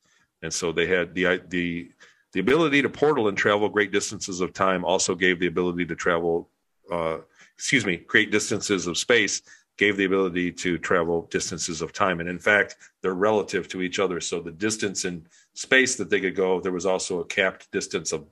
And 0.43 0.53
so 0.53 0.73
they 0.73 0.87
had 0.87 1.15
the 1.15 1.43
the 1.49 1.91
the 2.33 2.41
ability 2.41 2.83
to 2.83 2.91
portal 2.91 3.29
and 3.29 3.39
travel 3.39 3.69
great 3.69 3.93
distances 3.93 4.41
of 4.41 4.53
time 4.53 4.85
also 4.85 5.15
gave 5.15 5.39
the 5.39 5.47
ability 5.47 5.87
to 5.87 5.95
travel, 5.95 6.51
uh, 6.93 7.19
excuse 7.55 7.87
me, 7.87 7.97
great 7.97 8.31
distances 8.31 8.87
of 8.87 8.99
space 8.99 9.43
gave 9.79 9.97
the 9.97 10.05
ability 10.05 10.53
to 10.53 10.79
travel 10.79 11.29
distances 11.31 11.83
of 11.83 11.93
time. 11.93 12.21
And 12.21 12.29
in 12.29 12.39
fact, 12.39 12.77
they're 13.01 13.15
relative 13.15 13.69
to 13.69 13.83
each 13.83 13.99
other. 13.99 14.21
So 14.21 14.41
the 14.41 14.53
distance 14.53 15.05
in 15.05 15.27
space 15.55 15.97
that 15.97 16.11
they 16.11 16.21
could 16.21 16.35
go, 16.35 16.61
there 16.61 16.73
was 16.73 16.87
also 16.87 17.21
a 17.21 17.25
capped 17.25 17.71
distance 17.73 18.12
of 18.12 18.27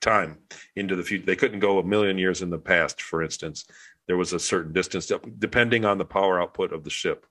time 0.00 0.38
into 0.76 0.94
the 0.94 1.02
future. 1.02 1.26
They 1.26 1.36
couldn't 1.36 1.60
go 1.60 1.78
a 1.78 1.84
million 1.84 2.18
years 2.18 2.42
in 2.42 2.50
the 2.50 2.58
past, 2.58 3.02
for 3.02 3.22
instance. 3.22 3.66
There 4.08 4.16
was 4.16 4.32
a 4.32 4.40
certain 4.40 4.72
distance 4.72 5.12
depending 5.38 5.84
on 5.84 5.98
the 5.98 6.04
power 6.04 6.40
output 6.40 6.72
of 6.72 6.82
the 6.82 6.90
ship. 6.90 7.26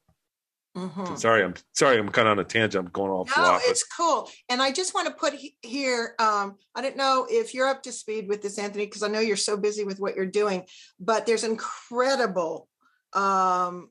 Mm-hmm. 0.77 1.15
Sorry, 1.15 1.43
I'm 1.43 1.55
sorry. 1.73 1.97
I'm 1.97 2.09
kind 2.09 2.27
of 2.27 2.33
on 2.33 2.39
a 2.39 2.43
tangent. 2.43 2.85
I'm 2.85 2.91
going 2.91 3.09
off. 3.09 3.35
No, 3.35 3.59
it's 3.63 3.83
cool. 3.83 4.29
And 4.47 4.61
I 4.61 4.71
just 4.71 4.93
want 4.93 5.07
to 5.07 5.13
put 5.13 5.33
here. 5.63 6.13
Um, 6.19 6.57
I 6.75 6.81
don't 6.81 6.95
know 6.95 7.25
if 7.27 7.55
you're 7.55 7.67
up 7.67 7.81
to 7.83 7.91
speed 7.91 8.27
with 8.27 8.43
this, 8.43 8.59
Anthony, 8.59 8.85
because 8.85 9.01
I 9.01 9.07
know 9.07 9.19
you're 9.19 9.37
so 9.37 9.57
busy 9.57 9.83
with 9.83 9.99
what 9.99 10.15
you're 10.15 10.27
doing. 10.27 10.65
But 10.99 11.25
there's 11.25 11.43
incredible 11.43 12.67
um, 13.13 13.89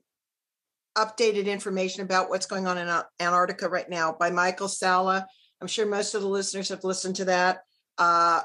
updated 0.97 1.47
information 1.47 2.03
about 2.03 2.29
what's 2.29 2.45
going 2.45 2.67
on 2.67 2.77
in 2.77 2.87
Antarctica 3.19 3.67
right 3.67 3.89
now 3.89 4.15
by 4.17 4.31
Michael 4.31 4.69
Salla. 4.69 5.27
I'm 5.59 5.67
sure 5.67 5.85
most 5.85 6.15
of 6.15 6.21
the 6.21 6.29
listeners 6.29 6.69
have 6.69 6.85
listened 6.85 7.17
to 7.17 7.25
that. 7.25 7.63
Uh, 7.97 8.43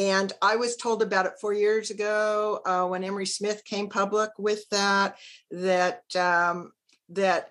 and 0.00 0.32
I 0.40 0.56
was 0.56 0.76
told 0.76 1.02
about 1.02 1.26
it 1.26 1.34
four 1.38 1.52
years 1.52 1.90
ago 1.90 2.62
uh, 2.64 2.86
when 2.86 3.04
Emery 3.04 3.26
Smith 3.26 3.62
came 3.66 3.90
public 3.90 4.30
with 4.38 4.66
that. 4.70 5.18
That 5.50 6.04
um, 6.16 6.72
that 7.10 7.50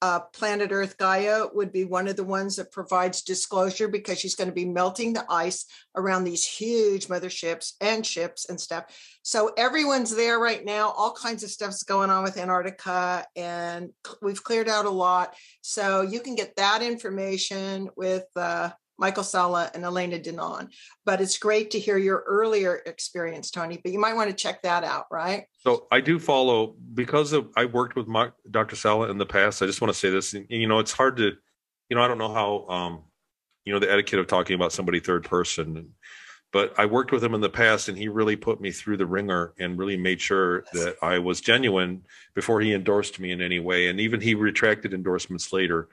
uh, 0.00 0.20
Planet 0.32 0.72
Earth 0.72 0.96
Gaia 0.96 1.48
would 1.52 1.70
be 1.70 1.84
one 1.84 2.08
of 2.08 2.16
the 2.16 2.24
ones 2.24 2.56
that 2.56 2.72
provides 2.72 3.20
disclosure 3.20 3.88
because 3.88 4.18
she's 4.18 4.34
going 4.34 4.48
to 4.48 4.54
be 4.54 4.64
melting 4.64 5.12
the 5.12 5.26
ice 5.28 5.66
around 5.94 6.24
these 6.24 6.46
huge 6.46 7.08
motherships 7.08 7.74
and 7.82 8.06
ships 8.06 8.48
and 8.48 8.58
stuff. 8.58 8.86
So 9.22 9.52
everyone's 9.58 10.16
there 10.16 10.38
right 10.38 10.64
now. 10.64 10.92
All 10.92 11.12
kinds 11.12 11.44
of 11.44 11.50
stuff's 11.50 11.82
going 11.82 12.08
on 12.08 12.24
with 12.24 12.38
Antarctica, 12.38 13.26
and 13.36 13.90
we've 14.22 14.42
cleared 14.42 14.68
out 14.68 14.86
a 14.86 14.90
lot. 14.90 15.34
So 15.60 16.00
you 16.00 16.20
can 16.20 16.36
get 16.36 16.56
that 16.56 16.80
information 16.80 17.90
with 17.94 18.24
uh, 18.34 18.70
Michael 19.02 19.24
Salla 19.24 19.68
and 19.74 19.82
Elena 19.82 20.16
Danaan. 20.16 20.68
But 21.04 21.20
it's 21.20 21.36
great 21.36 21.72
to 21.72 21.80
hear 21.80 21.98
your 21.98 22.22
earlier 22.24 22.82
experience, 22.86 23.50
Tony. 23.50 23.80
But 23.82 23.90
you 23.90 23.98
might 23.98 24.14
want 24.14 24.30
to 24.30 24.36
check 24.36 24.62
that 24.62 24.84
out, 24.84 25.06
right? 25.10 25.46
So 25.58 25.88
I 25.90 26.00
do 26.00 26.20
follow 26.20 26.76
because 26.94 27.32
of 27.32 27.48
I 27.56 27.64
worked 27.64 27.96
with 27.96 28.06
my, 28.06 28.30
Dr. 28.48 28.76
Salla 28.76 29.10
in 29.10 29.18
the 29.18 29.26
past. 29.26 29.60
I 29.60 29.66
just 29.66 29.80
want 29.80 29.92
to 29.92 29.98
say 29.98 30.10
this. 30.10 30.32
You 30.48 30.68
know, 30.68 30.78
it's 30.78 30.92
hard 30.92 31.16
to, 31.16 31.32
you 31.88 31.96
know, 31.96 32.00
I 32.00 32.06
don't 32.06 32.18
know 32.18 32.32
how, 32.32 32.68
um, 32.68 33.02
you 33.64 33.72
know, 33.72 33.80
the 33.80 33.90
etiquette 33.90 34.20
of 34.20 34.28
talking 34.28 34.54
about 34.54 34.72
somebody 34.72 35.00
third 35.00 35.24
person. 35.24 35.94
But 36.52 36.78
I 36.78 36.86
worked 36.86 37.10
with 37.10 37.24
him 37.24 37.34
in 37.34 37.40
the 37.40 37.48
past, 37.48 37.88
and 37.88 37.98
he 37.98 38.08
really 38.08 38.36
put 38.36 38.60
me 38.60 38.70
through 38.70 38.98
the 38.98 39.06
wringer 39.06 39.52
and 39.58 39.78
really 39.78 39.96
made 39.96 40.20
sure 40.20 40.64
that 40.74 40.96
I 41.02 41.18
was 41.18 41.40
genuine 41.40 42.04
before 42.34 42.60
he 42.60 42.72
endorsed 42.72 43.18
me 43.18 43.32
in 43.32 43.40
any 43.40 43.58
way. 43.58 43.88
And 43.88 43.98
even 43.98 44.20
he 44.20 44.34
retracted 44.34 44.92
endorsements 44.94 45.52
later. 45.52 45.88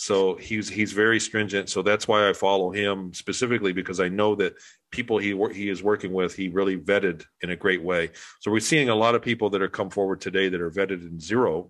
So 0.00 0.34
he's 0.36 0.66
he's 0.66 0.92
very 0.92 1.20
stringent. 1.20 1.68
So 1.68 1.82
that's 1.82 2.08
why 2.08 2.26
I 2.26 2.32
follow 2.32 2.70
him 2.70 3.12
specifically 3.12 3.74
because 3.74 4.00
I 4.00 4.08
know 4.08 4.34
that 4.36 4.54
people 4.90 5.18
he 5.18 5.38
he 5.52 5.68
is 5.68 5.82
working 5.82 6.14
with 6.14 6.34
he 6.34 6.48
really 6.48 6.78
vetted 6.78 7.26
in 7.42 7.50
a 7.50 7.56
great 7.56 7.82
way. 7.82 8.12
So 8.40 8.50
we're 8.50 8.60
seeing 8.60 8.88
a 8.88 8.94
lot 8.94 9.14
of 9.14 9.20
people 9.20 9.50
that 9.50 9.60
are 9.60 9.68
come 9.68 9.90
forward 9.90 10.22
today 10.22 10.48
that 10.48 10.58
are 10.62 10.70
vetted 10.70 11.06
in 11.06 11.20
0 11.20 11.68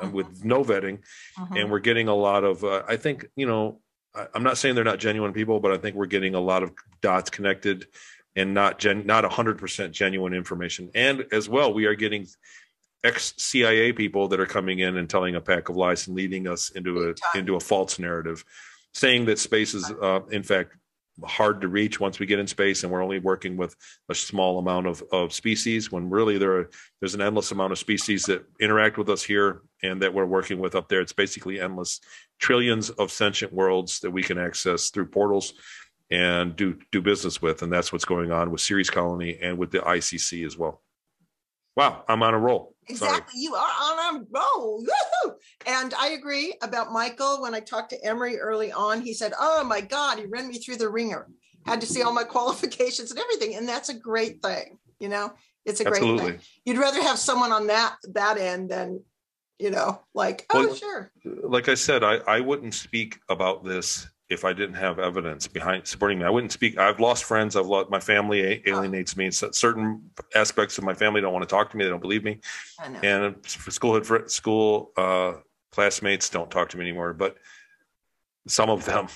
uh, 0.00 0.08
with 0.10 0.28
mm-hmm. 0.28 0.48
no 0.48 0.62
vetting, 0.62 1.00
uh-huh. 1.36 1.56
and 1.56 1.72
we're 1.72 1.80
getting 1.80 2.06
a 2.06 2.14
lot 2.14 2.44
of. 2.44 2.62
Uh, 2.62 2.84
I 2.86 2.94
think 2.94 3.26
you 3.34 3.46
know 3.46 3.80
I, 4.14 4.28
I'm 4.32 4.44
not 4.44 4.58
saying 4.58 4.76
they're 4.76 4.84
not 4.84 5.00
genuine 5.00 5.32
people, 5.32 5.58
but 5.58 5.72
I 5.72 5.76
think 5.76 5.96
we're 5.96 6.06
getting 6.06 6.36
a 6.36 6.40
lot 6.40 6.62
of 6.62 6.70
dots 7.00 7.30
connected 7.30 7.88
and 8.36 8.54
not 8.54 8.78
gen 8.78 9.06
not 9.06 9.24
100% 9.24 9.90
genuine 9.90 10.34
information. 10.34 10.88
And 10.94 11.26
as 11.32 11.48
well, 11.48 11.74
we 11.74 11.86
are 11.86 11.96
getting 11.96 12.28
ex 13.04 13.34
CIA 13.36 13.92
people 13.92 14.28
that 14.28 14.40
are 14.40 14.46
coming 14.46 14.78
in 14.80 14.96
and 14.96 15.08
telling 15.08 15.34
a 15.34 15.40
pack 15.40 15.68
of 15.68 15.76
lies 15.76 16.06
and 16.06 16.16
leading 16.16 16.46
us 16.46 16.70
into 16.70 17.10
a 17.10 17.38
into 17.38 17.56
a 17.56 17.60
false 17.60 17.98
narrative, 17.98 18.44
saying 18.92 19.24
that 19.26 19.38
space 19.38 19.74
is 19.74 19.90
uh, 20.02 20.20
in 20.30 20.42
fact 20.42 20.76
hard 21.24 21.60
to 21.60 21.68
reach 21.68 22.00
once 22.00 22.18
we 22.18 22.26
get 22.26 22.38
in 22.38 22.46
space 22.46 22.82
and 22.82 22.92
we're 22.92 23.02
only 23.02 23.18
working 23.18 23.56
with 23.56 23.76
a 24.08 24.14
small 24.14 24.58
amount 24.58 24.86
of, 24.86 25.02
of 25.12 25.32
species 25.32 25.92
when 25.92 26.08
really 26.08 26.38
there 26.38 26.56
are, 26.56 26.70
there's 27.00 27.14
an 27.14 27.20
endless 27.20 27.52
amount 27.52 27.70
of 27.70 27.78
species 27.78 28.24
that 28.24 28.44
interact 28.60 28.96
with 28.96 29.08
us 29.10 29.22
here 29.22 29.62
and 29.82 30.00
that 30.00 30.14
we're 30.14 30.24
working 30.24 30.58
with 30.58 30.74
up 30.74 30.88
there. 30.88 31.00
It's 31.00 31.12
basically 31.12 31.60
endless 31.60 32.00
trillions 32.38 32.90
of 32.90 33.12
sentient 33.12 33.52
worlds 33.52 34.00
that 34.00 34.10
we 34.10 34.22
can 34.22 34.38
access 34.38 34.88
through 34.88 35.06
portals 35.06 35.52
and 36.10 36.56
do 36.56 36.78
do 36.90 37.02
business 37.02 37.42
with. 37.42 37.62
And 37.62 37.72
that's 37.72 37.92
what's 37.92 38.04
going 38.04 38.32
on 38.32 38.50
with 38.50 38.60
Ceres 38.60 38.90
colony 38.90 39.38
and 39.40 39.58
with 39.58 39.70
the 39.70 39.80
icc 39.80 40.46
as 40.46 40.56
well 40.56 40.82
wow 41.76 42.04
i'm 42.08 42.22
on 42.22 42.34
a 42.34 42.38
roll 42.38 42.72
Exactly. 42.88 43.16
Sorry. 43.16 43.42
You 43.42 43.54
are 43.54 43.70
on 43.80 44.16
a 44.16 44.24
roll. 44.30 44.78
Woo-hoo! 44.78 45.34
And 45.66 45.94
I 45.94 46.08
agree 46.08 46.54
about 46.62 46.92
Michael. 46.92 47.40
When 47.40 47.54
I 47.54 47.60
talked 47.60 47.90
to 47.90 48.04
Emery 48.04 48.38
early 48.38 48.72
on, 48.72 49.00
he 49.00 49.14
said, 49.14 49.32
Oh 49.38 49.64
my 49.64 49.80
God, 49.80 50.18
he 50.18 50.26
ran 50.26 50.48
me 50.48 50.58
through 50.58 50.76
the 50.76 50.88
wringer. 50.88 51.28
Had 51.64 51.80
to 51.82 51.86
see 51.86 52.02
all 52.02 52.12
my 52.12 52.24
qualifications 52.36 53.10
and 53.10 53.20
everything. 53.20 53.54
And 53.54 53.68
that's 53.68 53.88
a 53.88 53.94
great 53.94 54.42
thing. 54.42 54.78
You 54.98 55.08
know, 55.08 55.32
it's 55.64 55.80
a 55.80 55.84
great 55.84 56.02
Absolutely. 56.02 56.32
thing. 56.32 56.40
You'd 56.64 56.78
rather 56.78 57.02
have 57.02 57.18
someone 57.18 57.52
on 57.52 57.68
that 57.68 57.96
that 58.14 58.38
end 58.38 58.70
than, 58.70 59.04
you 59.58 59.70
know, 59.70 60.00
like, 60.12 60.46
oh 60.52 60.66
well, 60.66 60.74
sure. 60.74 61.12
Like 61.24 61.68
I 61.68 61.74
said, 61.74 62.02
I, 62.02 62.16
I 62.16 62.40
wouldn't 62.40 62.74
speak 62.74 63.20
about 63.28 63.64
this 63.64 64.08
if 64.32 64.44
I 64.44 64.52
didn't 64.52 64.74
have 64.76 64.98
evidence 64.98 65.46
behind 65.46 65.86
supporting 65.86 66.18
me. 66.18 66.24
I 66.24 66.30
wouldn't 66.30 66.52
speak. 66.52 66.78
I've 66.78 67.00
lost 67.00 67.24
friends. 67.24 67.56
I've 67.56 67.66
lost 67.66 67.90
my 67.90 68.00
family 68.00 68.62
alienates 68.66 69.16
me. 69.16 69.30
certain 69.30 70.10
aspects 70.34 70.78
of 70.78 70.84
my 70.84 70.94
family 70.94 71.20
don't 71.20 71.32
want 71.32 71.48
to 71.48 71.54
talk 71.54 71.70
to 71.70 71.76
me. 71.76 71.84
They 71.84 71.90
don't 71.90 72.00
believe 72.00 72.24
me. 72.24 72.40
And 73.02 73.36
school 73.46 74.02
school 74.26 74.92
uh, 74.96 75.34
classmates 75.70 76.30
don't 76.30 76.50
talk 76.50 76.70
to 76.70 76.76
me 76.76 76.84
anymore. 76.84 77.12
But 77.12 77.36
some 78.46 78.70
of 78.70 78.84
them. 78.84 79.08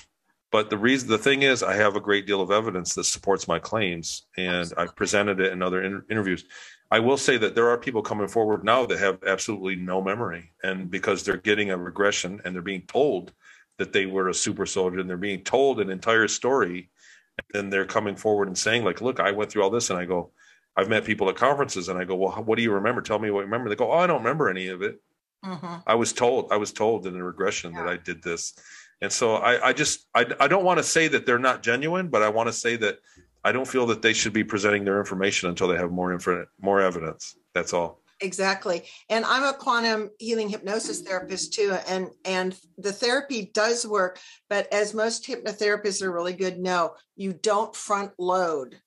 But 0.49 0.69
the 0.69 0.77
reason, 0.77 1.09
the 1.09 1.17
thing 1.17 1.41
is, 1.41 1.61
I 1.61 1.73
have 1.73 1.97
a 1.97 2.01
great 2.01 2.25
deal 2.25 2.39
of 2.39 2.51
evidence 2.51 2.93
that 2.93 3.03
supports 3.03 3.49
my 3.49 3.59
claims, 3.59 4.27
and 4.37 4.55
absolutely. 4.55 4.83
I've 4.83 4.95
presented 4.95 5.39
it 5.41 5.51
in 5.51 5.61
other 5.61 5.83
in- 5.83 6.03
interviews. 6.09 6.45
I 6.89 6.99
will 6.99 7.17
say 7.17 7.37
that 7.37 7.53
there 7.53 7.69
are 7.69 7.77
people 7.77 8.01
coming 8.01 8.29
forward 8.29 8.63
now 8.63 8.85
that 8.85 8.97
have 8.97 9.19
absolutely 9.27 9.75
no 9.75 10.01
memory, 10.01 10.53
and 10.63 10.89
because 10.89 11.23
they're 11.23 11.35
getting 11.35 11.71
a 11.71 11.77
regression 11.77 12.39
and 12.45 12.55
they're 12.55 12.61
being 12.61 12.83
told 12.87 13.33
that 13.77 13.93
they 13.93 14.05
were 14.05 14.29
a 14.29 14.33
super 14.33 14.65
soldier 14.65 14.99
and 14.99 15.09
they're 15.09 15.17
being 15.17 15.43
told 15.43 15.79
an 15.79 15.89
entire 15.89 16.27
story. 16.27 16.89
And 17.37 17.45
then 17.53 17.69
they're 17.69 17.85
coming 17.85 18.15
forward 18.15 18.47
and 18.47 18.57
saying 18.57 18.83
like 18.83 19.01
look 19.01 19.19
i 19.19 19.31
went 19.31 19.51
through 19.51 19.61
all 19.61 19.69
this 19.69 19.91
and 19.91 19.99
i 19.99 20.05
go 20.05 20.31
i've 20.75 20.89
met 20.89 21.05
people 21.05 21.29
at 21.29 21.35
conferences 21.35 21.87
and 21.87 21.99
i 21.99 22.03
go 22.03 22.15
well 22.15 22.31
what 22.31 22.55
do 22.55 22.63
you 22.63 22.71
remember? 22.71 23.01
Tell 23.01 23.19
me 23.19 23.29
what 23.29 23.41
you 23.41 23.45
remember. 23.45 23.69
They 23.69 23.75
go 23.75 23.91
oh 23.91 23.97
i 23.97 24.07
don't 24.07 24.23
remember 24.23 24.49
any 24.49 24.67
of 24.67 24.81
it. 24.81 24.99
Mm-hmm. 25.45 25.75
i 25.85 25.93
was 25.93 26.13
told 26.13 26.51
i 26.51 26.57
was 26.57 26.73
told 26.73 27.05
in 27.05 27.15
a 27.15 27.23
regression 27.23 27.73
yeah. 27.73 27.83
that 27.83 27.89
i 27.89 27.97
did 27.97 28.23
this. 28.23 28.53
And 29.01 29.11
so 29.11 29.35
i, 29.35 29.67
I 29.67 29.73
just 29.73 30.07
I, 30.15 30.25
I 30.39 30.47
don't 30.47 30.65
want 30.65 30.79
to 30.79 30.83
say 30.83 31.07
that 31.09 31.27
they're 31.27 31.37
not 31.37 31.61
genuine 31.61 32.07
but 32.07 32.23
i 32.23 32.29
want 32.29 32.47
to 32.47 32.53
say 32.53 32.75
that 32.77 32.97
i 33.43 33.51
don't 33.51 33.67
feel 33.67 33.85
that 33.85 34.01
they 34.01 34.13
should 34.13 34.33
be 34.33 34.43
presenting 34.43 34.83
their 34.83 34.97
information 34.97 35.49
until 35.49 35.67
they 35.67 35.77
have 35.77 35.91
more 35.91 36.11
info, 36.11 36.47
more 36.59 36.81
evidence. 36.81 37.37
That's 37.53 37.73
all 37.73 38.01
exactly 38.21 38.83
and 39.09 39.25
i'm 39.25 39.43
a 39.43 39.53
quantum 39.53 40.09
healing 40.19 40.49
hypnosis 40.49 41.01
therapist 41.01 41.53
too 41.53 41.75
and 41.87 42.09
and 42.25 42.55
the 42.77 42.91
therapy 42.91 43.51
does 43.53 43.85
work 43.85 44.19
but 44.49 44.71
as 44.73 44.93
most 44.93 45.25
hypnotherapists 45.25 46.01
are 46.01 46.11
really 46.11 46.33
good 46.33 46.59
know 46.59 46.93
you 47.15 47.33
don't 47.33 47.75
front 47.75 48.11
load 48.17 48.79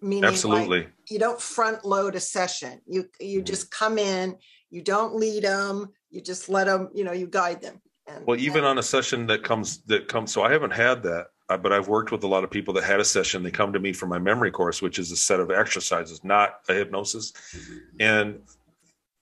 meaning 0.00 0.24
absolutely 0.24 0.80
like 0.80 0.92
you 1.10 1.18
don't 1.18 1.40
front 1.40 1.84
load 1.84 2.14
a 2.14 2.20
session 2.20 2.80
you 2.86 3.06
you 3.20 3.38
mm-hmm. 3.38 3.44
just 3.44 3.70
come 3.70 3.98
in 3.98 4.36
you 4.70 4.82
don't 4.82 5.14
lead 5.14 5.42
them 5.44 5.88
you 6.10 6.20
just 6.20 6.48
let 6.48 6.66
them 6.66 6.88
you 6.94 7.04
know 7.04 7.12
you 7.12 7.26
guide 7.26 7.60
them 7.60 7.80
and, 8.06 8.26
well 8.26 8.38
even 8.38 8.58
and, 8.58 8.66
on 8.66 8.78
a 8.78 8.82
session 8.82 9.26
that 9.26 9.42
comes 9.42 9.78
that 9.82 10.08
comes 10.08 10.32
so 10.32 10.42
i 10.42 10.50
haven't 10.50 10.72
had 10.72 11.02
that 11.02 11.26
uh, 11.50 11.56
but 11.56 11.72
I've 11.72 11.88
worked 11.88 12.12
with 12.12 12.22
a 12.22 12.28
lot 12.28 12.44
of 12.44 12.50
people 12.50 12.72
that 12.74 12.84
had 12.84 13.00
a 13.00 13.04
session. 13.04 13.42
They 13.42 13.50
come 13.50 13.72
to 13.72 13.80
me 13.80 13.92
for 13.92 14.06
my 14.06 14.20
memory 14.20 14.52
course, 14.52 14.80
which 14.80 15.00
is 15.00 15.10
a 15.10 15.16
set 15.16 15.40
of 15.40 15.50
exercises, 15.50 16.22
not 16.22 16.60
a 16.68 16.74
hypnosis. 16.74 17.32
Mm-hmm. 17.32 17.76
And 17.98 18.40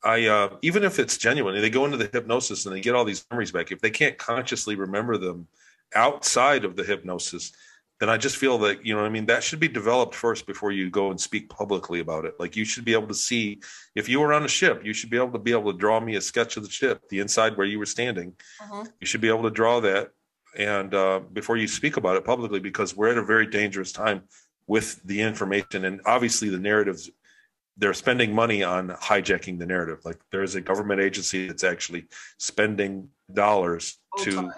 I 0.02 0.26
uh, 0.26 0.56
even 0.62 0.84
if 0.84 0.98
it's 0.98 1.16
genuine, 1.16 1.60
they 1.60 1.70
go 1.70 1.84
into 1.84 1.96
the 1.96 2.10
hypnosis 2.12 2.66
and 2.66 2.74
they 2.74 2.80
get 2.80 2.94
all 2.94 3.04
these 3.04 3.24
memories 3.30 3.52
back. 3.52 3.72
If 3.72 3.80
they 3.80 3.90
can't 3.90 4.16
consciously 4.18 4.76
remember 4.76 5.18
them 5.18 5.48
outside 5.94 6.64
of 6.64 6.76
the 6.76 6.84
hypnosis, 6.84 7.52
then 7.98 8.08
I 8.08 8.16
just 8.16 8.36
feel 8.36 8.58
that 8.58 8.86
you 8.86 8.94
know 8.94 9.04
I 9.04 9.08
mean 9.08 9.26
that 9.26 9.42
should 9.42 9.58
be 9.58 9.68
developed 9.68 10.14
first 10.14 10.46
before 10.46 10.70
you 10.70 10.88
go 10.88 11.10
and 11.10 11.20
speak 11.20 11.48
publicly 11.48 12.00
about 12.00 12.24
it. 12.24 12.34
Like 12.38 12.54
you 12.54 12.64
should 12.64 12.84
be 12.84 12.92
able 12.92 13.08
to 13.08 13.14
see 13.14 13.60
if 13.96 14.08
you 14.08 14.20
were 14.20 14.32
on 14.32 14.44
a 14.44 14.48
ship, 14.48 14.82
you 14.84 14.92
should 14.92 15.10
be 15.10 15.16
able 15.16 15.32
to 15.32 15.38
be 15.38 15.52
able 15.52 15.72
to 15.72 15.78
draw 15.78 15.98
me 15.98 16.14
a 16.14 16.20
sketch 16.20 16.56
of 16.56 16.62
the 16.62 16.70
ship, 16.70 17.08
the 17.08 17.18
inside 17.18 17.56
where 17.56 17.66
you 17.66 17.78
were 17.78 17.86
standing. 17.86 18.34
Uh-huh. 18.60 18.84
You 19.00 19.06
should 19.06 19.20
be 19.20 19.28
able 19.28 19.42
to 19.44 19.50
draw 19.50 19.80
that 19.80 20.10
and 20.56 20.94
uh, 20.94 21.20
before 21.32 21.56
you 21.56 21.68
speak 21.68 21.96
about 21.96 22.16
it 22.16 22.24
publicly 22.24 22.60
because 22.60 22.96
we're 22.96 23.10
at 23.10 23.18
a 23.18 23.24
very 23.24 23.46
dangerous 23.46 23.92
time 23.92 24.22
with 24.66 25.02
the 25.04 25.20
information 25.20 25.84
and 25.84 26.00
obviously 26.06 26.48
the 26.48 26.58
narratives 26.58 27.10
they're 27.78 27.94
spending 27.94 28.34
money 28.34 28.62
on 28.62 28.88
hijacking 28.88 29.58
the 29.58 29.66
narrative. 29.66 30.00
Like 30.04 30.18
there 30.30 30.42
is 30.42 30.56
a 30.56 30.60
government 30.60 31.00
agency 31.00 31.46
that's 31.46 31.64
actually 31.64 32.06
spending 32.38 33.08
dollars 33.32 33.98
to. 34.20 34.52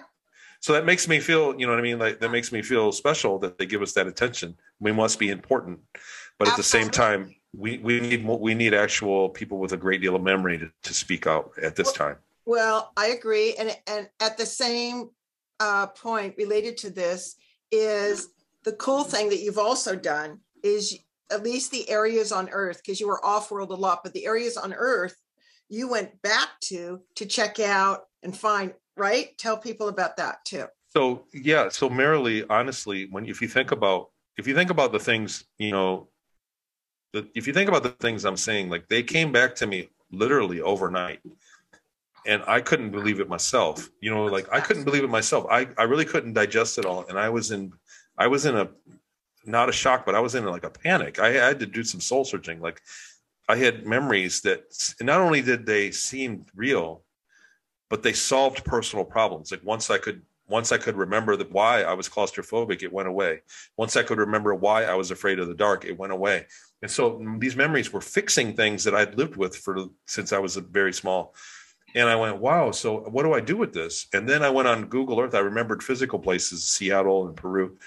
So 0.59 0.73
that 0.73 0.85
makes 0.85 1.07
me 1.07 1.19
feel, 1.19 1.59
you 1.59 1.65
know 1.65 1.71
what 1.71 1.79
I 1.79 1.83
mean? 1.83 1.97
Like 1.97 2.19
that 2.19 2.29
makes 2.29 2.51
me 2.51 2.61
feel 2.61 2.91
special 2.91 3.39
that 3.39 3.57
they 3.57 3.65
give 3.65 3.81
us 3.81 3.93
that 3.93 4.05
attention. 4.05 4.55
We 4.79 4.91
must 4.91 5.17
be 5.17 5.29
important, 5.29 5.79
but 6.37 6.47
at 6.47 6.57
the 6.57 6.63
same 6.63 6.89
time, 6.89 7.35
we 7.55 7.79
we 7.79 7.99
need 7.99 8.25
we 8.25 8.53
need 8.53 8.73
actual 8.73 9.29
people 9.29 9.57
with 9.57 9.73
a 9.73 9.77
great 9.77 10.01
deal 10.01 10.15
of 10.15 10.23
memory 10.23 10.57
to, 10.59 10.71
to 10.83 10.93
speak 10.93 11.27
out 11.27 11.51
at 11.61 11.75
this 11.75 11.91
time. 11.91 12.17
Well, 12.45 12.91
I 12.95 13.07
agree, 13.07 13.55
and 13.55 13.75
and 13.87 14.09
at 14.19 14.37
the 14.37 14.45
same 14.45 15.09
uh, 15.59 15.87
point 15.87 16.35
related 16.37 16.77
to 16.77 16.89
this 16.89 17.35
is 17.71 18.29
the 18.63 18.73
cool 18.73 19.03
thing 19.03 19.29
that 19.29 19.41
you've 19.41 19.57
also 19.57 19.95
done 19.95 20.39
is 20.63 20.99
at 21.31 21.43
least 21.43 21.71
the 21.71 21.89
areas 21.89 22.31
on 22.31 22.49
Earth 22.49 22.81
because 22.83 22.99
you 22.99 23.07
were 23.07 23.23
off 23.25 23.51
world 23.51 23.71
a 23.71 23.75
lot, 23.75 24.01
but 24.03 24.13
the 24.13 24.25
areas 24.25 24.57
on 24.57 24.73
Earth 24.73 25.15
you 25.71 25.87
went 25.87 26.21
back 26.21 26.49
to 26.59 27.01
to 27.15 27.25
check 27.25 27.59
out 27.59 28.01
and 28.23 28.35
find 28.35 28.73
right. 28.97 29.35
Tell 29.37 29.57
people 29.57 29.87
about 29.87 30.17
that 30.17 30.43
too. 30.45 30.65
So 30.89 31.23
yeah, 31.33 31.69
so 31.69 31.89
merrily, 31.89 32.43
honestly, 32.49 33.07
when 33.09 33.25
if 33.25 33.41
you 33.41 33.47
think 33.47 33.71
about 33.71 34.11
if 34.37 34.47
you 34.47 34.53
think 34.53 34.69
about 34.69 34.91
the 34.91 34.99
things 34.99 35.45
you 35.57 35.71
know 35.71 36.09
if 37.13 37.47
you 37.47 37.53
think 37.53 37.69
about 37.69 37.83
the 37.83 37.89
things 37.89 38.25
I'm 38.25 38.37
saying, 38.37 38.69
like 38.69 38.87
they 38.87 39.01
came 39.01 39.31
back 39.31 39.55
to 39.55 39.67
me 39.67 39.89
literally 40.11 40.61
overnight. 40.61 41.19
And 42.27 42.43
I 42.45 42.61
couldn't 42.61 42.91
believe 42.91 43.19
it 43.19 43.27
myself. 43.27 43.89
You 43.99 44.11
know, 44.11 44.25
like 44.25 44.47
I 44.51 44.59
couldn't 44.59 44.83
believe 44.83 45.03
it 45.03 45.09
myself. 45.09 45.47
I, 45.49 45.67
I 45.77 45.83
really 45.83 46.05
couldn't 46.05 46.33
digest 46.33 46.77
it 46.77 46.85
all. 46.85 47.05
And 47.07 47.17
I 47.17 47.29
was 47.29 47.51
in 47.51 47.73
I 48.17 48.27
was 48.27 48.45
in 48.45 48.55
a 48.55 48.69
not 49.45 49.69
a 49.69 49.73
shock, 49.73 50.05
but 50.05 50.15
I 50.15 50.19
was 50.19 50.35
in 50.35 50.45
like 50.45 50.63
a 50.63 50.69
panic. 50.69 51.19
I 51.19 51.31
had 51.31 51.59
to 51.59 51.65
do 51.65 51.83
some 51.83 52.01
soul 52.01 52.25
searching. 52.25 52.59
Like 52.59 52.81
I 53.47 53.55
had 53.55 53.85
memories 53.85 54.41
that 54.41 54.63
not 55.01 55.21
only 55.21 55.41
did 55.41 55.65
they 55.65 55.91
seem 55.91 56.45
real, 56.55 57.03
but 57.89 58.03
they 58.03 58.13
solved 58.13 58.63
personal 58.63 59.05
problems. 59.05 59.51
Like 59.51 59.63
once 59.63 59.89
I 59.89 59.97
could 59.97 60.21
once 60.47 60.71
I 60.71 60.77
could 60.77 60.97
remember 60.97 61.37
that 61.37 61.51
why 61.51 61.83
I 61.83 61.93
was 61.93 62.09
claustrophobic, 62.09 62.83
it 62.83 62.91
went 62.91 63.07
away. 63.07 63.41
Once 63.77 63.95
I 63.95 64.03
could 64.03 64.17
remember 64.17 64.53
why 64.53 64.83
I 64.83 64.95
was 64.95 65.09
afraid 65.09 65.39
of 65.39 65.47
the 65.47 65.55
dark, 65.55 65.85
it 65.85 65.97
went 65.97 66.11
away. 66.11 66.45
And 66.81 66.91
so 66.91 67.11
mm, 67.11 67.39
these 67.39 67.55
memories 67.55 67.93
were 67.93 68.01
fixing 68.01 68.53
things 68.53 68.83
that 68.83 68.93
I'd 68.93 69.17
lived 69.17 69.37
with 69.37 69.55
for 69.55 69.85
since 70.07 70.33
I 70.33 70.39
was 70.39 70.57
very 70.57 70.93
small. 70.93 71.33
And 71.95 72.07
I 72.07 72.15
went, 72.15 72.37
wow, 72.37 72.71
so 72.71 72.99
what 73.09 73.23
do 73.23 73.33
I 73.33 73.41
do 73.41 73.57
with 73.57 73.73
this? 73.73 74.07
And 74.13 74.27
then 74.27 74.43
I 74.43 74.49
went 74.49 74.67
on 74.67 74.85
Google 74.85 75.19
Earth. 75.19 75.35
I 75.35 75.39
remembered 75.39 75.83
physical 75.83 76.19
places, 76.19 76.63
Seattle 76.63 77.27
and 77.27 77.35
Peru 77.35 77.77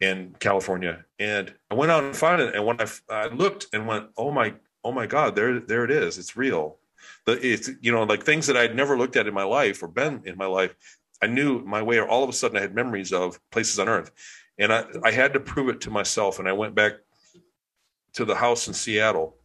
and 0.00 0.38
California. 0.38 1.04
And 1.18 1.52
I 1.70 1.74
went 1.74 1.90
out 1.90 2.04
and 2.04 2.16
found 2.16 2.42
it. 2.42 2.54
And 2.54 2.64
when 2.64 2.80
I, 2.80 2.86
I 3.08 3.26
looked 3.28 3.66
and 3.72 3.86
went, 3.86 4.06
oh 4.16 4.30
my, 4.30 4.54
oh 4.84 4.92
my 4.92 5.06
God, 5.06 5.34
there, 5.34 5.60
there 5.60 5.84
it 5.84 5.90
is. 5.90 6.18
It's 6.18 6.36
real. 6.36 6.78
The, 7.24 7.32
it's, 7.44 7.70
you 7.80 7.92
know, 7.92 8.02
like 8.04 8.22
things 8.22 8.46
that 8.46 8.56
I'd 8.56 8.76
never 8.76 8.96
looked 8.96 9.16
at 9.16 9.26
in 9.26 9.34
my 9.34 9.44
life 9.44 9.82
or 9.82 9.88
been 9.88 10.22
in 10.24 10.36
my 10.36 10.46
life. 10.46 10.74
I 11.22 11.26
knew 11.26 11.60
my 11.60 11.82
way, 11.82 11.98
or 11.98 12.06
all 12.06 12.22
of 12.22 12.28
a 12.28 12.32
sudden 12.32 12.58
I 12.58 12.60
had 12.60 12.74
memories 12.74 13.12
of 13.12 13.40
places 13.50 13.78
on 13.78 13.88
earth. 13.88 14.10
And 14.58 14.72
I, 14.72 14.84
I 15.02 15.10
had 15.10 15.32
to 15.32 15.40
prove 15.40 15.68
it 15.70 15.80
to 15.82 15.90
myself. 15.90 16.38
And 16.38 16.48
I 16.48 16.52
went 16.52 16.74
back 16.74 16.92
to 18.14 18.24
the 18.24 18.34
house 18.34 18.68
in 18.68 18.74
Seattle 18.74 19.36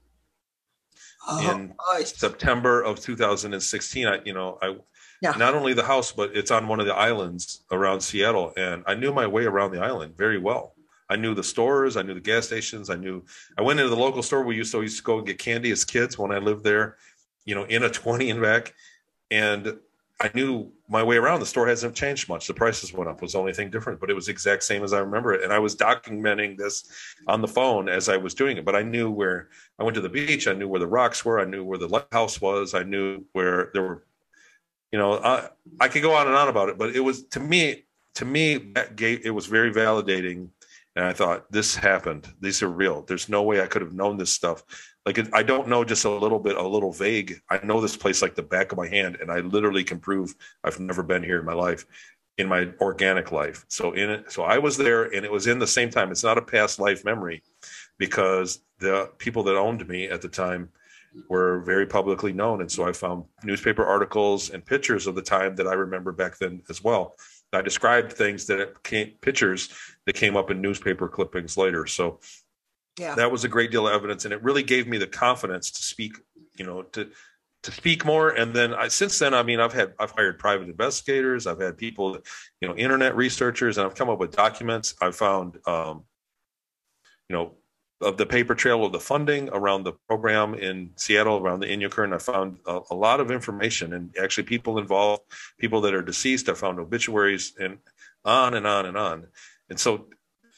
oh, 1.28 1.52
in 1.52 1.74
nice. 1.94 2.16
September 2.16 2.82
of 2.82 3.00
2016. 3.00 4.08
I, 4.08 4.20
you 4.26 4.34
know, 4.34 4.58
I 4.62 4.76
yeah. 5.22 5.32
not 5.32 5.56
only 5.56 5.74
the 5.74 5.84
house, 5.84 6.12
but 6.12 6.36
it's 6.36 6.52
on 6.52 6.68
one 6.68 6.80
of 6.80 6.86
the 6.86 6.96
islands 6.96 7.64
around 7.72 8.02
Seattle, 8.02 8.54
and 8.58 8.84
I 8.88 8.96
knew 8.96 9.14
my 9.14 9.28
way 9.28 9.46
around 9.46 9.72
the 9.72 9.82
island 9.82 10.18
very 10.18 10.38
well. 10.38 10.74
I 11.10 11.16
knew 11.16 11.34
the 11.34 11.44
stores, 11.44 11.98
I 11.98 12.02
knew 12.02 12.14
the 12.14 12.22
gas 12.22 12.48
stations, 12.48 12.90
I 12.90 12.96
knew. 12.96 13.24
I 13.58 13.62
went 13.62 13.80
into 13.80 13.90
the 13.90 14.02
local 14.02 14.24
store 14.24 14.44
we 14.44 14.56
used 14.56 14.72
to 14.74 15.04
go 15.04 15.18
and 15.18 15.28
get 15.28 15.38
candy 15.38 15.72
as 15.72 15.84
kids 15.84 16.18
when 16.18 16.32
I 16.32 16.38
lived 16.38 16.64
there, 16.64 16.98
you 17.46 17.56
know, 17.56 17.64
in 17.66 17.84
a 17.84 17.90
twenty 18.02 18.30
and 18.30 18.42
back, 18.42 18.74
and 19.30 19.78
I 20.22 20.30
knew 20.36 20.72
my 20.88 21.02
way 21.02 21.18
around. 21.18 21.40
The 21.40 21.48
store 21.48 21.68
hasn't 21.68 21.96
changed 21.96 22.30
much. 22.30 22.46
The 22.46 22.54
prices 22.54 22.94
went 22.94 23.10
up 23.10 23.24
was 23.24 23.32
the 23.32 23.40
only 23.40 23.54
thing 23.54 23.72
different, 23.72 24.00
but 24.00 24.12
it 24.12 24.14
was 24.14 24.28
exact 24.28 24.64
same 24.64 24.84
as 24.84 24.94
I 24.94 25.00
remember 25.00 25.34
it. 25.34 25.44
And 25.44 25.52
I 25.52 25.58
was 25.58 25.76
documenting 25.76 26.58
this 26.58 26.92
on 27.28 27.42
the 27.42 27.48
phone 27.48 27.90
as 27.90 28.08
I 28.08 28.18
was 28.18 28.36
doing 28.36 28.58
it. 28.58 28.64
But 28.64 28.76
I 28.76 28.84
knew 28.84 29.10
where 29.10 29.50
I 29.80 29.84
went 29.84 29.96
to 29.96 30.02
the 30.02 30.10
beach. 30.10 30.48
I 30.48 30.54
knew 30.54 30.68
where 30.68 30.80
the 30.80 30.86
rocks 30.86 31.26
were. 31.26 31.40
I 31.40 31.46
knew 31.46 31.64
where 31.64 31.80
the 31.80 31.88
lighthouse 31.88 32.40
was. 32.40 32.76
I 32.76 32.84
knew 32.84 33.26
where 33.32 33.72
there 33.74 33.82
were, 33.82 34.04
you 34.92 35.00
know, 35.00 35.14
I, 35.14 35.50
I 35.80 35.88
could 35.88 36.02
go 36.02 36.14
on 36.14 36.28
and 36.28 36.36
on 36.36 36.48
about 36.48 36.70
it. 36.70 36.78
But 36.78 36.96
it 36.96 37.00
was 37.00 37.24
to 37.30 37.40
me, 37.40 37.86
to 38.16 38.26
me, 38.26 38.58
that 38.76 38.96
gave 38.96 39.26
it 39.26 39.32
was 39.32 39.48
very 39.48 39.72
validating. 39.72 40.50
And 40.96 41.06
I 41.06 41.14
thought 41.14 41.50
this 41.50 41.74
happened. 41.76 42.28
These 42.42 42.62
are 42.62 42.68
real. 42.68 43.04
There's 43.04 43.30
no 43.30 43.44
way 43.44 43.62
I 43.62 43.68
could 43.68 43.82
have 43.82 43.94
known 43.94 44.18
this 44.18 44.34
stuff 44.34 44.64
like 45.06 45.34
I 45.34 45.44
don't 45.44 45.68
know 45.68 45.84
just 45.84 46.06
a 46.06 46.10
little 46.10 46.40
bit, 46.40 46.58
a 46.58 46.68
little 46.68 46.92
vague. 46.92 47.42
I 47.50 47.60
know 47.64 47.82
this 47.82 47.98
place 47.98 48.22
like 48.22 48.36
the 48.36 48.44
back 48.44 48.72
of 48.72 48.78
my 48.78 48.88
hand, 48.88 49.18
and 49.20 49.32
I 49.32 49.40
literally 49.40 49.84
can 49.84 50.00
prove 50.00 50.36
I've 50.64 50.80
never 50.80 51.04
been 51.04 51.24
here 51.24 51.40
in 51.40 51.46
my 51.46 51.54
life, 51.54 51.86
in 52.38 52.48
my 52.48 52.70
organic 52.80 53.32
life. 53.32 53.66
So 53.68 53.94
in 53.94 54.10
it, 54.10 54.32
so 54.32 54.44
I 54.44 54.60
was 54.60 54.78
there, 54.78 55.06
and 55.06 55.26
it 55.26 55.32
was 55.32 55.48
in 55.48 55.60
the 55.60 55.68
same 55.68 55.90
time. 55.90 56.12
It's 56.12 56.24
not 56.24 56.38
a 56.38 56.42
past 56.42 56.80
life 56.80 57.04
memory, 57.04 57.42
because 57.98 58.62
the 58.80 59.12
people 59.18 59.44
that 59.44 59.56
owned 59.56 59.88
me 59.88 60.06
at 60.06 60.22
the 60.22 60.30
time 60.30 60.70
were 61.30 61.60
very 61.62 61.86
publicly 61.86 62.34
known, 62.34 62.62
and 62.62 62.72
so 62.72 62.88
I 62.88 62.94
found 62.94 63.26
newspaper 63.44 63.86
articles 63.86 64.50
and 64.50 64.66
pictures 64.66 65.08
of 65.08 65.16
the 65.16 65.22
time 65.22 65.56
that 65.58 65.68
I 65.68 65.74
remember 65.74 66.12
back 66.12 66.38
then 66.38 66.62
as 66.70 66.84
well. 66.84 67.16
I 67.54 67.62
described 67.62 68.14
things 68.14 68.48
that 68.48 68.82
came 68.84 69.12
pictures 69.22 69.70
that 70.06 70.14
came 70.14 70.38
up 70.38 70.52
in 70.52 70.62
newspaper 70.62 71.10
clippings 71.10 71.58
later. 71.58 71.86
So 71.86 72.20
yeah. 72.98 73.16
that 73.16 73.32
was 73.32 73.44
a 73.44 73.50
great 73.50 73.72
deal 73.72 73.88
of 73.88 73.94
evidence 73.94 74.26
and 74.26 74.34
it 74.34 74.44
really 74.44 74.64
gave 74.64 74.88
me 74.88 74.98
the 74.98 75.08
confidence 75.08 75.72
to 75.72 75.84
speak 75.84 76.14
you 76.58 76.66
know 76.66 76.84
to 76.84 77.10
to 77.64 77.72
speak 77.72 78.06
more. 78.06 78.30
And 78.30 78.56
then 78.56 78.74
I, 78.74 78.88
since 78.88 79.20
then 79.20 79.34
i 79.34 79.44
mean 79.44 79.60
i've 79.60 79.74
had 79.74 79.94
i've 80.00 80.12
hired 80.12 80.40
private 80.40 80.70
investigators. 80.70 81.46
I've 81.46 81.60
had 81.60 81.78
people 81.78 82.18
you 82.62 82.68
know 82.68 82.76
internet 82.76 83.16
researchers 83.16 83.78
and 83.78 83.86
i've 83.86 83.96
come 83.96 84.10
up 84.10 84.20
with 84.20 84.36
documents. 84.36 84.96
I've 85.02 85.16
found 85.16 85.58
um, 85.68 86.04
you 87.30 87.36
know 87.36 87.56
of 88.02 88.18
the 88.18 88.26
paper 88.26 88.56
trail 88.56 88.84
of 88.86 88.92
the 88.92 89.00
funding 89.00 89.50
around 89.50 89.84
the 89.84 89.94
program 90.08 90.54
in 90.56 90.92
Seattle, 90.96 91.38
around 91.38 91.60
the 91.60 91.68
Inyokern. 91.68 92.14
I 92.14 92.18
found 92.18 92.58
a, 92.66 92.80
a, 92.92 92.96
lot 92.96 93.20
of 93.20 93.32
information 93.32 93.94
and 93.94 94.16
actually 94.22 94.44
people 94.44 94.80
involved, 94.80 95.24
people 95.60 95.82
that 95.82 95.94
are 95.94 96.02
deceased. 96.02 96.50
I 96.50 96.54
found 96.54 96.80
obituaries 96.80 97.54
and 97.60 97.78
on 98.26 98.54
and 98.54 98.66
on 98.66 98.86
and 98.86 98.98
on. 98.98 99.28
And 99.70 99.80
so 99.80 100.08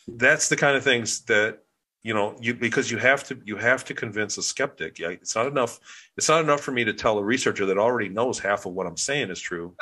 that's 0.07 0.49
the 0.49 0.55
kind 0.55 0.75
of 0.75 0.83
things 0.83 1.21
that 1.25 1.59
you 2.03 2.13
know 2.13 2.35
you 2.39 2.53
because 2.53 2.91
you 2.91 2.97
have 2.97 3.23
to 3.23 3.39
you 3.45 3.55
have 3.55 3.85
to 3.85 3.93
convince 3.93 4.37
a 4.37 4.43
skeptic 4.43 4.99
yeah 4.99 5.09
it's 5.09 5.35
not 5.35 5.47
enough 5.47 5.79
it's 6.17 6.27
not 6.27 6.43
enough 6.43 6.59
for 6.59 6.71
me 6.71 6.83
to 6.83 6.93
tell 6.93 7.17
a 7.17 7.23
researcher 7.23 7.65
that 7.65 7.77
already 7.77 8.09
knows 8.09 8.39
half 8.39 8.65
of 8.65 8.73
what 8.73 8.85
i'm 8.85 8.97
saying 8.97 9.29
is 9.29 9.39
true 9.39 9.73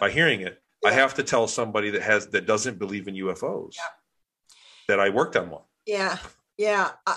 by 0.00 0.08
hearing 0.08 0.40
it 0.40 0.62
yeah. 0.82 0.90
i 0.90 0.92
have 0.92 1.14
to 1.14 1.24
tell 1.24 1.48
somebody 1.48 1.90
that 1.90 2.02
has 2.02 2.28
that 2.28 2.46
doesn't 2.46 2.78
believe 2.78 3.08
in 3.08 3.16
ufos 3.16 3.74
yeah. 3.74 3.82
that 4.86 5.00
i 5.00 5.08
worked 5.08 5.34
on 5.34 5.50
one 5.50 5.62
yeah 5.84 6.18
yeah 6.56 6.90
I, 7.06 7.16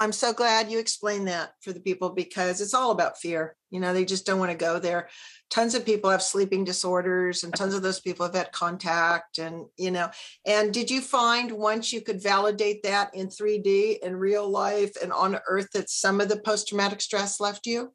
I'm 0.00 0.12
so 0.12 0.32
glad 0.32 0.70
you 0.70 0.78
explained 0.78 1.28
that 1.28 1.54
for 1.60 1.72
the 1.72 1.80
people 1.80 2.10
because 2.10 2.60
it's 2.60 2.74
all 2.74 2.90
about 2.90 3.18
fear. 3.18 3.56
You 3.70 3.80
know, 3.80 3.94
they 3.94 4.04
just 4.04 4.26
don't 4.26 4.38
want 4.38 4.50
to 4.50 4.56
go 4.56 4.78
there. 4.78 5.08
Tons 5.50 5.74
of 5.74 5.86
people 5.86 6.10
have 6.10 6.22
sleeping 6.22 6.64
disorders, 6.64 7.44
and 7.44 7.54
tons 7.54 7.74
of 7.74 7.82
those 7.82 8.00
people 8.00 8.26
have 8.26 8.34
had 8.34 8.50
contact. 8.52 9.38
And, 9.38 9.66
you 9.76 9.90
know, 9.90 10.10
and 10.44 10.74
did 10.74 10.90
you 10.90 11.00
find 11.00 11.52
once 11.52 11.92
you 11.92 12.00
could 12.00 12.22
validate 12.22 12.82
that 12.82 13.14
in 13.14 13.28
3D 13.28 14.00
in 14.00 14.16
real 14.16 14.48
life 14.48 14.92
and 15.00 15.12
on 15.12 15.38
Earth 15.46 15.68
that 15.74 15.88
some 15.88 16.20
of 16.20 16.28
the 16.28 16.40
post 16.40 16.68
traumatic 16.68 17.00
stress 17.00 17.38
left 17.40 17.66
you? 17.66 17.92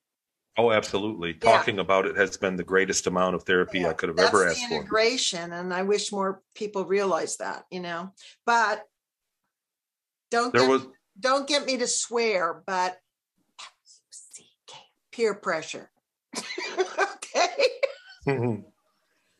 Oh, 0.58 0.72
absolutely. 0.72 1.38
Yeah. 1.44 1.58
Talking 1.58 1.80
about 1.80 2.06
it 2.06 2.18
has 2.18 2.38
been 2.38 2.56
the 2.56 2.64
greatest 2.64 3.08
amount 3.08 3.36
of 3.36 3.44
therapy 3.44 3.80
yeah, 3.80 3.90
I 3.90 3.94
could 3.94 4.10
have 4.10 4.20
ever 4.20 4.48
asked 4.48 4.68
for. 4.68 4.76
Integration, 4.76 5.54
and 5.54 5.74
I 5.74 5.84
wish 5.84 6.12
more 6.12 6.42
people 6.56 6.86
realize 6.86 7.38
that, 7.38 7.66
you 7.72 7.82
know. 7.82 8.14
But 8.46 8.84
don't 10.32 10.54
there 10.54 10.64
get, 10.64 10.70
was 10.70 10.88
don't 11.20 11.48
get 11.48 11.66
me 11.66 11.78
to 11.78 11.88
swear, 11.88 12.64
but 12.66 12.98
peer 15.12 15.34
pressure. 15.34 15.90
okay. 16.38 17.66
Mm-hmm. 18.28 18.62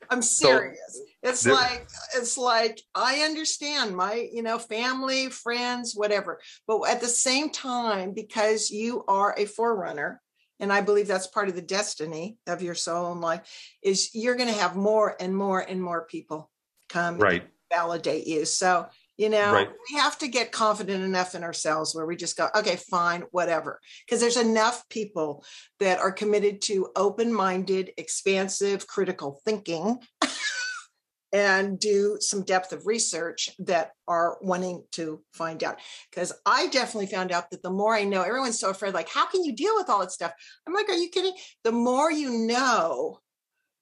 I'm 0.10 0.22
serious. 0.22 0.80
So, 0.92 1.02
it's 1.22 1.44
there, 1.44 1.54
like 1.54 1.88
it's 2.16 2.38
like 2.38 2.82
I 2.96 3.20
understand 3.20 3.96
my, 3.96 4.30
you 4.34 4.42
know, 4.42 4.58
family, 4.58 5.30
friends, 5.30 5.94
whatever. 5.96 6.40
But 6.68 6.82
at 6.84 7.02
the 7.02 7.08
same 7.08 7.50
time, 7.50 8.14
because 8.14 8.72
you 8.72 9.04
are 9.08 9.36
a 9.38 9.46
forerunner, 9.46 10.22
and 10.60 10.74
I 10.74 10.82
believe 10.82 11.08
that's 11.08 11.28
part 11.28 11.50
of 11.50 11.56
the 11.56 11.62
destiny 11.62 12.38
of 12.48 12.62
your 12.62 12.76
soul 12.76 13.12
and 13.12 13.22
life, 13.22 13.42
is 13.84 14.10
you're 14.14 14.36
going 14.36 14.54
to 14.54 14.60
have 14.60 14.76
more 14.76 15.16
and 15.20 15.36
more 15.36 15.60
and 15.60 15.82
more 15.82 16.06
people 16.06 16.50
come 16.90 17.18
right 17.20 17.44
validate 17.72 18.28
you. 18.28 18.46
So 18.46 18.88
you 19.20 19.28
know, 19.28 19.52
right. 19.52 19.70
we 19.92 20.00
have 20.00 20.18
to 20.20 20.30
get 20.30 20.54
confident 20.54 21.04
enough 21.04 21.36
in 21.36 21.44
ourselves 21.44 21.94
where 21.94 22.06
we 22.06 22.16
just 22.16 22.38
go, 22.38 22.48
okay, 22.56 22.78
fine, 22.78 23.24
whatever. 23.32 23.82
Because 24.06 24.22
there's 24.22 24.38
enough 24.38 24.88
people 24.88 25.44
that 25.82 26.00
are 26.00 26.14
committed 26.14 26.62
to 26.64 26.88
open 26.96 27.34
minded, 27.34 27.92
expansive, 27.98 28.88
critical 28.88 29.42
thinking 29.44 29.98
and 31.34 31.78
do 31.78 32.16
some 32.22 32.46
depth 32.46 32.72
of 32.72 32.88
research 32.88 33.50
that 33.60 33.92
are 34.08 34.38
wanting 34.42 34.86
to 34.94 35.22
find 35.34 35.66
out. 35.66 35.80
Because 36.10 36.32
I 36.46 36.68
definitely 36.68 37.08
found 37.08 37.34
out 37.34 37.52
that 37.52 37.62
the 37.62 37.70
more 37.70 37.94
I 37.94 38.06
know, 38.06 38.22
everyone's 38.22 38.58
so 38.58 38.70
afraid, 38.70 38.94
like, 38.94 39.10
how 39.10 39.26
can 39.26 39.44
you 39.44 39.54
deal 39.54 39.76
with 39.76 39.90
all 39.90 40.00
that 40.00 40.14
stuff? 40.14 40.32
I'm 40.66 40.74
like, 40.74 40.88
are 40.88 40.94
you 40.94 41.10
kidding? 41.10 41.36
The 41.66 41.74
more 41.74 42.10
you 42.10 42.32
know, 42.48 43.20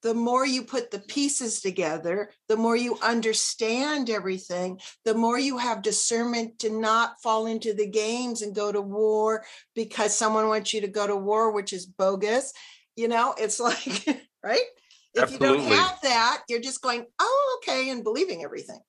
the 0.04 0.14
more 0.14 0.46
you 0.46 0.64
put 0.64 0.92
the 0.92 1.00
pieces 1.00 1.62
together, 1.62 2.32
the 2.48 2.58
more 2.58 2.76
you 2.76 2.98
understand 3.02 4.10
everything, 4.10 4.80
the 5.06 5.16
more 5.16 5.40
you 5.40 5.58
have 5.58 5.82
discernment 5.82 6.60
to 6.60 6.70
not 6.70 7.22
fall 7.22 7.48
into 7.48 7.74
the 7.74 7.88
games 7.88 8.42
and 8.42 8.56
go 8.56 8.72
to 8.72 8.82
war 8.82 9.44
because 9.76 10.16
someone 10.16 10.48
wants 10.48 10.74
you 10.74 10.82
to 10.82 10.88
go 10.88 11.08
to 11.08 11.16
war, 11.16 11.52
which 11.52 11.74
is 11.74 11.86
bogus. 11.86 12.54
You 12.96 13.08
know, 13.08 13.34
it's 13.38 13.60
like, 13.60 14.06
right? 14.44 14.60
If 15.14 15.24
Absolutely. 15.24 15.48
you 15.48 15.64
don't 15.64 15.72
have 15.74 16.02
that, 16.04 16.44
you're 16.48 16.62
just 16.62 16.82
going, 16.82 17.06
oh, 17.20 17.60
okay, 17.64 17.90
and 17.90 18.04
believing 18.04 18.44
everything. 18.44 18.80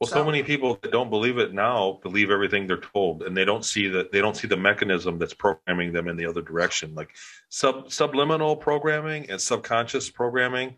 Well, 0.00 0.08
so, 0.08 0.16
so, 0.16 0.24
many 0.24 0.42
people 0.42 0.78
that 0.80 0.92
don't 0.92 1.10
believe 1.10 1.36
it 1.36 1.52
now 1.52 2.00
believe 2.02 2.30
everything 2.30 2.66
they're 2.66 2.78
told, 2.78 3.22
and 3.22 3.36
they 3.36 3.44
don't 3.44 3.64
see 3.64 3.86
that 3.88 4.10
they 4.10 4.22
don't 4.22 4.34
see 4.34 4.48
the 4.48 4.56
mechanism 4.56 5.18
that's 5.18 5.34
programming 5.34 5.92
them 5.92 6.08
in 6.08 6.16
the 6.16 6.24
other 6.24 6.40
direction. 6.40 6.94
Like 6.94 7.14
sub 7.50 7.92
subliminal 7.92 8.56
programming 8.56 9.28
and 9.28 9.38
subconscious 9.38 10.08
programming 10.08 10.76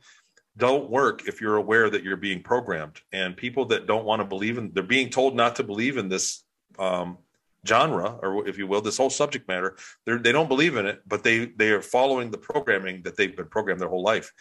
don't 0.57 0.91
work 0.91 1.29
if 1.29 1.41
you're 1.41 1.57
aware 1.57 1.89
that 1.89 2.03
you're 2.03 2.17
being 2.17 2.43
programmed. 2.43 3.01
And 3.13 3.37
people 3.37 3.67
that 3.67 3.87
don't 3.87 4.05
want 4.05 4.21
to 4.21 4.27
believe 4.27 4.59
in, 4.59 4.73
they're 4.75 4.83
being 4.83 5.09
told 5.09 5.37
not 5.37 5.57
to 5.57 5.63
believe 5.63 5.99
in 5.99 6.09
this 6.09 6.43
um, 6.79 7.19
genre, 7.67 8.19
or 8.23 8.49
if 8.49 8.59
you 8.59 8.67
will, 8.67 8.81
this 8.81 8.97
whole 8.97 9.09
subject 9.09 9.47
matter. 9.47 9.77
They're, 10.05 10.19
they 10.19 10.33
don't 10.33 10.49
believe 10.49 10.77
in 10.77 10.87
it, 10.87 11.01
but 11.07 11.23
they 11.23 11.47
they 11.47 11.71
are 11.71 11.81
following 11.81 12.33
the 12.33 12.39
programming 12.39 13.03
that 13.03 13.17
they've 13.17 13.37
been 13.37 13.47
programmed 13.47 13.81
their 13.81 13.89
whole 13.89 14.03
life. 14.03 14.33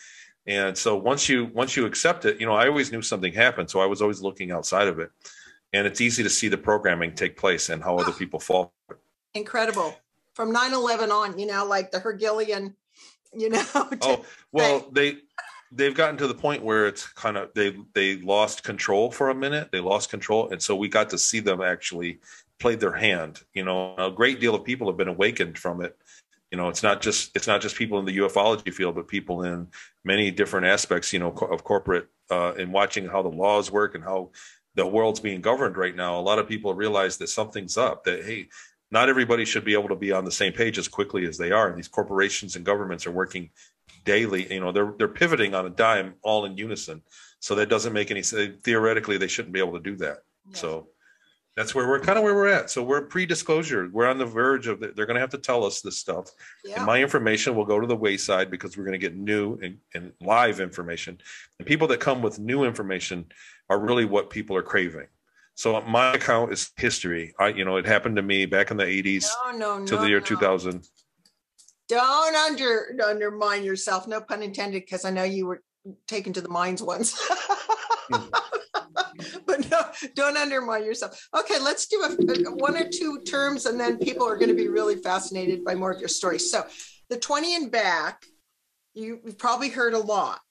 And 0.47 0.77
so 0.77 0.95
once 0.95 1.29
you 1.29 1.45
once 1.53 1.75
you 1.75 1.85
accept 1.85 2.25
it, 2.25 2.39
you 2.39 2.47
know, 2.47 2.53
I 2.53 2.67
always 2.67 2.91
knew 2.91 3.01
something 3.01 3.33
happened, 3.33 3.69
so 3.69 3.79
I 3.79 3.85
was 3.85 4.01
always 4.01 4.21
looking 4.21 4.51
outside 4.51 4.87
of 4.87 4.99
it. 4.99 5.11
And 5.73 5.85
it's 5.85 6.01
easy 6.01 6.23
to 6.23 6.29
see 6.29 6.47
the 6.47 6.57
programming 6.57 7.13
take 7.13 7.37
place 7.37 7.69
and 7.69 7.83
how 7.83 7.97
other 7.97 8.11
ah. 8.11 8.17
people 8.17 8.39
fall. 8.39 8.73
Incredible. 9.33 9.95
From 10.33 10.53
9/11 10.53 11.11
on, 11.11 11.37
you 11.37 11.45
know, 11.45 11.65
like 11.65 11.91
the 11.91 11.99
Hegelian, 11.99 12.75
you 13.33 13.49
know. 13.49 13.63
oh, 14.01 14.25
well, 14.51 14.89
they 14.91 15.17
they've 15.71 15.95
gotten 15.95 16.17
to 16.17 16.27
the 16.27 16.33
point 16.33 16.63
where 16.63 16.87
it's 16.87 17.07
kind 17.07 17.37
of 17.37 17.53
they 17.53 17.75
they 17.93 18.17
lost 18.17 18.63
control 18.63 19.11
for 19.11 19.29
a 19.29 19.35
minute. 19.35 19.69
They 19.71 19.79
lost 19.79 20.09
control 20.09 20.49
and 20.49 20.61
so 20.61 20.75
we 20.75 20.89
got 20.89 21.09
to 21.11 21.17
see 21.17 21.39
them 21.39 21.61
actually 21.61 22.19
play 22.59 22.75
their 22.75 22.93
hand. 22.93 23.41
You 23.53 23.63
know, 23.63 23.95
a 23.97 24.09
great 24.09 24.39
deal 24.39 24.55
of 24.55 24.63
people 24.63 24.87
have 24.87 24.97
been 24.97 25.07
awakened 25.07 25.57
from 25.57 25.81
it 25.81 25.95
you 26.51 26.57
know 26.57 26.69
it's 26.69 26.83
not 26.83 27.01
just 27.01 27.35
it's 27.35 27.47
not 27.47 27.61
just 27.61 27.75
people 27.75 27.97
in 27.97 28.05
the 28.05 28.17
ufology 28.17 28.73
field 28.73 28.95
but 28.95 29.07
people 29.07 29.43
in 29.43 29.67
many 30.03 30.29
different 30.29 30.67
aspects 30.67 31.13
you 31.13 31.19
know 31.19 31.29
of 31.29 31.63
corporate 31.63 32.07
uh, 32.29 32.53
and 32.53 32.71
watching 32.71 33.07
how 33.07 33.21
the 33.21 33.29
laws 33.29 33.71
work 33.71 33.95
and 33.95 34.03
how 34.03 34.31
the 34.75 34.87
world's 34.87 35.19
being 35.19 35.41
governed 35.41 35.75
right 35.75 35.95
now. 35.95 36.17
A 36.17 36.21
lot 36.21 36.39
of 36.39 36.47
people 36.47 36.73
realize 36.73 37.17
that 37.17 37.27
something's 37.27 37.77
up 37.77 38.03
that 38.05 38.23
hey 38.23 38.47
not 38.89 39.09
everybody 39.09 39.45
should 39.45 39.63
be 39.63 39.73
able 39.73 39.89
to 39.89 39.95
be 39.95 40.11
on 40.11 40.25
the 40.25 40.31
same 40.31 40.51
page 40.51 40.77
as 40.77 40.87
quickly 40.87 41.25
as 41.25 41.37
they 41.37 41.51
are. 41.51 41.69
And 41.69 41.77
these 41.77 41.87
corporations 41.87 42.55
and 42.55 42.65
governments 42.65 43.05
are 43.07 43.11
working 43.11 43.49
daily 44.03 44.51
you 44.51 44.59
know 44.59 44.71
they're 44.71 44.93
they're 44.97 45.07
pivoting 45.07 45.53
on 45.53 45.65
a 45.65 45.69
dime 45.69 46.15
all 46.21 46.45
in 46.45 46.57
unison. 46.57 47.01
So 47.39 47.55
that 47.55 47.69
doesn't 47.69 47.93
make 47.93 48.11
any 48.11 48.23
sense 48.23 48.61
theoretically 48.63 49.17
they 49.17 49.27
shouldn't 49.27 49.53
be 49.53 49.59
able 49.59 49.73
to 49.73 49.79
do 49.79 49.95
that. 49.97 50.19
So 50.53 50.87
that's 51.57 51.75
where 51.75 51.87
we're 51.87 51.99
kind 51.99 52.17
of 52.17 52.23
where 52.23 52.33
we're 52.33 52.47
at. 52.47 52.69
So 52.69 52.81
we're 52.81 53.01
pre-disclosure. 53.01 53.89
We're 53.91 54.07
on 54.07 54.17
the 54.17 54.25
verge 54.25 54.67
of 54.67 54.79
the, 54.79 54.93
they're 54.95 55.05
going 55.05 55.15
to 55.15 55.21
have 55.21 55.31
to 55.31 55.37
tell 55.37 55.65
us 55.65 55.81
this 55.81 55.97
stuff. 55.97 56.31
Yeah. 56.63 56.77
And 56.77 56.85
my 56.85 57.01
information 57.01 57.55
will 57.55 57.65
go 57.65 57.79
to 57.79 57.87
the 57.87 57.95
wayside 57.95 58.49
because 58.49 58.77
we're 58.77 58.85
going 58.85 58.93
to 58.93 58.97
get 58.97 59.15
new 59.15 59.59
and, 59.61 59.77
and 59.93 60.13
live 60.21 60.61
information. 60.61 61.17
And 61.59 61.67
people 61.67 61.87
that 61.89 61.99
come 61.99 62.21
with 62.21 62.39
new 62.39 62.63
information 62.63 63.25
are 63.69 63.79
really 63.79 64.05
what 64.05 64.29
people 64.29 64.55
are 64.55 64.63
craving. 64.63 65.07
So 65.55 65.79
my 65.81 66.13
account 66.13 66.53
is 66.53 66.71
history. 66.77 67.33
I, 67.37 67.49
you 67.49 67.65
know, 67.65 67.75
it 67.75 67.85
happened 67.85 68.15
to 68.15 68.21
me 68.21 68.45
back 68.45 68.71
in 68.71 68.77
the 68.77 68.85
80s 68.85 69.27
no, 69.53 69.77
no, 69.79 69.85
to 69.85 69.95
no, 69.95 70.01
the 70.01 70.07
year 70.07 70.21
2000. 70.21 70.87
Don't 71.89 72.35
under 72.35 72.97
undermine 73.05 73.65
yourself. 73.65 74.07
No 74.07 74.21
pun 74.21 74.41
intended, 74.41 74.83
because 74.83 75.03
I 75.03 75.11
know 75.11 75.23
you 75.23 75.45
were 75.45 75.61
taken 76.07 76.31
to 76.33 76.41
the 76.41 76.49
mines 76.49 76.81
once. 76.81 77.21
Hmm. 78.13 78.27
Don't 80.15 80.37
undermine 80.37 80.83
yourself. 80.83 81.27
Okay, 81.37 81.59
let's 81.59 81.87
do 81.87 82.01
a, 82.03 82.51
one 82.51 82.75
or 82.75 82.87
two 82.89 83.21
terms, 83.21 83.65
and 83.65 83.79
then 83.79 83.97
people 83.97 84.27
are 84.27 84.37
going 84.37 84.49
to 84.49 84.55
be 84.55 84.67
really 84.67 84.95
fascinated 84.95 85.63
by 85.63 85.75
more 85.75 85.91
of 85.91 85.99
your 85.99 86.09
story. 86.09 86.39
So, 86.39 86.65
the 87.09 87.17
20 87.17 87.55
and 87.55 87.71
back, 87.71 88.25
you, 88.93 89.19
have 89.25 89.37
probably 89.37 89.69
heard 89.69 89.93
a 89.93 89.99
lot, 89.99 90.41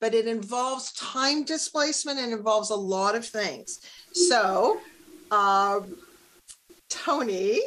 but 0.00 0.14
it 0.14 0.26
involves 0.26 0.92
time 0.92 1.44
displacement 1.44 2.18
and 2.18 2.32
involves 2.32 2.70
a 2.70 2.76
lot 2.76 3.14
of 3.14 3.24
things. 3.24 3.80
So, 4.12 4.80
uh, 5.30 5.80
Tony, 6.88 7.60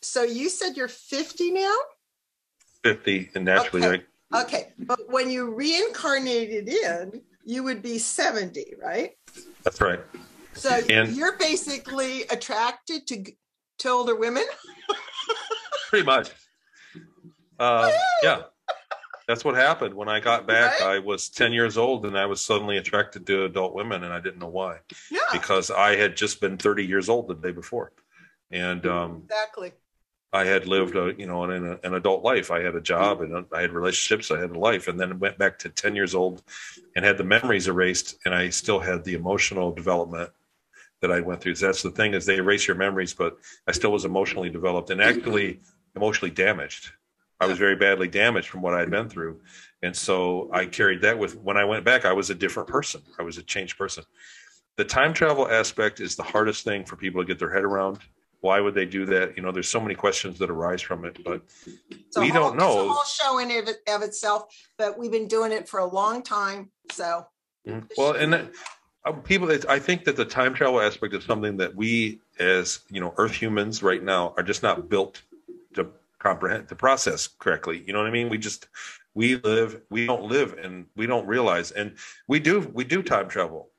so 0.00 0.22
you 0.22 0.48
said 0.48 0.76
you're 0.76 0.88
50 0.88 1.50
now? 1.52 1.74
50, 2.84 3.30
and 3.34 3.44
naturally, 3.44 3.86
okay. 3.86 4.04
I... 4.32 4.42
okay, 4.42 4.72
but 4.78 5.00
when 5.10 5.30
you 5.30 5.54
reincarnated 5.54 6.68
in, 6.68 7.20
you 7.44 7.62
would 7.62 7.82
be 7.82 7.98
70, 7.98 8.74
right? 8.82 9.12
That's 9.62 9.80
right. 9.80 10.00
So 10.60 10.78
and 10.90 11.16
you're 11.16 11.38
basically 11.38 12.24
attracted 12.24 13.06
to 13.06 13.24
to 13.78 13.88
older 13.88 14.14
women. 14.14 14.44
pretty 15.88 16.04
much. 16.04 16.30
Uh, 17.58 17.90
yeah, 18.22 18.42
that's 19.26 19.42
what 19.42 19.54
happened 19.54 19.94
when 19.94 20.08
I 20.08 20.20
got 20.20 20.46
back. 20.46 20.80
Right? 20.80 20.96
I 20.96 20.98
was 20.98 21.30
ten 21.30 21.54
years 21.54 21.78
old, 21.78 22.04
and 22.04 22.16
I 22.16 22.26
was 22.26 22.42
suddenly 22.42 22.76
attracted 22.76 23.26
to 23.26 23.44
adult 23.44 23.74
women, 23.74 24.04
and 24.04 24.12
I 24.12 24.20
didn't 24.20 24.38
know 24.38 24.48
why. 24.48 24.80
Yeah. 25.10 25.20
Because 25.32 25.70
I 25.70 25.96
had 25.96 26.14
just 26.14 26.42
been 26.42 26.58
thirty 26.58 26.84
years 26.84 27.08
old 27.08 27.28
the 27.28 27.36
day 27.36 27.52
before, 27.52 27.92
and 28.50 28.84
um, 28.86 29.22
exactly. 29.24 29.72
I 30.32 30.44
had 30.44 30.68
lived 30.68 30.94
a 30.94 31.14
you 31.16 31.26
know 31.26 31.44
an, 31.44 31.78
an 31.82 31.94
adult 31.94 32.22
life. 32.22 32.50
I 32.50 32.60
had 32.60 32.74
a 32.74 32.82
job 32.82 33.22
and 33.22 33.46
I 33.50 33.62
had 33.62 33.72
relationships. 33.72 34.30
I 34.30 34.38
had 34.38 34.50
a 34.50 34.58
life, 34.58 34.88
and 34.88 35.00
then 35.00 35.18
went 35.18 35.38
back 35.38 35.58
to 35.60 35.70
ten 35.70 35.96
years 35.96 36.14
old, 36.14 36.42
and 36.94 37.02
had 37.02 37.16
the 37.16 37.24
memories 37.24 37.66
erased, 37.66 38.18
and 38.26 38.34
I 38.34 38.50
still 38.50 38.78
had 38.78 39.04
the 39.04 39.14
emotional 39.14 39.72
development 39.72 40.30
that 41.00 41.10
I 41.10 41.20
went 41.20 41.40
through. 41.40 41.54
That's 41.54 41.82
the 41.82 41.90
thing 41.90 42.14
is 42.14 42.26
they 42.26 42.36
erase 42.36 42.66
your 42.66 42.76
memories, 42.76 43.14
but 43.14 43.36
I 43.66 43.72
still 43.72 43.92
was 43.92 44.04
emotionally 44.04 44.50
developed 44.50 44.90
and 44.90 45.02
actually 45.02 45.60
emotionally 45.96 46.30
damaged. 46.30 46.92
I 47.40 47.46
was 47.46 47.58
very 47.58 47.76
badly 47.76 48.08
damaged 48.08 48.48
from 48.48 48.60
what 48.60 48.74
I 48.74 48.80
had 48.80 48.90
been 48.90 49.08
through, 49.08 49.40
and 49.82 49.96
so 49.96 50.50
I 50.52 50.66
carried 50.66 51.00
that 51.02 51.18
with. 51.18 51.36
When 51.36 51.56
I 51.56 51.64
went 51.64 51.84
back, 51.84 52.04
I 52.04 52.12
was 52.12 52.28
a 52.28 52.34
different 52.34 52.68
person. 52.68 53.00
I 53.18 53.22
was 53.22 53.38
a 53.38 53.42
changed 53.42 53.78
person. 53.78 54.04
The 54.76 54.84
time 54.84 55.14
travel 55.14 55.48
aspect 55.48 56.00
is 56.00 56.16
the 56.16 56.22
hardest 56.22 56.64
thing 56.64 56.84
for 56.84 56.96
people 56.96 57.22
to 57.22 57.26
get 57.26 57.38
their 57.38 57.52
head 57.52 57.64
around 57.64 58.00
why 58.40 58.60
would 58.60 58.74
they 58.74 58.86
do 58.86 59.06
that? 59.06 59.36
You 59.36 59.42
know, 59.42 59.52
there's 59.52 59.68
so 59.68 59.80
many 59.80 59.94
questions 59.94 60.38
that 60.38 60.50
arise 60.50 60.80
from 60.80 61.04
it, 61.04 61.22
but 61.24 61.42
we 62.16 62.28
whole, 62.28 62.50
don't 62.50 62.56
know. 62.56 62.70
It's 62.70 62.76
a 62.76 62.88
whole 62.88 63.04
show 63.04 63.38
in 63.38 63.68
of, 63.68 63.74
of, 63.88 64.02
itself, 64.02 64.54
but 64.78 64.98
we've 64.98 65.10
been 65.10 65.28
doing 65.28 65.52
it 65.52 65.68
for 65.68 65.80
a 65.80 65.84
long 65.84 66.22
time. 66.22 66.70
So, 66.90 67.26
mm-hmm. 67.66 67.86
well, 67.98 68.12
and 68.12 68.50
Um, 69.04 69.22
people, 69.22 69.50
I 69.68 69.78
think 69.78 70.04
that 70.04 70.16
the 70.16 70.24
time 70.24 70.54
travel 70.54 70.80
aspect 70.80 71.14
is 71.14 71.24
something 71.24 71.56
that 71.56 71.74
we, 71.74 72.20
as 72.38 72.80
you 72.90 73.00
know, 73.00 73.14
Earth 73.16 73.32
humans 73.32 73.82
right 73.82 74.02
now, 74.02 74.34
are 74.36 74.42
just 74.42 74.62
not 74.62 74.88
built 74.88 75.22
to 75.74 75.88
comprehend 76.18 76.68
to 76.68 76.74
process 76.74 77.26
correctly. 77.26 77.82
You 77.86 77.92
know 77.92 78.00
what 78.00 78.08
I 78.08 78.12
mean? 78.12 78.28
We 78.28 78.36
just 78.36 78.68
we 79.14 79.36
live, 79.36 79.80
we 79.90 80.06
don't 80.06 80.24
live, 80.24 80.58
and 80.62 80.86
we 80.96 81.06
don't 81.06 81.26
realize, 81.26 81.70
and 81.70 81.96
we 82.28 82.40
do 82.40 82.60
we 82.74 82.84
do 82.84 83.02
time 83.02 83.28
travel. 83.28 83.70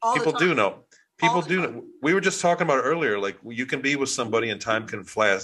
All 0.00 0.14
people 0.14 0.32
do 0.32 0.54
know 0.54 0.84
people 1.18 1.42
do 1.42 1.84
we 2.00 2.14
were 2.14 2.20
just 2.20 2.40
talking 2.40 2.62
about 2.62 2.80
earlier 2.84 3.18
like 3.18 3.36
you 3.44 3.66
can 3.66 3.82
be 3.82 3.96
with 3.96 4.08
somebody 4.08 4.50
and 4.50 4.60
time 4.60 4.86
can 4.86 5.04
flash 5.04 5.42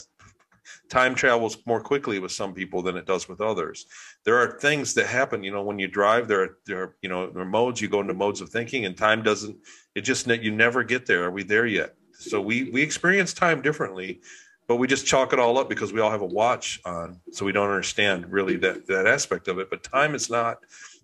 time 0.89 1.15
travels 1.15 1.59
more 1.67 1.81
quickly 1.81 2.19
with 2.19 2.33
some 2.33 2.55
people 2.55 2.83
than 2.83 2.97
it 2.97 3.07
does 3.07 3.29
with 3.29 3.41
others. 3.41 3.87
There 4.25 4.39
are 4.39 4.59
things 4.59 4.95
that 4.95 5.07
happen 5.07 5.45
you 5.45 5.53
know 5.53 5.63
when 5.63 5.79
you 5.79 5.89
drive 5.89 6.29
there 6.29 6.43
are 6.43 6.59
there 6.67 6.83
are 6.83 6.97
you 7.03 7.09
know 7.09 7.31
there 7.31 7.43
are 7.43 7.47
modes 7.47 7.81
you 7.81 7.89
go 7.89 8.01
into 8.01 8.15
modes 8.15 8.41
of 8.41 8.51
thinking 8.51 8.87
and 8.87 8.97
time 8.97 9.23
doesn't 9.23 9.57
it 9.95 10.03
just 10.03 10.27
you 10.27 10.51
never 10.51 10.83
get 10.83 11.07
there. 11.07 11.25
Are 11.25 11.31
we 11.31 11.43
there 11.43 11.67
yet? 11.67 11.95
So 12.13 12.41
we 12.41 12.71
we 12.71 12.83
experience 12.83 13.33
time 13.33 13.63
differently 13.63 14.21
but 14.67 14.77
we 14.77 14.87
just 14.87 15.07
chalk 15.07 15.33
it 15.33 15.39
all 15.39 15.59
up 15.59 15.69
because 15.69 15.93
we 15.93 16.01
all 16.01 16.11
have 16.11 16.23
a 16.23 16.27
watch 16.27 16.81
on 16.85 17.21
so 17.33 17.45
we 17.45 17.53
don't 17.53 17.69
understand 17.69 18.31
really 18.31 18.57
that 18.57 18.87
that 18.87 19.07
aspect 19.07 19.49
of 19.49 19.59
it. 19.59 19.71
But 19.71 19.83
time 19.83 20.15
is 20.15 20.31
not 20.31 20.59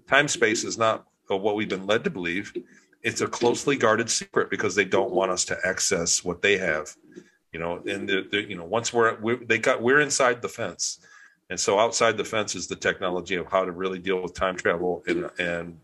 time 0.09 0.29
space 0.29 0.65
is 0.65 0.79
not 0.79 1.07
what 1.29 1.55
we've 1.55 1.69
been 1.69 1.87
led 1.87 2.05
to 2.05 2.11
believe. 2.11 2.53
It's 3.03 3.21
a 3.21 3.27
closely 3.27 3.77
guarded 3.77 4.11
secret 4.11 4.51
because 4.51 4.75
they 4.75 4.85
don't 4.85 5.13
want 5.13 5.31
us 5.31 5.45
to 5.47 5.59
access 5.65 6.25
what 6.25 6.43
they 6.43 6.59
have 6.59 6.95
you 7.53 7.59
know 7.61 7.82
and 7.86 8.09
they're, 8.09 8.24
they're, 8.30 8.40
you 8.40 8.57
know 8.57 8.64
once 8.64 8.92
we're, 8.92 9.18
we're 9.20 9.44
they 9.44 9.59
got 9.59 9.82
we're 9.82 10.01
inside 10.01 10.42
the 10.42 10.48
fence. 10.48 11.01
And 11.51 11.59
so 11.59 11.80
outside 11.80 12.16
the 12.16 12.24
fence 12.24 12.55
is 12.55 12.68
the 12.68 12.76
technology 12.76 13.34
of 13.34 13.51
how 13.51 13.64
to 13.64 13.72
really 13.72 13.98
deal 13.98 14.22
with 14.22 14.34
time 14.34 14.57
travel 14.57 15.03
and 15.09 15.28
and 15.38 15.78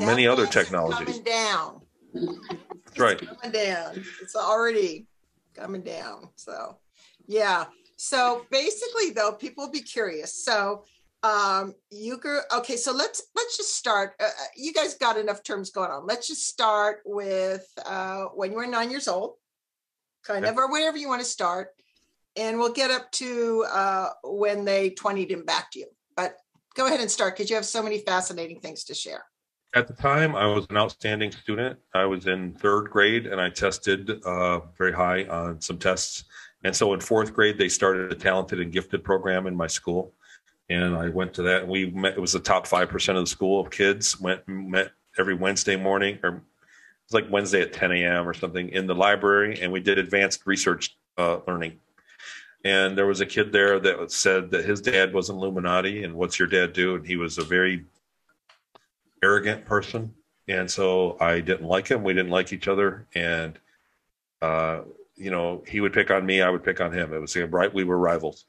many 0.00 0.26
other 0.26 0.46
technologies. 0.46 1.06
coming 1.06 1.22
down. 1.22 1.80
That's 2.12 2.98
right. 2.98 3.18
coming 3.18 3.52
down. 3.52 4.04
It's 4.20 4.34
already 4.34 5.06
coming 5.54 5.82
down 5.82 6.30
so 6.36 6.78
yeah. 7.26 7.66
So 7.96 8.46
basically 8.50 9.10
though 9.10 9.32
people 9.32 9.64
will 9.64 9.72
be 9.72 9.82
curious. 9.82 10.44
So 10.44 10.84
um 11.24 11.74
you 11.90 12.16
go 12.16 12.40
okay 12.58 12.76
so 12.76 12.92
let's 12.92 13.24
let's 13.34 13.56
just 13.56 13.74
start 13.74 14.14
uh, 14.20 14.24
uh, 14.24 14.44
you 14.56 14.72
guys 14.72 14.94
got 14.94 15.16
enough 15.16 15.42
terms 15.42 15.70
going 15.70 15.90
on. 15.90 16.06
Let's 16.06 16.26
just 16.26 16.46
start 16.46 17.02
with 17.04 17.66
uh 17.86 18.24
when 18.34 18.50
you 18.50 18.56
were 18.56 18.66
nine 18.66 18.90
years 18.90 19.06
old 19.06 19.34
kind 20.24 20.44
of 20.44 20.56
or 20.56 20.70
whatever 20.70 20.96
you 20.96 21.08
want 21.08 21.20
to 21.20 21.26
start 21.26 21.70
and 22.36 22.58
we'll 22.58 22.72
get 22.72 22.90
up 22.90 23.10
to 23.12 23.64
uh 23.70 24.08
when 24.24 24.64
they 24.64 24.90
20'd 24.90 25.30
him 25.30 25.44
back 25.44 25.70
to 25.70 25.80
you 25.80 25.86
but 26.16 26.36
go 26.78 26.86
ahead 26.86 27.00
and 27.00 27.10
start 27.10 27.36
because 27.36 27.50
you 27.50 27.56
have 27.56 27.66
so 27.66 27.82
many 27.82 27.98
fascinating 27.98 28.60
things 28.60 28.84
to 28.84 28.94
share. 28.94 29.24
At 29.74 29.88
the 29.88 29.94
time, 29.94 30.34
I 30.34 30.46
was 30.46 30.66
an 30.70 30.76
outstanding 30.76 31.32
student. 31.32 31.78
I 31.92 32.06
was 32.06 32.26
in 32.26 32.54
third 32.54 32.88
grade 32.88 33.26
and 33.26 33.40
I 33.40 33.50
tested 33.50 34.22
uh, 34.24 34.60
very 34.78 34.92
high 34.92 35.24
on 35.24 35.60
some 35.60 35.76
tests. 35.78 36.24
And 36.64 36.74
so 36.74 36.94
in 36.94 37.00
fourth 37.00 37.34
grade, 37.34 37.58
they 37.58 37.68
started 37.68 38.10
a 38.12 38.14
talented 38.14 38.60
and 38.60 38.72
gifted 38.72 39.04
program 39.04 39.46
in 39.46 39.54
my 39.56 39.66
school. 39.66 40.14
And 40.70 40.96
I 40.96 41.08
went 41.08 41.34
to 41.34 41.42
that. 41.42 41.62
And 41.62 41.70
we 41.70 41.90
met, 41.90 42.14
it 42.14 42.20
was 42.20 42.32
the 42.32 42.40
top 42.40 42.66
5% 42.66 43.08
of 43.10 43.16
the 43.16 43.26
school 43.26 43.60
of 43.60 43.70
kids 43.70 44.18
went, 44.20 44.46
met 44.48 44.92
every 45.18 45.34
Wednesday 45.34 45.76
morning, 45.76 46.18
or 46.22 46.42
like 47.12 47.30
Wednesday 47.30 47.62
at 47.62 47.72
10 47.72 47.92
a.m. 47.92 48.28
or 48.28 48.34
something 48.34 48.68
in 48.68 48.86
the 48.86 48.94
library. 48.94 49.60
And 49.60 49.72
we 49.72 49.80
did 49.80 49.98
advanced 49.98 50.46
research 50.46 50.96
uh, 51.16 51.40
learning. 51.46 51.78
And 52.64 52.98
there 52.98 53.06
was 53.06 53.20
a 53.20 53.26
kid 53.26 53.52
there 53.52 53.78
that 53.80 54.10
said 54.10 54.50
that 54.50 54.64
his 54.64 54.80
dad 54.80 55.14
was 55.14 55.30
an 55.30 55.36
Illuminati. 55.36 56.04
And 56.04 56.14
what's 56.14 56.38
your 56.38 56.48
dad 56.48 56.72
do? 56.72 56.96
And 56.96 57.06
he 57.06 57.16
was 57.16 57.38
a 57.38 57.44
very 57.44 57.86
arrogant 59.22 59.64
person, 59.64 60.14
and 60.46 60.70
so 60.70 61.16
I 61.20 61.40
didn't 61.40 61.66
like 61.66 61.88
him. 61.88 62.02
We 62.02 62.14
didn't 62.14 62.30
like 62.30 62.52
each 62.52 62.68
other, 62.68 63.06
and 63.14 63.58
uh, 64.40 64.82
you 65.16 65.30
know, 65.30 65.62
he 65.66 65.80
would 65.80 65.92
pick 65.92 66.10
on 66.10 66.24
me, 66.24 66.42
I 66.42 66.50
would 66.50 66.64
pick 66.64 66.80
on 66.80 66.92
him. 66.92 67.12
It 67.12 67.20
was 67.20 67.36
right. 67.36 67.72
We 67.72 67.84
were 67.84 67.98
rivals. 67.98 68.44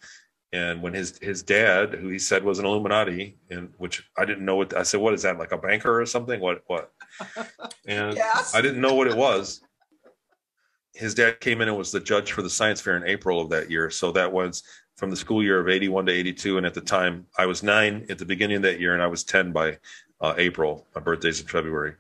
And 0.52 0.82
when 0.82 0.94
his 0.94 1.18
his 1.20 1.44
dad, 1.44 1.94
who 1.94 2.10
he 2.10 2.20
said 2.20 2.44
was 2.44 2.60
an 2.60 2.66
Illuminati, 2.66 3.38
and 3.50 3.74
which 3.78 4.10
I 4.18 4.26
didn't 4.26 4.46
know 4.46 4.56
what 4.56 4.76
I 4.76 4.84
said, 4.84 5.00
what 5.00 5.14
is 5.14 5.24
that 5.24 5.38
like 5.38 5.52
a 5.52 5.58
banker 5.58 6.00
or 6.00 6.06
something? 6.06 6.40
What 6.40 6.64
what? 6.68 6.92
And 7.86 8.16
yes. 8.16 8.54
I 8.54 8.62
didn't 8.62 8.82
know 8.82 8.94
what 8.94 9.08
it 9.08 9.16
was. 9.16 9.62
His 10.94 11.14
dad 11.14 11.40
came 11.40 11.62
in 11.62 11.68
and 11.68 11.78
was 11.78 11.92
the 11.92 12.00
judge 12.00 12.32
for 12.32 12.42
the 12.42 12.50
science 12.50 12.82
fair 12.82 12.98
in 12.98 13.08
April 13.08 13.42
of 13.42 13.50
that 13.50 13.72
year. 13.72 13.90
So 13.90 14.12
that 14.12 14.32
was 14.32 14.64
from 14.98 15.10
the 15.10 15.16
school 15.16 15.42
year 15.42 15.60
of 15.60 15.70
81 15.70 16.08
to 16.08 16.12
82. 16.12 16.58
And 16.58 16.66
at 16.66 16.74
the 16.74 16.82
time, 16.82 17.26
I 17.38 17.46
was 17.46 17.64
nine 17.64 18.06
at 18.10 18.18
the 18.18 18.26
beginning 18.26 18.58
of 18.58 18.64
that 18.64 18.80
year, 18.80 18.94
and 18.94 19.02
I 19.02 19.08
was 19.08 19.24
10 19.24 19.52
by 19.52 19.78
uh, 20.22 20.36
April. 20.38 20.86
My 20.94 21.02
birthday's 21.02 21.40
in 21.40 21.48
February, 21.48 21.96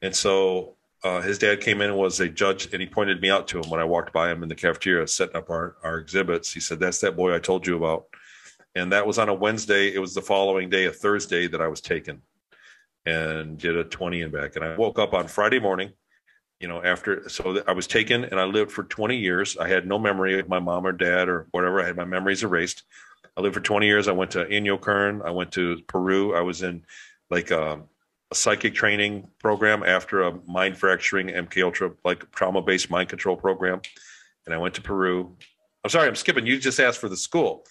and 0.00 0.16
so 0.16 0.76
uh, 1.04 1.20
his 1.20 1.38
dad 1.38 1.60
came 1.60 1.80
in 1.80 1.90
and 1.90 1.98
was 1.98 2.20
a 2.20 2.28
judge, 2.28 2.72
and 2.72 2.80
he 2.80 2.86
pointed 2.86 3.20
me 3.20 3.30
out 3.30 3.46
to 3.48 3.58
him 3.58 3.70
when 3.70 3.80
I 3.80 3.84
walked 3.84 4.12
by 4.12 4.30
him 4.30 4.42
in 4.42 4.48
the 4.48 4.54
cafeteria 4.54 5.06
setting 5.06 5.36
up 5.36 5.50
our 5.50 5.76
our 5.82 5.98
exhibits. 5.98 6.52
He 6.52 6.60
said, 6.60 6.80
"That's 6.80 7.00
that 7.00 7.16
boy 7.16 7.34
I 7.34 7.38
told 7.38 7.66
you 7.66 7.76
about," 7.76 8.06
and 8.74 8.92
that 8.92 9.06
was 9.06 9.18
on 9.18 9.28
a 9.28 9.34
Wednesday. 9.34 9.94
It 9.94 9.98
was 9.98 10.14
the 10.14 10.22
following 10.22 10.70
day, 10.70 10.86
a 10.86 10.90
Thursday, 10.90 11.46
that 11.48 11.60
I 11.60 11.68
was 11.68 11.80
taken 11.80 12.22
and 13.06 13.58
did 13.58 13.76
a 13.76 13.84
twenty 13.84 14.22
and 14.22 14.32
back. 14.32 14.56
And 14.56 14.64
I 14.64 14.76
woke 14.76 14.98
up 14.98 15.14
on 15.14 15.28
Friday 15.28 15.60
morning. 15.60 15.92
You 16.60 16.68
know, 16.68 16.82
after 16.82 17.26
so 17.30 17.62
I 17.66 17.72
was 17.72 17.86
taken 17.86 18.24
and 18.24 18.38
I 18.38 18.44
lived 18.44 18.70
for 18.70 18.82
20 18.84 19.16
years. 19.16 19.56
I 19.56 19.66
had 19.66 19.86
no 19.86 19.98
memory 19.98 20.38
of 20.38 20.46
my 20.46 20.58
mom 20.58 20.86
or 20.86 20.92
dad 20.92 21.26
or 21.26 21.46
whatever. 21.52 21.80
I 21.80 21.86
had 21.86 21.96
my 21.96 22.04
memories 22.04 22.42
erased. 22.42 22.82
I 23.34 23.40
lived 23.40 23.54
for 23.54 23.62
20 23.62 23.86
years. 23.86 24.08
I 24.08 24.12
went 24.12 24.32
to 24.32 24.44
Inyokern. 24.44 25.24
I 25.24 25.30
went 25.30 25.52
to 25.52 25.80
Peru. 25.86 26.36
I 26.36 26.42
was 26.42 26.62
in 26.62 26.84
like 27.30 27.50
a, 27.50 27.72
um, 27.72 27.84
a 28.30 28.34
psychic 28.34 28.74
training 28.74 29.28
program 29.38 29.82
after 29.82 30.22
a 30.22 30.38
mind 30.46 30.76
fracturing 30.76 31.28
MK 31.28 31.64
Ultra 31.64 31.92
like 32.04 32.30
trauma 32.30 32.62
based 32.62 32.90
mind 32.90 33.08
control 33.08 33.36
program, 33.36 33.80
and 34.46 34.54
I 34.54 34.58
went 34.58 34.74
to 34.76 34.82
Peru. 34.82 35.36
I'm 35.82 35.90
sorry, 35.90 36.06
I'm 36.06 36.14
skipping. 36.14 36.46
You 36.46 36.58
just 36.58 36.78
asked 36.78 36.98
for 36.98 37.08
the 37.08 37.16
school, 37.16 37.64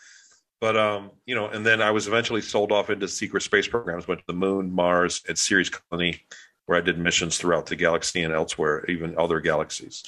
but 0.60 0.78
um, 0.78 1.12
you 1.26 1.36
know, 1.36 1.47
and 1.47 1.66
then 1.66 1.82
I 1.82 1.91
was 1.91 2.07
eventually 2.07 2.41
sold 2.41 2.72
off 2.72 2.89
into 2.89 3.07
secret 3.07 3.43
space 3.43 3.68
programs. 3.68 4.07
Went 4.07 4.20
to 4.22 4.28
the 4.28 4.34
Moon, 4.34 4.72
Mars, 4.72 5.22
and 5.28 5.38
Ceres 5.38 5.70
Colony, 5.70 6.22
where 6.66 6.78
I 6.78 6.82
did 6.82 6.97
missions 6.97 7.38
throughout 7.38 7.66
the 7.66 7.76
galaxy 7.76 8.24
and 8.24 8.34
elsewhere, 8.34 8.86
even 8.88 9.18
other 9.18 9.39
galaxies. 9.39 10.03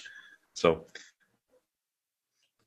So 0.54 0.86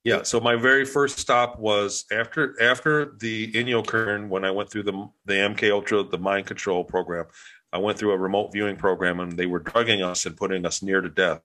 yeah. 0.04 0.22
So 0.22 0.38
my 0.38 0.54
very 0.54 0.84
first 0.84 1.18
stop 1.18 1.58
was 1.58 2.04
after 2.12 2.60
after 2.62 3.16
the 3.18 3.50
Inyokern 3.52 4.28
when 4.28 4.44
I 4.44 4.50
went 4.50 4.70
through 4.70 4.82
the 4.84 5.08
the 5.24 5.34
MK 5.34 5.72
Ultra 5.72 6.04
the 6.04 6.18
mind 6.18 6.46
control 6.46 6.84
program. 6.84 7.24
I 7.72 7.78
went 7.78 7.98
through 7.98 8.12
a 8.12 8.18
remote 8.18 8.52
viewing 8.52 8.76
program 8.76 9.18
and 9.18 9.32
they 9.32 9.46
were 9.46 9.58
drugging 9.58 10.02
us 10.02 10.26
and 10.26 10.36
putting 10.36 10.64
us 10.64 10.82
near 10.82 11.00
to 11.00 11.08
death. 11.08 11.42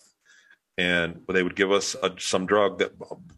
And 0.78 1.22
they 1.28 1.42
would 1.42 1.56
give 1.56 1.72
us 1.72 1.96
a, 2.04 2.14
some 2.20 2.46
drug 2.46 2.78
that 2.80 2.94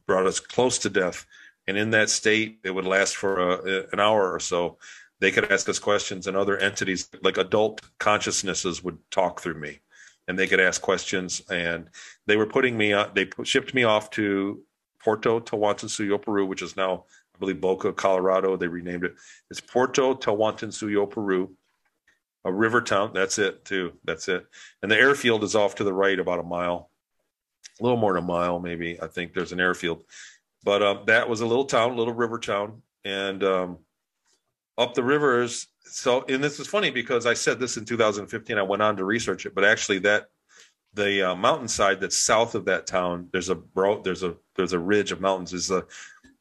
brought 0.06 0.26
us 0.26 0.40
close 0.40 0.80
to 0.80 0.90
death. 0.90 1.26
And 1.68 1.78
in 1.78 1.92
that 1.92 2.10
state, 2.10 2.60
it 2.64 2.72
would 2.72 2.86
last 2.86 3.16
for 3.16 3.40
a, 3.40 3.88
an 3.92 4.00
hour 4.00 4.34
or 4.34 4.40
so. 4.40 4.78
They 5.20 5.32
could 5.32 5.52
ask 5.52 5.70
us 5.70 5.78
questions, 5.78 6.26
and 6.26 6.36
other 6.36 6.58
entities 6.58 7.08
like 7.22 7.38
adult 7.38 7.82
consciousnesses 8.00 8.84
would 8.84 8.98
talk 9.12 9.40
through 9.40 9.60
me, 9.60 9.80
and 10.28 10.38
they 10.38 10.48
could 10.48 10.60
ask 10.60 10.82
questions. 10.82 11.44
And 11.50 11.90
they 12.26 12.38
were 12.38 12.48
putting 12.48 12.76
me 12.76 12.94
on. 12.94 13.12
They 13.14 13.30
shipped 13.44 13.76
me 13.76 13.84
off 13.84 14.10
to 14.12 14.64
Porto 15.00 15.40
Tawantinsuyo, 15.40 16.20
Peru, 16.20 16.48
which 16.48 16.64
is 16.64 16.76
now, 16.76 17.06
I 17.36 17.40
believe, 17.40 17.62
Boca, 17.62 17.94
Colorado. 17.94 18.58
They 18.58 18.68
renamed 18.68 19.04
it. 19.04 19.14
It's 19.52 19.62
Porto 19.62 20.16
Tawantinsuyo, 20.16 21.08
Peru, 21.08 21.56
a 22.44 22.52
river 22.52 22.82
town. 22.82 23.12
That's 23.14 23.38
it, 23.38 23.64
too. 23.64 23.94
That's 24.04 24.28
it. 24.28 24.46
And 24.82 24.92
the 24.92 24.98
airfield 24.98 25.44
is 25.44 25.56
off 25.56 25.76
to 25.76 25.84
the 25.84 25.94
right 25.94 26.20
about 26.20 26.40
a 26.40 26.44
mile, 26.44 26.90
a 27.80 27.84
little 27.84 27.98
more 27.98 28.14
than 28.14 28.24
a 28.24 28.28
mile, 28.28 28.60
maybe. 28.60 29.00
I 29.00 29.06
think 29.06 29.34
there's 29.34 29.52
an 29.52 29.60
airfield. 29.60 30.04
But 30.64 30.84
um, 30.84 31.04
that 31.08 31.28
was 31.28 31.42
a 31.42 31.46
little 31.46 31.66
town, 31.66 31.98
little 31.98 32.14
river 32.14 32.40
town. 32.40 32.82
And 33.04 33.44
um, 33.44 33.78
up 34.78 34.94
the 34.94 35.04
rivers. 35.04 35.68
So, 35.84 36.24
and 36.30 36.44
this 36.44 36.60
is 36.60 36.68
funny 36.68 36.92
because 36.92 37.26
I 37.26 37.34
said 37.34 37.60
this 37.60 37.78
in 37.78 37.86
2015. 37.86 38.58
I 38.58 38.62
went 38.62 38.82
on 38.82 38.96
to 38.98 39.04
research 39.04 39.46
it, 39.46 39.56
but 39.56 39.66
actually, 39.66 40.00
that 40.00 40.28
the 40.94 41.32
uh, 41.32 41.36
mountainside 41.36 42.00
that's 42.00 42.18
south 42.18 42.56
of 42.56 42.66
that 42.66 42.86
town 42.86 43.30
there's 43.32 43.50
a 43.50 43.56
bro 43.56 44.02
there's 44.02 44.24
a 44.24 44.36
there's 44.56 44.74
a 44.74 44.80
ridge 44.80 45.12
of 45.12 45.22
mountains 45.22 45.54
is 45.54 45.68
the 45.68 45.86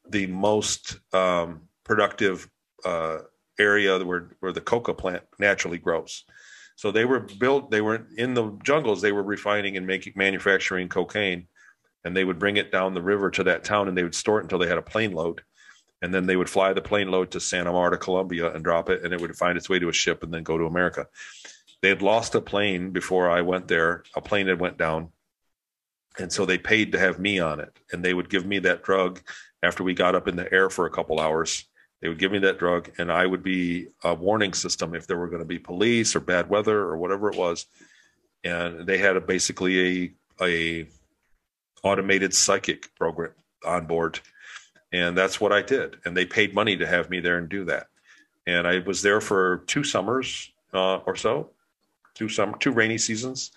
the 0.08 0.26
most 0.26 0.98
um, 1.14 1.60
productive 1.84 2.50
uh, 2.84 3.18
area 3.58 3.98
where 4.04 4.30
where 4.40 4.52
the 4.52 4.60
coca 4.60 4.92
plant 4.92 5.22
naturally 5.38 5.78
grows 5.78 6.24
so 6.76 6.90
they 6.90 7.04
were 7.04 7.20
built 7.20 7.70
they 7.70 7.80
were 7.80 8.06
in 8.16 8.34
the 8.34 8.50
jungles 8.64 9.00
they 9.00 9.12
were 9.12 9.22
refining 9.22 9.76
and 9.76 9.86
making 9.86 10.12
manufacturing 10.16 10.88
cocaine 10.88 11.46
and 12.05 12.16
they 12.16 12.24
would 12.24 12.38
bring 12.38 12.57
it 12.57 12.72
down 12.72 12.94
the 12.94 13.03
river 13.03 13.30
to 13.30 13.44
that 13.44 13.64
town 13.64 13.88
and 13.88 13.96
they 13.96 14.03
would 14.03 14.14
store 14.14 14.40
it 14.40 14.44
until 14.44 14.59
they 14.59 14.68
had 14.68 14.78
a 14.78 14.82
plane 14.82 15.12
load 15.12 15.42
and 16.03 16.14
then 16.14 16.26
they 16.26 16.36
would 16.36 16.48
fly 16.48 16.72
the 16.72 16.80
plane 16.80 17.11
load 17.11 17.30
to 17.30 17.40
santa 17.40 17.72
marta 17.72 17.96
colombia 17.96 18.53
and 18.53 18.64
drop 18.64 18.88
it 18.88 19.05
and 19.05 19.12
it 19.12 19.20
would 19.20 19.36
find 19.36 19.57
its 19.57 19.68
way 19.68 19.78
to 19.78 19.88
a 19.88 19.92
ship 19.92 20.22
and 20.22 20.32
then 20.32 20.42
go 20.42 20.57
to 20.59 20.66
america 20.66 21.07
they 21.82 21.88
had 21.88 22.03
lost 22.03 22.34
a 22.34 22.40
plane 22.40 22.90
before 22.90 23.30
I 23.30 23.40
went 23.40 23.68
there. 23.68 24.05
A 24.14 24.20
plane 24.20 24.48
had 24.48 24.61
went 24.61 24.76
down, 24.76 25.11
and 26.18 26.32
so 26.32 26.44
they 26.44 26.59
paid 26.59 26.92
to 26.92 26.98
have 26.98 27.18
me 27.18 27.38
on 27.38 27.61
it. 27.61 27.78
And 27.92 28.05
they 28.05 28.12
would 28.12 28.28
give 28.28 28.44
me 28.44 28.59
that 28.61 28.82
drug 28.82 29.20
after 29.62 29.82
we 29.82 29.94
got 29.94 30.14
up 30.14 30.28
in 30.28 30.36
the 30.36 30.53
air 30.53 30.68
for 30.68 30.86
a 30.86 30.90
couple 30.90 31.20
hours. 31.20 31.66
They 32.01 32.09
would 32.09 32.18
give 32.18 32.32
me 32.32 32.38
that 32.40 32.59
drug, 32.59 32.90
and 32.98 33.11
I 33.12 33.26
would 33.26 33.42
be 33.42 33.88
a 34.05 34.14
warning 34.14 34.55
system 34.55 34.94
if 34.94 35.07
there 35.07 35.18
were 35.18 35.28
going 35.28 35.42
to 35.42 35.46
be 35.46 35.59
police 35.59 36.14
or 36.16 36.20
bad 36.20 36.48
weather 36.48 36.78
or 36.78 36.96
whatever 36.96 37.30
it 37.30 37.36
was. 37.36 37.66
And 38.42 38.86
they 38.86 38.98
had 38.98 39.16
a, 39.16 39.20
basically 39.20 39.80
a 39.80 40.12
a 40.42 40.86
automated 41.83 42.35
psychic 42.35 42.95
program 42.97 43.33
on 43.64 43.87
board, 43.87 44.20
and 44.93 45.16
that's 45.16 45.41
what 45.41 45.53
I 45.53 45.62
did. 45.62 45.97
And 46.05 46.16
they 46.16 46.26
paid 46.26 46.55
money 46.55 46.76
to 46.76 46.87
have 46.87 47.11
me 47.11 47.20
there 47.20 47.39
and 47.39 47.49
do 47.49 47.64
that. 47.66 47.89
And 48.47 48.66
I 48.66 48.78
was 48.81 49.03
there 49.03 49.20
for 49.20 49.62
two 49.66 49.85
summers 49.85 50.51
uh, 50.72 50.97
or 50.99 51.16
so, 51.16 51.51
two 52.14 52.28
summer, 52.28 52.57
two 52.59 52.72
rainy 52.72 52.99
seasons, 52.99 53.53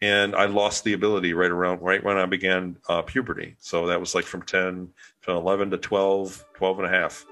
and 0.00 0.36
I 0.36 0.46
lost 0.46 0.84
the 0.84 0.92
ability 0.92 1.32
right 1.32 1.50
around 1.50 1.82
right 1.82 2.02
when 2.02 2.18
I 2.18 2.26
began 2.26 2.76
uh, 2.88 3.02
puberty. 3.02 3.56
So 3.58 3.86
that 3.86 3.98
was 3.98 4.14
like 4.14 4.24
from 4.24 4.42
10 4.42 4.90
to 5.22 5.32
11 5.32 5.70
to 5.70 5.78
12, 5.78 6.44
12 6.54 6.78
and 6.78 6.86
a 6.86 6.90
half. 6.90 7.26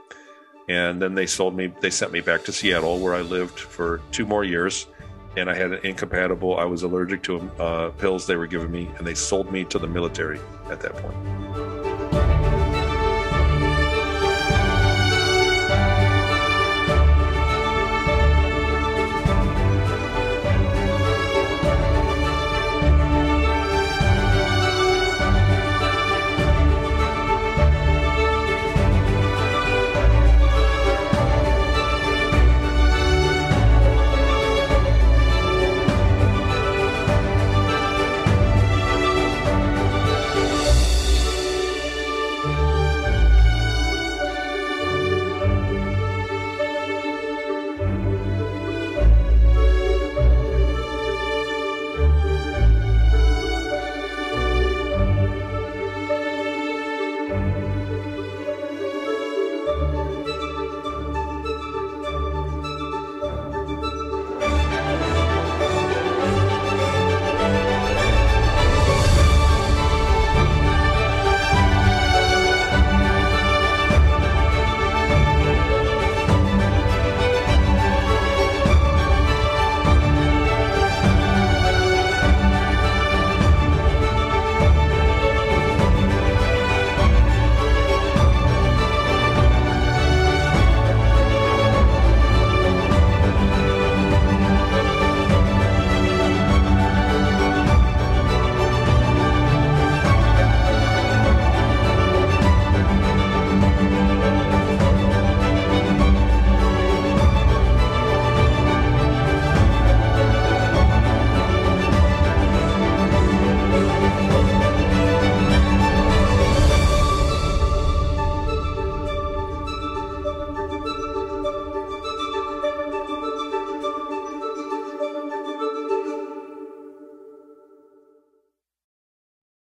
And 0.69 1.01
then 1.01 1.15
they 1.15 1.27
sold 1.27 1.57
me, 1.57 1.73
they 1.81 1.91
sent 1.91 2.11
me 2.11 2.21
back 2.21 2.45
to 2.45 2.53
Seattle 2.53 2.99
where 2.99 3.15
I 3.15 3.21
lived 3.21 3.59
for 3.59 4.01
two 4.11 4.27
more 4.27 4.43
years. 4.43 4.87
And 5.37 5.51
I 5.51 5.55
had 5.55 5.73
an 5.73 5.81
incompatible, 5.85 6.57
I 6.57 6.65
was 6.65 6.83
allergic 6.83 7.23
to 7.25 7.39
uh, 7.59 7.91
pills 7.91 8.27
they 8.27 8.37
were 8.37 8.47
giving 8.47 8.71
me, 8.71 8.91
and 8.97 9.07
they 9.07 9.15
sold 9.15 9.53
me 9.53 9.65
to 9.67 9.79
the 9.79 9.87
military 9.87 10.41
at 10.71 10.81
that 10.81 10.97
point. 10.97 11.86